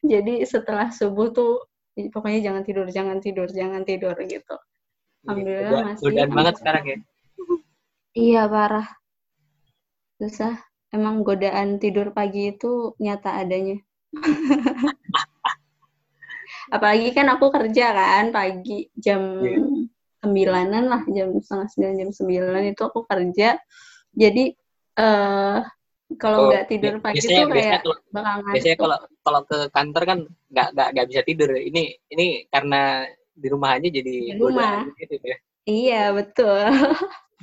Jadi 0.00 0.40
setelah 0.48 0.88
subuh 0.88 1.28
tuh 1.32 1.68
pokoknya 2.08 2.40
jangan 2.40 2.62
tidur, 2.64 2.86
jangan 2.88 3.20
tidur, 3.20 3.48
jangan 3.52 3.84
tidur 3.84 4.16
gitu. 4.24 4.56
Alhamdulillah 5.28 5.70
Udah, 5.70 5.84
masih. 5.92 6.04
Udah 6.08 6.24
banget 6.32 6.54
sekarang 6.56 6.84
ya. 6.88 6.98
Iya 8.16 8.42
parah. 8.48 8.88
Susah. 10.16 10.56
Emang 10.90 11.22
godaan 11.22 11.78
tidur 11.78 12.10
pagi 12.10 12.50
itu 12.50 12.96
nyata 12.98 13.44
adanya. 13.44 13.78
Apalagi 16.74 17.14
kan 17.14 17.30
aku 17.30 17.46
kerja 17.54 17.94
kan 17.94 18.34
pagi 18.34 18.90
jam 18.98 19.38
yeah. 19.42 19.86
sembilanan 20.22 20.84
lah, 20.90 21.02
jam 21.10 21.34
setengah 21.38 21.68
sembilan, 21.70 21.94
jam 21.98 22.10
sembilan 22.10 22.62
itu 22.74 22.82
aku 22.82 23.06
kerja. 23.06 23.54
Jadi 24.10 24.50
uh, 24.98 25.62
kalau 26.18 26.50
nggak 26.50 26.64
oh, 26.66 26.68
tidur 26.68 26.94
pagi 26.98 27.22
biasanya, 27.22 27.38
tuh 27.38 27.48
kayak 27.54 27.80
kalau, 27.84 27.96
bakal 28.10 28.32
ngantuk. 28.34 28.54
Biasanya 28.54 28.76
kalau 28.80 28.98
kalau 29.22 29.40
ke 29.46 29.58
kantor 29.70 30.02
kan 30.02 30.18
nggak 30.50 30.68
nggak 30.74 30.88
nggak 30.90 31.06
bisa 31.06 31.20
tidur. 31.22 31.50
Ini 31.54 31.82
ini 32.10 32.26
karena 32.50 32.82
di 33.30 33.46
rumah 33.46 33.70
aja 33.78 33.88
jadi 33.88 34.14
di 34.34 34.34
rumah. 34.34 34.90
Gitu 34.98 35.14
ya. 35.22 35.36
Iya 35.70 36.02
betul. 36.16 36.66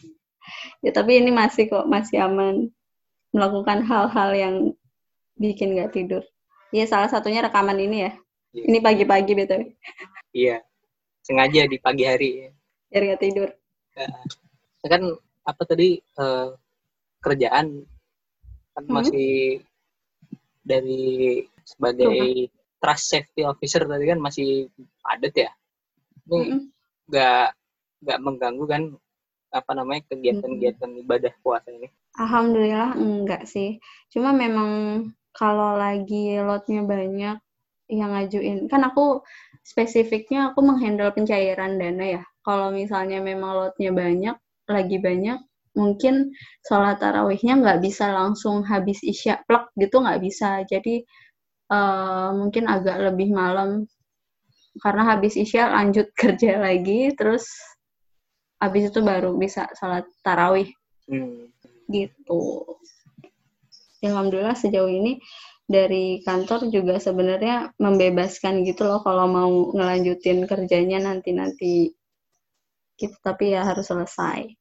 ya 0.84 0.92
tapi 0.92 1.12
ini 1.24 1.32
masih 1.32 1.72
kok 1.72 1.88
masih 1.88 2.20
aman 2.20 2.68
melakukan 3.32 3.88
hal-hal 3.88 4.30
yang 4.36 4.56
bikin 5.40 5.78
nggak 5.78 5.96
tidur. 5.96 6.24
Iya 6.76 6.92
salah 6.92 7.08
satunya 7.08 7.40
rekaman 7.40 7.80
ini 7.80 7.98
ya. 8.04 8.12
ya. 8.52 8.64
Ini 8.68 8.78
pagi-pagi 8.84 9.34
betul. 9.38 9.62
Iya. 10.36 10.60
Sengaja 11.24 11.68
di 11.68 11.78
pagi 11.80 12.04
hari. 12.04 12.52
Biar 12.92 13.04
nggak 13.14 13.22
tidur. 13.24 13.50
Ya. 13.96 14.08
Kan 14.88 15.04
apa 15.48 15.64
tadi 15.64 16.00
uh, 16.20 16.52
kerjaan 17.24 17.88
kan 18.78 18.86
hmm. 18.86 18.94
masih 18.94 19.32
dari 20.62 21.02
sebagai 21.66 22.14
Coba. 22.54 22.78
trust 22.78 23.06
safety 23.10 23.42
officer 23.42 23.82
tadi 23.90 24.06
kan 24.06 24.22
masih 24.22 24.70
padat 25.02 25.34
ya 25.34 25.52
ini 26.30 26.70
nggak 27.10 27.46
hmm. 27.50 28.02
nggak 28.06 28.20
mengganggu 28.22 28.66
kan 28.70 28.84
apa 29.50 29.72
namanya 29.74 30.06
kegiatan-kegiatan 30.14 30.92
hmm. 30.94 31.02
ibadah 31.02 31.34
puasa 31.42 31.74
ini 31.74 31.90
alhamdulillah 32.22 32.94
enggak 32.94 33.50
sih 33.50 33.82
cuma 34.14 34.30
memang 34.30 35.02
kalau 35.34 35.74
lagi 35.74 36.38
lotnya 36.38 36.86
banyak 36.86 37.42
yang 37.90 38.10
ngajuin 38.14 38.70
kan 38.70 38.86
aku 38.86 39.26
spesifiknya 39.66 40.54
aku 40.54 40.62
menghandle 40.62 41.10
pencairan 41.16 41.82
dana 41.82 42.22
ya 42.22 42.24
kalau 42.46 42.70
misalnya 42.70 43.24
memang 43.24 43.58
lotnya 43.58 43.90
banyak 43.90 44.36
lagi 44.70 44.98
banyak 45.02 45.40
mungkin 45.78 46.34
sholat 46.66 46.98
tarawihnya 46.98 47.62
nggak 47.62 47.80
bisa 47.86 48.10
langsung 48.10 48.66
habis 48.66 49.00
isya 49.06 49.46
plek 49.46 49.70
gitu 49.78 50.02
nggak 50.02 50.20
bisa. 50.20 50.66
Jadi 50.66 51.06
uh, 51.70 52.34
mungkin 52.34 52.66
agak 52.66 52.98
lebih 53.14 53.30
malam. 53.32 53.86
Karena 54.82 55.16
habis 55.16 55.38
isya 55.38 55.70
lanjut 55.70 56.10
kerja 56.22 56.58
lagi 56.58 57.14
terus 57.14 57.48
habis 58.58 58.90
itu 58.90 59.00
baru 59.06 59.38
bisa 59.38 59.70
sholat 59.78 60.04
tarawih. 60.26 60.68
Hmm. 61.08 61.48
gitu. 61.88 62.68
Alhamdulillah 64.04 64.60
sejauh 64.60 64.92
ini 64.92 65.24
dari 65.64 66.20
kantor 66.20 66.68
juga 66.68 67.00
sebenarnya 67.00 67.72
membebaskan 67.80 68.68
gitu 68.68 68.84
loh 68.84 69.00
kalau 69.00 69.24
mau 69.24 69.52
ngelanjutin 69.72 70.44
kerjanya 70.44 71.00
nanti 71.00 71.32
nanti 71.32 71.96
gitu. 73.00 73.16
Tapi 73.24 73.56
ya 73.56 73.64
harus 73.64 73.88
selesai 73.88 74.57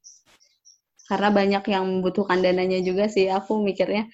karena 1.06 1.28
banyak 1.30 1.64
yang 1.70 1.84
membutuhkan 1.86 2.42
dananya 2.42 2.82
juga 2.82 3.06
sih 3.06 3.30
aku 3.30 3.62
mikirnya. 3.62 4.10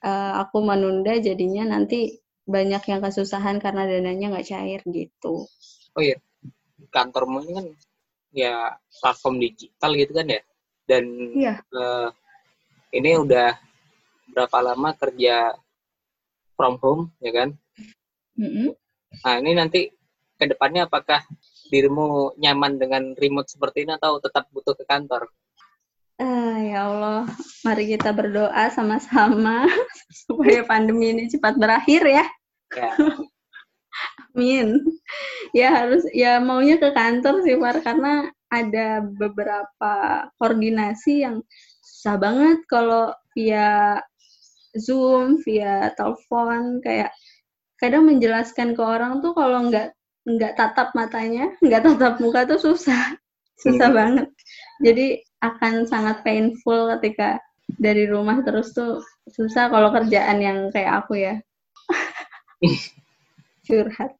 Uh, 0.00 0.40
aku 0.40 0.64
menunda 0.64 1.12
jadinya 1.20 1.76
nanti 1.76 2.24
banyak 2.48 2.80
yang 2.88 3.00
kesusahan 3.04 3.60
karena 3.60 3.84
dananya 3.84 4.32
nggak 4.32 4.48
cair 4.48 4.80
gitu. 4.88 5.44
Oh 5.94 6.02
iya 6.02 6.16
kantormu 6.90 7.44
ini 7.44 7.52
kan 7.52 7.66
ya 8.32 8.54
platform 8.98 9.38
digital 9.38 9.90
gitu 9.94 10.12
kan 10.16 10.26
ya? 10.26 10.40
Dan 10.88 11.04
iya. 11.36 11.54
uh, 11.70 12.08
ini 12.90 13.20
udah 13.20 13.54
berapa 14.34 14.58
lama 14.72 14.90
kerja 14.96 15.54
from 16.56 16.80
home 16.82 17.12
ya 17.22 17.30
kan? 17.30 17.50
Mm-hmm. 18.40 18.72
nah 19.20 19.36
ini 19.36 19.52
nanti 19.52 19.80
ke 20.40 20.48
depannya 20.48 20.88
apakah 20.88 21.20
dirimu 21.68 22.32
nyaman 22.40 22.80
dengan 22.80 23.02
remote 23.12 23.52
seperti 23.52 23.84
ini 23.84 24.00
atau 24.00 24.16
tetap 24.16 24.48
butuh 24.48 24.72
ke 24.72 24.88
kantor 24.88 25.28
Uh, 26.20 26.56
ya 26.68 26.84
Allah, 26.84 27.24
mari 27.64 27.96
kita 27.96 28.12
berdoa 28.12 28.68
sama-sama 28.68 29.64
supaya 30.28 30.60
pandemi 30.68 31.16
ini 31.16 31.32
cepat 31.32 31.56
berakhir 31.56 32.04
ya. 32.04 32.26
ya. 32.76 32.92
Amin. 34.36 34.84
Ya 35.56 35.72
harus 35.72 36.04
ya 36.12 36.36
maunya 36.36 36.76
ke 36.76 36.92
kantor 36.92 37.40
sih 37.40 37.56
Far 37.56 37.80
karena 37.80 38.28
ada 38.52 39.00
beberapa 39.00 39.94
koordinasi 40.36 41.24
yang 41.24 41.40
susah 41.80 42.20
banget 42.20 42.68
kalau 42.68 43.16
via 43.32 43.96
Zoom, 44.76 45.40
via 45.40 45.88
telepon 45.96 46.84
kayak 46.84 47.16
kadang 47.80 48.06
menjelaskan 48.06 48.76
ke 48.76 48.82
orang 48.84 49.24
tuh 49.24 49.32
kalau 49.32 49.72
nggak 49.72 49.96
nggak 50.28 50.52
tatap 50.52 50.92
matanya, 50.92 51.48
nggak 51.64 51.80
tatap 51.80 52.20
muka 52.20 52.44
tuh 52.44 52.60
susah, 52.60 53.16
susah 53.56 53.88
hmm. 53.88 53.96
banget. 53.96 54.28
Jadi 54.84 55.06
akan 55.40 55.88
sangat 55.88 56.20
painful 56.20 56.92
ketika 56.96 57.40
dari 57.80 58.08
rumah 58.08 58.42
terus 58.44 58.74
tuh 58.76 59.00
susah 59.30 59.70
kalau 59.70 59.94
kerjaan 59.94 60.38
yang 60.42 60.58
kayak 60.74 61.04
aku 61.04 61.20
ya. 61.20 61.34
Curhat. 63.66 64.12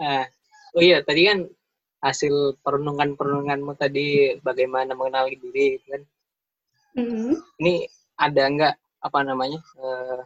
uh, 0.00 0.24
oh 0.76 0.82
iya, 0.82 1.00
tadi 1.02 1.28
kan 1.28 1.38
hasil 1.98 2.60
perenungan-perenunganmu 2.62 3.74
tadi 3.74 4.38
bagaimana 4.38 4.94
mengenali 4.94 5.34
diri 5.40 5.80
kan. 5.88 6.02
Mm-hmm. 6.98 7.34
Ini 7.62 7.74
ada 8.18 8.42
nggak 8.50 8.74
apa 8.98 9.18
namanya 9.22 9.60
uh, 9.78 10.22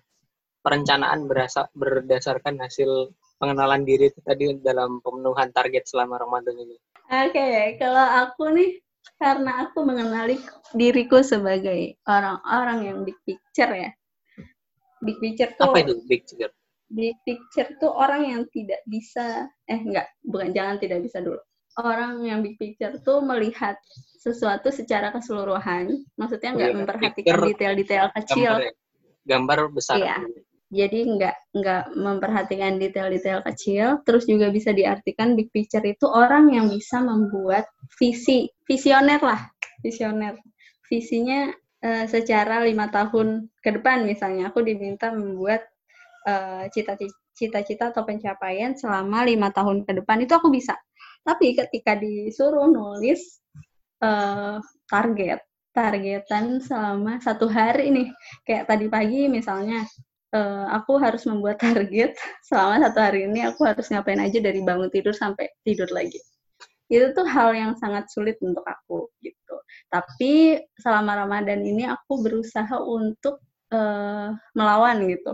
perencanaan 0.62 1.26
berasa, 1.26 1.66
berdasarkan 1.74 2.62
hasil 2.62 3.10
pengenalan 3.42 3.82
diri 3.82 4.14
itu 4.14 4.22
tadi 4.22 4.54
dalam 4.62 5.02
pemenuhan 5.02 5.50
target 5.50 5.82
selama 5.90 6.22
Ramadan 6.22 6.54
ini? 6.54 6.78
Oke, 7.10 7.34
okay, 7.34 7.74
kalau 7.82 8.06
aku 8.22 8.54
nih 8.54 8.78
karena 9.18 9.66
aku 9.66 9.82
mengenali 9.82 10.38
diriku 10.78 11.26
sebagai 11.26 11.98
orang-orang 12.06 12.78
yang 12.86 12.98
big 13.02 13.18
picture 13.26 13.74
ya. 13.74 13.90
Big 15.02 15.18
picture 15.18 15.50
tuh 15.58 15.74
Apa 15.74 15.82
itu 15.82 15.98
big 16.06 16.22
picture? 16.22 16.54
Big 16.86 17.18
picture 17.26 17.66
tuh 17.82 17.90
orang 17.90 18.22
yang 18.30 18.42
tidak 18.54 18.78
bisa 18.86 19.50
eh 19.66 19.80
enggak, 19.82 20.06
bukan 20.22 20.54
jangan 20.54 20.78
tidak 20.78 21.02
bisa 21.02 21.18
dulu. 21.18 21.42
Orang 21.82 22.22
yang 22.22 22.46
big 22.46 22.54
picture 22.62 22.94
tuh 23.02 23.18
melihat 23.26 23.74
sesuatu 24.22 24.70
secara 24.70 25.10
keseluruhan, 25.10 25.98
maksudnya 26.14 26.54
enggak 26.54 26.70
oh, 26.70 26.70
iya, 26.70 26.78
memperhatikan 26.78 27.36
detail-detail 27.50 28.06
kecil. 28.22 28.52
Gambar, 28.62 28.70
gambar 29.26 29.58
besar. 29.74 29.96
Iya 29.98 30.16
jadi 30.72 31.04
nggak 31.04 31.36
nggak 31.52 31.84
memperhatikan 32.00 32.80
detail-detail 32.80 33.44
kecil 33.44 34.00
terus 34.08 34.24
juga 34.24 34.48
bisa 34.48 34.72
diartikan 34.72 35.36
big 35.36 35.52
picture 35.52 35.84
itu 35.84 36.08
orang 36.08 36.48
yang 36.48 36.72
bisa 36.72 37.04
membuat 37.04 37.68
visi 38.00 38.48
visioner 38.64 39.20
lah 39.20 39.52
visioner. 39.82 40.38
Visinya 40.86 41.50
uh, 41.82 42.06
secara 42.06 42.62
lima 42.62 42.88
tahun 42.88 43.50
ke 43.60 43.82
depan 43.82 44.06
misalnya 44.06 44.54
aku 44.54 44.62
diminta 44.62 45.10
membuat 45.10 45.66
uh, 46.24 46.70
cita-cita 46.70 47.90
atau 47.90 48.06
pencapaian 48.06 48.78
selama 48.78 49.26
lima 49.26 49.50
tahun 49.50 49.82
ke 49.82 50.00
depan 50.00 50.22
itu 50.22 50.32
aku 50.32 50.48
bisa. 50.48 50.78
Tapi 51.26 51.58
ketika 51.58 51.98
disuruh 51.98 52.70
nulis 52.70 53.42
uh, 54.00 54.62
target 54.86 55.42
targetan 55.72 56.60
selama 56.60 57.16
satu 57.24 57.48
hari 57.48 57.88
nih 57.88 58.08
kayak 58.44 58.68
tadi 58.68 58.92
pagi 58.92 59.24
misalnya 59.32 59.88
uh, 60.32 60.66
aku 60.72 60.98
harus 60.98 61.22
membuat 61.28 61.60
target. 61.60 62.16
Selama 62.48 62.80
satu 62.82 62.98
hari 62.98 63.28
ini 63.28 63.44
aku 63.46 63.62
harus 63.68 63.86
ngapain 63.92 64.18
aja 64.18 64.38
dari 64.40 64.60
bangun 64.64 64.88
tidur 64.88 65.14
sampai 65.14 65.52
tidur 65.62 65.88
lagi. 65.92 66.18
Itu 66.92 67.16
tuh 67.16 67.24
hal 67.24 67.56
yang 67.56 67.72
sangat 67.78 68.12
sulit 68.12 68.36
untuk 68.44 68.64
aku 68.68 69.08
gitu. 69.24 69.56
Tapi 69.88 70.60
selama 70.76 71.24
Ramadan 71.24 71.64
ini 71.64 71.88
aku 71.88 72.20
berusaha 72.20 72.76
untuk 72.84 73.40
uh, 73.72 74.28
melawan 74.52 75.00
gitu. 75.08 75.32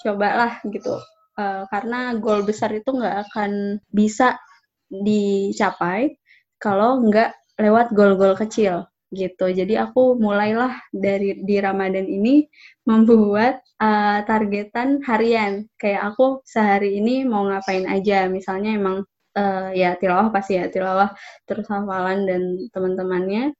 Cobalah 0.00 0.64
gitu. 0.64 0.96
Uh, 1.36 1.68
karena 1.68 2.16
goal 2.16 2.46
besar 2.46 2.72
itu 2.72 2.88
nggak 2.88 3.28
akan 3.28 3.82
bisa 3.92 4.40
dicapai 4.88 6.16
kalau 6.56 7.04
nggak 7.04 7.36
lewat 7.58 7.92
goal-goal 7.92 8.38
kecil 8.38 8.86
gitu. 9.14 9.46
Jadi 9.50 9.78
aku 9.78 10.18
mulailah 10.18 10.74
dari 10.90 11.40
di 11.40 11.56
Ramadan 11.62 12.04
ini 12.04 12.44
membuat 12.84 13.62
uh, 13.80 14.20
targetan 14.26 15.00
harian. 15.06 15.70
Kayak 15.80 16.14
aku 16.14 16.42
sehari 16.44 16.98
ini 17.00 17.24
mau 17.24 17.46
ngapain 17.48 17.86
aja. 17.88 18.26
Misalnya 18.28 18.76
emang 18.76 19.06
uh, 19.38 19.70
ya 19.72 19.96
tilawah 19.96 20.28
pasti 20.34 20.58
ya 20.58 20.66
tilawah 20.68 21.14
terus 21.48 21.66
hafalan 21.70 22.26
dan 22.28 22.42
teman-temannya. 22.74 23.54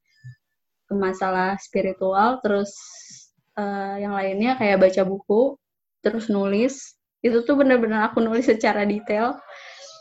masalah 0.95 1.59
spiritual 1.59 2.39
terus 2.45 2.71
uh, 3.59 3.97
yang 3.99 4.15
lainnya 4.15 4.55
kayak 4.55 4.79
baca 4.79 5.03
buku 5.03 5.57
terus 6.05 6.31
nulis 6.31 6.95
itu 7.25 7.41
tuh 7.43 7.57
bener-bener 7.59 8.05
aku 8.05 8.21
nulis 8.23 8.47
secara 8.47 8.85
detail 8.87 9.35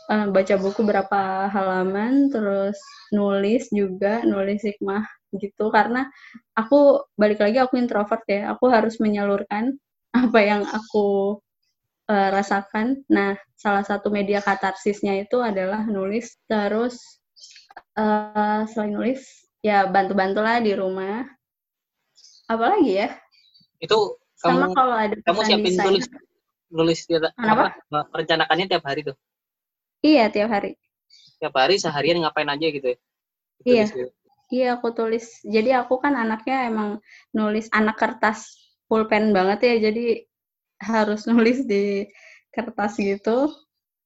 baca 0.08 0.54
buku 0.60 0.84
berapa 0.84 1.48
halaman 1.48 2.28
terus 2.28 2.76
nulis 3.08 3.72
juga 3.72 4.20
nulis 4.20 4.60
hikmah 4.60 5.04
gitu. 5.38 5.70
Karena 5.70 6.06
aku 6.54 7.04
balik 7.18 7.42
lagi 7.42 7.58
aku 7.60 7.78
introvert 7.78 8.24
ya. 8.26 8.54
Aku 8.54 8.70
harus 8.70 8.98
menyalurkan 8.98 9.76
apa 10.14 10.40
yang 10.42 10.62
aku 10.66 11.38
uh, 12.10 12.28
rasakan. 12.32 13.02
Nah 13.10 13.38
salah 13.54 13.84
satu 13.86 14.12
media 14.12 14.40
katarsisnya 14.44 15.18
itu 15.22 15.40
adalah 15.40 15.84
nulis. 15.86 16.38
Terus 16.46 17.00
uh, 17.98 18.66
selain 18.68 18.94
nulis 18.94 19.20
ya 19.64 19.88
bantu-bantulah 19.88 20.60
di 20.60 20.72
rumah. 20.76 21.24
Apalagi 22.44 22.92
ya? 23.00 23.08
Itu 23.80 24.20
sama 24.36 24.68
kamu, 24.68 24.74
kalau 24.76 24.96
ada 25.00 25.14
kamu 25.24 25.40
siapin 25.48 25.72
desain. 25.72 25.86
tulis 25.88 26.06
nulis 26.74 26.98
tiap 27.08 27.32
apa 27.38 27.80
rencanakannya 28.12 28.66
tiap 28.68 28.84
hari 28.84 29.00
tuh? 29.08 29.16
Iya 30.04 30.28
tiap 30.28 30.52
hari. 30.52 30.76
Tiap 31.40 31.54
hari 31.56 31.80
seharian 31.80 32.20
ngapain 32.20 32.48
aja 32.52 32.66
gitu 32.68 32.86
ya? 32.92 32.98
Iya. 33.64 33.84
gitu. 33.88 34.12
Iya 34.54 34.78
aku 34.78 34.94
tulis. 34.94 35.42
Jadi 35.42 35.74
aku 35.74 35.98
kan 35.98 36.14
anaknya 36.14 36.70
emang 36.70 37.02
nulis 37.34 37.66
anak 37.74 37.98
kertas 37.98 38.54
pulpen 38.86 39.34
banget 39.34 39.58
ya 39.66 39.74
jadi 39.90 40.22
harus 40.78 41.26
nulis 41.30 41.66
di 41.66 42.06
kertas 42.54 42.94
gitu. 43.02 43.50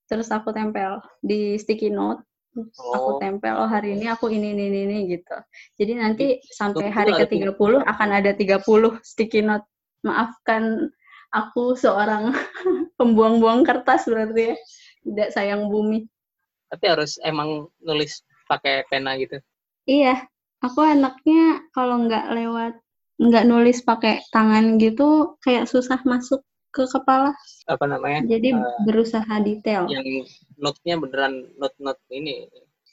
Terus 0.09 0.33
aku 0.33 0.57
tempel 0.57 1.05
di 1.21 1.61
sticky 1.61 1.93
note. 1.93 2.25
Oh. 2.59 2.91
aku 2.91 3.11
tempel 3.23 3.55
oh 3.55 3.71
hari 3.71 3.95
ini 3.95 4.11
aku 4.11 4.35
ini 4.35 4.51
ini 4.51 4.73
ini, 4.73 4.81
ini 4.89 4.99
gitu. 5.15 5.37
Jadi 5.79 5.93
nanti 5.95 6.27
sampai 6.43 6.91
hari 6.91 7.15
ke-30 7.15 7.55
akan 7.87 8.09
ada 8.11 8.35
30 8.35 8.65
sticky 9.05 9.45
note. 9.45 9.69
Maafkan 10.03 10.91
aku 11.31 11.79
seorang 11.79 12.35
pembuang-buang 12.99 13.63
kertas 13.63 14.09
berarti 14.11 14.55
ya. 14.55 14.57
Tidak 15.07 15.29
sayang 15.31 15.71
bumi. 15.71 16.09
Tapi 16.73 16.85
harus 16.89 17.21
emang 17.23 17.71
nulis 17.79 18.27
pakai 18.51 18.89
pena 18.91 19.15
gitu? 19.21 19.39
Iya 19.87 20.27
aku 20.63 20.81
anaknya 20.83 21.63
kalau 21.71 22.07
nggak 22.07 22.27
lewat 22.35 22.75
nggak 23.19 23.45
nulis 23.51 23.83
pakai 23.83 24.23
tangan 24.31 24.79
gitu 24.79 25.39
kayak 25.43 25.67
susah 25.67 25.99
masuk 26.07 26.43
ke 26.71 26.85
kepala 26.87 27.35
apa 27.67 27.85
namanya 27.89 28.23
jadi 28.29 28.55
uh, 28.55 28.87
berusaha 28.87 29.35
detail 29.43 29.91
yang 29.91 30.05
note-nya 30.61 30.95
beneran 31.01 31.51
note-note 31.59 31.99
ini 32.15 32.47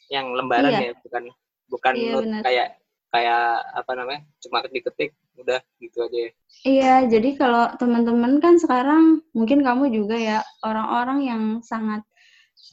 yang 0.09 0.33
lembaran 0.33 0.73
iya. 0.73 0.89
ya 0.89 0.93
bukan 1.01 1.23
bukan 1.69 1.93
iya, 1.93 2.11
note 2.13 2.25
bener. 2.25 2.41
kayak 2.45 2.67
kayak 3.13 3.45
apa 3.71 3.91
namanya 3.95 4.21
cuma 4.43 4.59
ketik-ketik 4.65 5.15
udah 5.39 5.59
gitu 5.79 6.03
aja 6.03 6.19
ya. 6.19 6.31
Iya, 6.65 6.95
jadi 7.11 7.29
kalau 7.35 7.71
teman-teman 7.79 8.39
kan 8.43 8.55
sekarang 8.59 9.23
mungkin 9.31 9.63
kamu 9.63 9.91
juga 9.91 10.15
ya 10.19 10.39
orang-orang 10.63 11.19
yang 11.23 11.43
sangat 11.63 12.03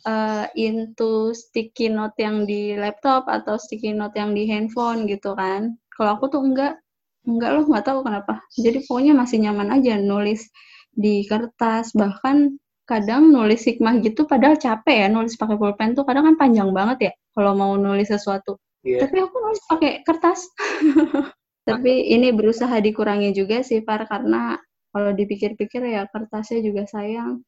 uh, 0.09 0.47
into 0.59 1.32
sticky 1.36 1.93
note 1.93 2.16
yang 2.18 2.49
di 2.49 2.74
laptop 2.78 3.28
atau 3.28 3.57
sticky 3.57 3.93
note 3.93 4.16
yang 4.16 4.32
di 4.32 4.49
handphone 4.49 5.05
gitu 5.07 5.36
kan. 5.36 5.76
Kalau 5.93 6.16
aku 6.16 6.32
tuh 6.32 6.43
enggak, 6.43 6.80
enggak 7.28 7.51
loh 7.55 7.64
nggak 7.68 7.86
tahu 7.86 8.01
kenapa. 8.03 8.40
Jadi 8.57 8.84
pokoknya 8.88 9.12
masih 9.16 9.38
nyaman 9.45 9.68
aja 9.76 10.01
nulis 10.01 10.49
di 10.93 11.24
kertas 11.24 11.97
bahkan 11.97 12.57
kadang 12.84 13.32
nulis 13.32 13.64
hikmah 13.64 14.05
gitu 14.05 14.28
padahal 14.28 14.61
capek 14.61 15.07
ya 15.07 15.09
nulis 15.09 15.40
pakai 15.40 15.57
pulpen 15.57 15.97
tuh 15.97 16.05
kadang 16.05 16.28
kan 16.28 16.36
panjang 16.36 16.68
banget 16.76 16.99
ya 17.09 17.12
kalau 17.32 17.53
mau 17.57 17.72
nulis 17.78 18.12
sesuatu. 18.12 18.61
Yeah. 18.82 19.07
Tapi 19.07 19.16
aku 19.22 19.36
nulis 19.38 19.62
pakai 19.70 19.93
kertas. 20.05 20.40
Tapi 21.68 22.11
ini 22.11 22.34
berusaha 22.34 22.74
dikurangi 22.82 23.30
juga 23.30 23.62
sih, 23.62 23.86
Par, 23.86 24.03
karena 24.11 24.59
kalau 24.90 25.14
dipikir-pikir 25.14 25.95
ya 25.95 26.11
kertasnya 26.11 26.59
juga 26.59 26.90
sayang. 26.90 27.47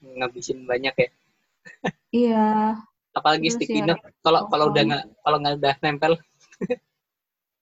Ngabisin 0.00 0.64
banyak 0.64 0.94
ya. 0.96 1.08
Iya. 2.14 2.76
Apalagi 3.14 3.50
Terus 3.50 3.56
sticky 3.58 3.80
ya, 3.82 3.86
note 3.90 4.02
kalau 4.22 4.46
kalau 4.46 4.64
udah 4.70 4.82
nggak 4.86 5.04
kalau 5.26 5.36
nggak 5.42 5.54
udah 5.58 5.74
nempel. 5.82 6.12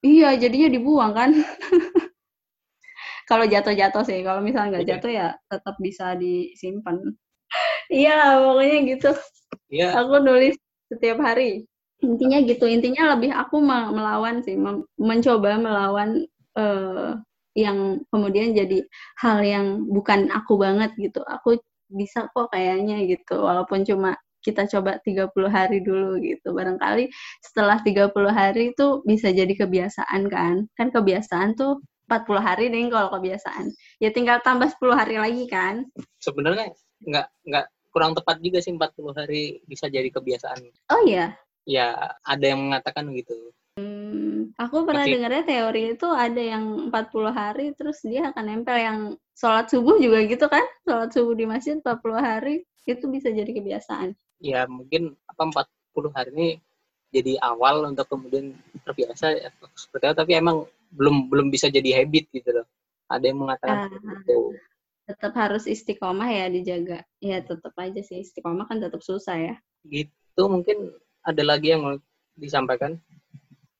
iya, 0.04 0.36
jadinya 0.36 0.68
dibuang 0.68 1.12
kan. 1.16 1.30
kalau 3.30 3.44
jatuh-jatuh 3.44 4.04
sih, 4.04 4.20
kalau 4.24 4.40
misalnya 4.44 4.78
nggak 4.78 4.84
iya. 4.84 4.92
jatuh 4.96 5.10
ya 5.10 5.28
tetap 5.48 5.74
bisa 5.80 6.16
disimpan. 6.16 6.96
iya, 7.92 8.36
pokoknya 8.40 8.76
gitu. 8.96 9.10
Iya. 9.72 9.96
Aku 10.04 10.20
nulis 10.20 10.56
setiap 10.88 11.20
hari 11.20 11.68
intinya 11.98 12.38
gitu 12.46 12.64
intinya 12.70 13.18
lebih 13.18 13.34
aku 13.34 13.58
melawan 13.58 14.38
sih 14.46 14.54
mencoba 14.98 15.58
melawan 15.58 16.22
uh, 16.54 17.18
yang 17.58 18.06
kemudian 18.14 18.54
jadi 18.54 18.86
hal 19.18 19.42
yang 19.42 19.66
bukan 19.90 20.30
aku 20.30 20.62
banget 20.62 20.94
gitu 20.94 21.26
aku 21.26 21.58
bisa 21.88 22.28
kok 22.32 22.52
kayaknya 22.52 23.02
gitu. 23.08 23.44
Walaupun 23.44 23.84
cuma 23.84 24.16
kita 24.44 24.64
coba 24.70 25.02
30 25.02 25.28
hari 25.50 25.82
dulu 25.82 26.16
gitu. 26.22 26.54
Barangkali 26.54 27.10
setelah 27.42 27.82
30 27.82 28.12
hari 28.30 28.72
itu 28.72 29.02
bisa 29.04 29.28
jadi 29.34 29.50
kebiasaan 29.50 30.30
kan. 30.30 30.64
Kan 30.78 30.88
kebiasaan 30.94 31.58
tuh 31.58 31.82
40 32.08 32.40
hari 32.40 32.72
nih 32.72 32.88
kalau 32.88 33.12
kebiasaan. 33.18 33.68
Ya 34.00 34.08
tinggal 34.14 34.40
tambah 34.40 34.70
10 34.80 34.96
hari 34.96 35.16
lagi 35.20 35.44
kan. 35.50 35.84
Sebenarnya 36.22 36.72
nggak 37.04 37.26
nggak 37.44 37.66
kurang 37.92 38.16
tepat 38.16 38.40
juga 38.40 38.62
sih 38.62 38.72
40 38.72 39.12
hari 39.12 39.60
bisa 39.68 39.90
jadi 39.90 40.08
kebiasaan. 40.08 40.60
Oh 40.94 41.02
iya? 41.04 41.36
Ya 41.68 42.16
ada 42.24 42.44
yang 42.44 42.64
mengatakan 42.64 43.12
gitu. 43.12 43.52
Hmm, 44.18 44.50
aku 44.58 44.82
pernah 44.82 45.06
Masih... 45.06 45.14
dengarnya 45.14 45.44
teori 45.46 45.82
itu 45.94 46.08
ada 46.10 46.42
yang 46.42 46.90
40 46.90 47.30
hari 47.30 47.66
terus 47.78 48.02
dia 48.02 48.34
akan 48.34 48.44
nempel 48.50 48.74
yang 48.74 48.98
sholat 49.38 49.70
subuh 49.70 49.94
juga 50.02 50.26
gitu 50.26 50.50
kan? 50.50 50.66
Sholat 50.82 51.14
subuh 51.14 51.38
di 51.38 51.46
masjid 51.46 51.78
40 51.78 52.02
hari 52.18 52.66
itu 52.82 53.06
bisa 53.06 53.30
jadi 53.30 53.46
kebiasaan. 53.46 54.18
Ya 54.42 54.66
mungkin 54.66 55.14
apa 55.30 55.70
40 55.94 56.10
hari 56.18 56.30
ini 56.34 56.48
jadi 57.14 57.38
awal 57.46 57.86
untuk 57.86 58.10
kemudian 58.10 58.58
terbiasa 58.82 59.38
ya, 59.38 59.48
seperti 59.78 60.04
itu 60.10 60.16
tapi 60.18 60.32
emang 60.34 60.66
belum 60.90 61.30
belum 61.30 61.46
bisa 61.54 61.70
jadi 61.70 62.02
habit 62.02 62.26
gitu 62.34 62.50
loh. 62.58 62.66
Ada 63.06 63.30
yang 63.30 63.38
mengatakan 63.38 63.86
ah, 63.86 63.86
gitu. 63.88 64.58
Tetap 65.06 65.32
harus 65.38 65.64
istiqomah 65.70 66.28
ya 66.28 66.50
dijaga. 66.50 67.06
Ya 67.22 67.38
tetap 67.38 67.72
aja 67.78 68.02
sih 68.02 68.26
istiqomah 68.26 68.66
kan 68.66 68.82
tetap 68.82 69.00
susah 69.00 69.38
ya. 69.38 69.54
Gitu 69.86 70.42
mungkin 70.50 70.90
ada 71.22 71.42
lagi 71.46 71.70
yang 71.70 71.86
mau 71.86 71.94
disampaikan? 72.34 72.98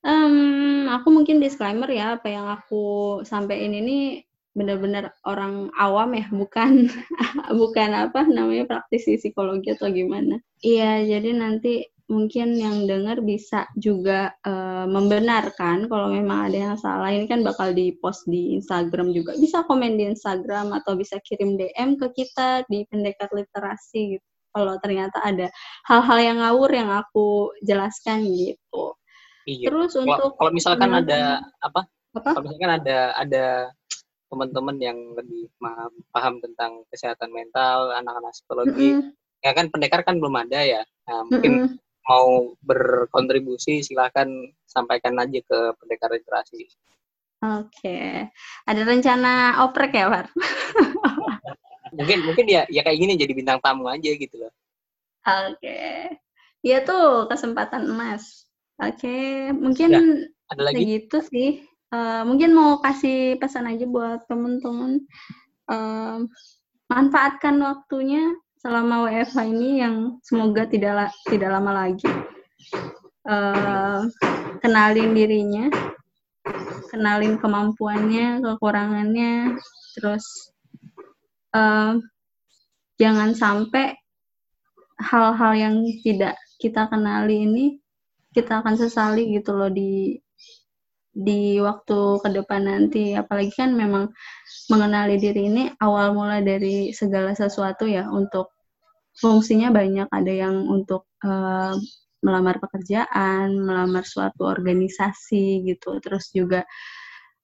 Um, 0.06 0.86
aku 0.86 1.10
mungkin 1.10 1.42
disclaimer 1.42 1.90
ya, 1.90 2.18
apa 2.18 2.28
yang 2.30 2.46
aku 2.46 3.18
sampaikan 3.26 3.74
ini 3.74 4.22
benar-benar 4.54 5.14
orang 5.26 5.70
awam 5.78 6.14
ya, 6.14 6.26
bukan 6.30 6.90
bukan 7.60 7.90
apa 7.94 8.26
namanya 8.26 8.66
praktisi 8.66 9.18
psikologi 9.18 9.74
atau 9.74 9.90
gimana. 9.90 10.38
Iya, 10.62 11.06
jadi 11.18 11.34
nanti 11.34 11.86
mungkin 12.08 12.56
yang 12.56 12.88
dengar 12.88 13.20
bisa 13.20 13.68
juga 13.76 14.32
uh, 14.40 14.88
membenarkan 14.88 15.92
kalau 15.92 16.08
memang 16.08 16.48
ada 16.48 16.58
yang 16.72 16.76
salah. 16.80 17.12
Ini 17.12 17.28
kan 17.28 17.44
bakal 17.44 17.76
di-post 17.76 18.24
di 18.26 18.56
Instagram 18.56 19.12
juga. 19.12 19.36
Bisa 19.36 19.62
komen 19.68 20.00
di 20.00 20.08
Instagram 20.08 20.72
atau 20.72 20.96
bisa 20.96 21.20
kirim 21.20 21.60
DM 21.60 22.00
ke 22.00 22.08
kita 22.16 22.64
di 22.66 22.88
Pendekar 22.88 23.28
Literasi 23.30 24.16
gitu 24.16 24.26
kalau 24.48 24.74
ternyata 24.80 25.20
ada 25.22 25.52
hal-hal 25.86 26.18
yang 26.18 26.38
ngawur 26.40 26.70
yang 26.72 26.90
aku 26.90 27.52
jelaskan 27.62 28.24
gitu. 28.32 28.96
Iya. 29.48 29.72
Terus 29.72 29.96
kalo, 29.96 30.04
untuk 30.04 30.30
kalau 30.36 30.50
misalkan 30.52 30.90
ada 30.92 31.40
apa? 31.64 31.88
apa? 32.12 32.28
Kalau 32.36 32.44
misalkan 32.44 32.72
ada 32.84 32.98
ada 33.16 33.46
teman-teman 34.28 34.76
yang 34.76 34.98
lebih 35.16 35.48
paham, 35.56 35.92
paham 36.12 36.34
tentang 36.44 36.84
kesehatan 36.92 37.32
mental, 37.32 37.96
anak-anak 37.96 38.36
psikologi, 38.36 38.92
mm 38.92 39.00
-hmm. 39.00 39.40
ya 39.40 39.52
kan 39.56 39.72
pendekar 39.72 40.04
kan 40.04 40.20
belum 40.20 40.36
ada 40.36 40.60
ya. 40.60 40.82
Nah, 41.08 41.24
mungkin 41.24 41.52
mm 41.56 41.64
-hmm. 41.64 41.76
mau 42.04 42.52
berkontribusi 42.60 43.80
silahkan 43.80 44.28
sampaikan 44.68 45.16
aja 45.16 45.40
ke 45.40 45.58
pendekar 45.80 46.12
literasi. 46.12 46.68
Oke, 47.38 48.28
ada 48.68 48.82
rencana 48.84 49.64
oprek 49.64 49.96
ya, 49.96 50.12
Pak? 50.12 50.26
mungkin 51.98 52.18
mungkin 52.24 52.46
ya 52.48 52.62
ya 52.68 52.80
kayak 52.84 52.98
gini 52.98 53.12
jadi 53.16 53.32
bintang 53.32 53.58
tamu 53.58 53.88
aja 53.88 54.10
gitu 54.12 54.36
loh 54.38 54.52
oke 55.24 55.56
okay. 55.58 56.18
ya 56.62 56.84
tuh 56.84 57.26
kesempatan 57.30 57.88
emas 57.88 58.47
okay. 58.80 59.50
mungkin 59.50 59.88
ya, 59.90 60.02
ada 60.54 60.62
lagi? 60.70 60.82
gitu 60.86 61.18
sih. 61.26 61.50
Uh, 61.88 62.20
mungkin 62.28 62.52
mau 62.52 62.78
kasih 62.84 63.40
pesan 63.40 63.66
aja 63.68 63.84
buat 63.88 64.24
temen-temen. 64.28 65.04
Uh, 65.68 66.24
manfaatkan 66.88 67.60
waktunya 67.60 68.32
selama 68.58 69.08
WFH 69.08 69.38
ini 69.48 69.84
yang 69.84 70.20
semoga 70.24 70.64
tidak 70.68 71.12
tidak 71.28 71.52
lama 71.52 71.86
lagi. 71.86 72.08
Uh, 73.28 74.08
kenalin 74.64 75.12
dirinya 75.12 75.68
kenalin 76.88 77.36
kemampuannya 77.36 78.40
kekurangannya 78.40 79.60
terus 79.96 80.24
uh, 81.52 82.00
jangan 82.96 83.36
sampai 83.36 83.94
hal-hal 84.98 85.52
yang 85.54 85.76
tidak 86.02 86.34
kita 86.58 86.90
kenali 86.90 87.46
ini 87.46 87.66
kita 88.38 88.62
akan 88.62 88.74
sesali 88.78 89.34
gitu 89.34 89.58
loh 89.58 89.70
di 89.70 90.14
di 91.18 91.58
waktu 91.58 92.22
ke 92.22 92.28
depan 92.30 92.62
nanti 92.62 93.18
apalagi 93.18 93.50
kan 93.50 93.74
memang 93.74 94.14
mengenali 94.70 95.18
diri 95.18 95.50
ini 95.50 95.64
awal 95.82 96.14
mula 96.14 96.38
dari 96.46 96.94
segala 96.94 97.34
sesuatu 97.34 97.90
ya 97.90 98.06
untuk 98.06 98.54
fungsinya 99.18 99.74
banyak 99.74 100.06
ada 100.14 100.30
yang 100.30 100.62
untuk 100.70 101.10
uh, 101.26 101.74
melamar 102.22 102.58
pekerjaan, 102.62 103.58
melamar 103.62 104.02
suatu 104.06 104.46
organisasi 104.46 105.66
gitu. 105.66 105.98
Terus 106.02 106.30
juga 106.34 106.62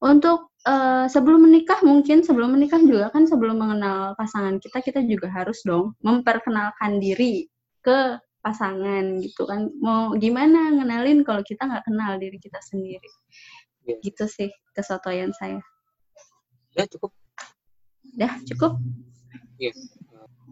untuk 0.03 0.55
uh, 0.67 1.07
sebelum 1.11 1.47
menikah 1.51 1.83
mungkin 1.83 2.23
sebelum 2.23 2.55
menikah 2.55 2.79
juga 2.83 3.11
kan 3.11 3.27
sebelum 3.27 3.59
mengenal 3.59 4.15
pasangan 4.19 4.59
kita 4.63 4.83
kita 4.85 5.01
juga 5.07 5.31
harus 5.33 5.63
dong 5.65 5.97
memperkenalkan 6.05 7.01
diri 7.03 7.49
ke 7.81 8.19
pasangan 8.45 9.25
gitu 9.25 9.49
kan. 9.49 9.73
Mau 9.81 10.13
gimana 10.21 10.69
ngenalin 10.77 11.25
kalau 11.25 11.41
kita 11.41 11.65
nggak 11.65 11.89
kenal 11.89 12.21
diri 12.21 12.37
kita 12.37 12.61
sendiri. 12.61 13.09
Ya. 13.89 13.97
Gitu 14.05 14.25
sih 14.29 14.53
kesotoyan 14.77 15.33
saya. 15.33 15.65
Ya 16.77 16.85
cukup. 16.85 17.17
Ya 18.21 18.37
cukup. 18.45 18.77
Iya. 19.57 19.73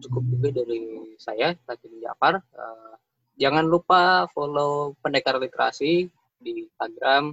Cukup 0.01 0.25
juga 0.25 0.49
dari 0.51 1.13
saya, 1.21 1.53
Tati 1.69 1.87
Jafar. 2.01 2.41
Uh, 2.51 2.97
jangan 3.37 3.63
lupa 3.69 4.25
follow 4.33 4.97
pendekar 4.99 5.37
literasi 5.37 6.09
di 6.41 6.67
Instagram 6.67 7.31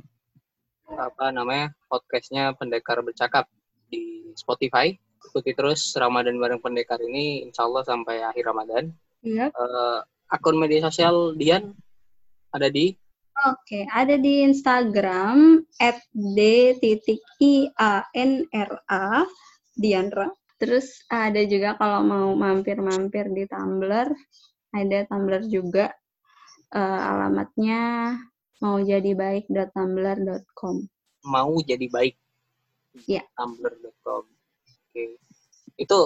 apa 0.91 1.31
namanya 1.31 1.71
podcastnya 1.87 2.51
pendekar 2.59 2.99
bercakap 3.05 3.47
di 3.91 4.27
Spotify 4.35 4.91
ikuti 5.21 5.55
terus 5.55 5.95
Ramadan 5.95 6.41
bareng 6.41 6.59
pendekar 6.59 6.99
ini 6.99 7.47
insya 7.47 7.69
Allah 7.69 7.87
sampai 7.87 8.25
akhir 8.27 8.51
Ramadan 8.51 8.91
Iya. 9.21 9.53
uh, 9.53 10.01
akun 10.31 10.57
media 10.57 10.81
sosial 10.87 11.35
Dian 11.37 11.75
ada 12.55 12.71
di? 12.71 12.95
Oke, 13.51 13.87
ada 13.91 14.17
di 14.21 14.43
Instagram 14.45 15.65
@d.ianra 16.15 16.87
Dianra. 19.75 20.29
Terus 20.61 21.01
ada 21.09 21.41
juga 21.49 21.73
kalau 21.81 22.05
mau 22.05 22.37
mampir-mampir 22.37 23.33
di 23.33 23.49
Tumblr 23.49 24.13
ada 24.77 24.99
Tumblr 25.09 25.49
juga. 25.49 25.91
Uh, 26.71 27.01
alamatnya 27.03 28.15
mau 28.63 28.79
jadi 28.79 29.11
baik.tumblr.com 29.17 30.77
mau 31.25 31.53
jadi 31.61 31.87
baik 31.89 32.15
ya. 33.05 33.25
tumblr.com 33.37 34.25
oke. 34.25 34.29
Okay. 34.93 35.17
itu 35.77 36.01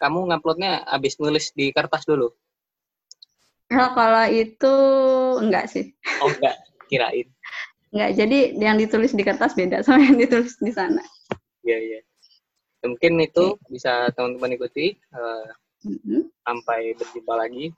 kamu 0.00 0.28
nguploadnya 0.32 0.84
habis 0.88 1.16
nulis 1.20 1.52
di 1.56 1.72
kertas 1.72 2.04
dulu 2.04 2.32
nah, 3.70 3.90
kalau 3.94 4.24
itu 4.28 4.74
enggak 5.40 5.64
sih 5.70 5.94
oh 6.24 6.28
enggak 6.28 6.56
kirain 6.90 7.28
enggak 7.94 8.10
jadi 8.18 8.38
yang 8.58 8.76
ditulis 8.76 9.14
di 9.14 9.22
kertas 9.22 9.54
beda 9.54 9.80
sama 9.86 10.02
yang 10.02 10.18
ditulis 10.18 10.58
di 10.60 10.72
sana 10.72 11.00
iya 11.64 11.78
iya 11.78 12.00
mungkin 12.84 13.16
itu 13.20 13.56
okay. 13.56 13.68
bisa 13.72 14.12
teman-teman 14.12 14.60
ikuti 14.60 14.98
uh, 15.16 15.48
mm 15.88 15.96
-hmm. 16.04 16.20
sampai 16.44 16.92
berjumpa 17.00 17.32
lagi 17.32 17.72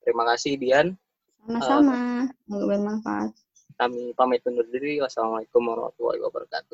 Terima 0.00 0.24
kasih 0.32 0.56
Dian. 0.56 0.96
Sama-sama. 1.44 1.96
Uh, 1.96 2.24
Semoga 2.44 2.64
bermanfaat. 2.76 3.30
Kami 3.76 4.12
pamit 4.16 4.44
undur 4.44 4.64
diri. 4.68 5.00
Wassalamualaikum 5.00 5.60
warahmatullahi 5.64 6.20
wabarakatuh. 6.24 6.68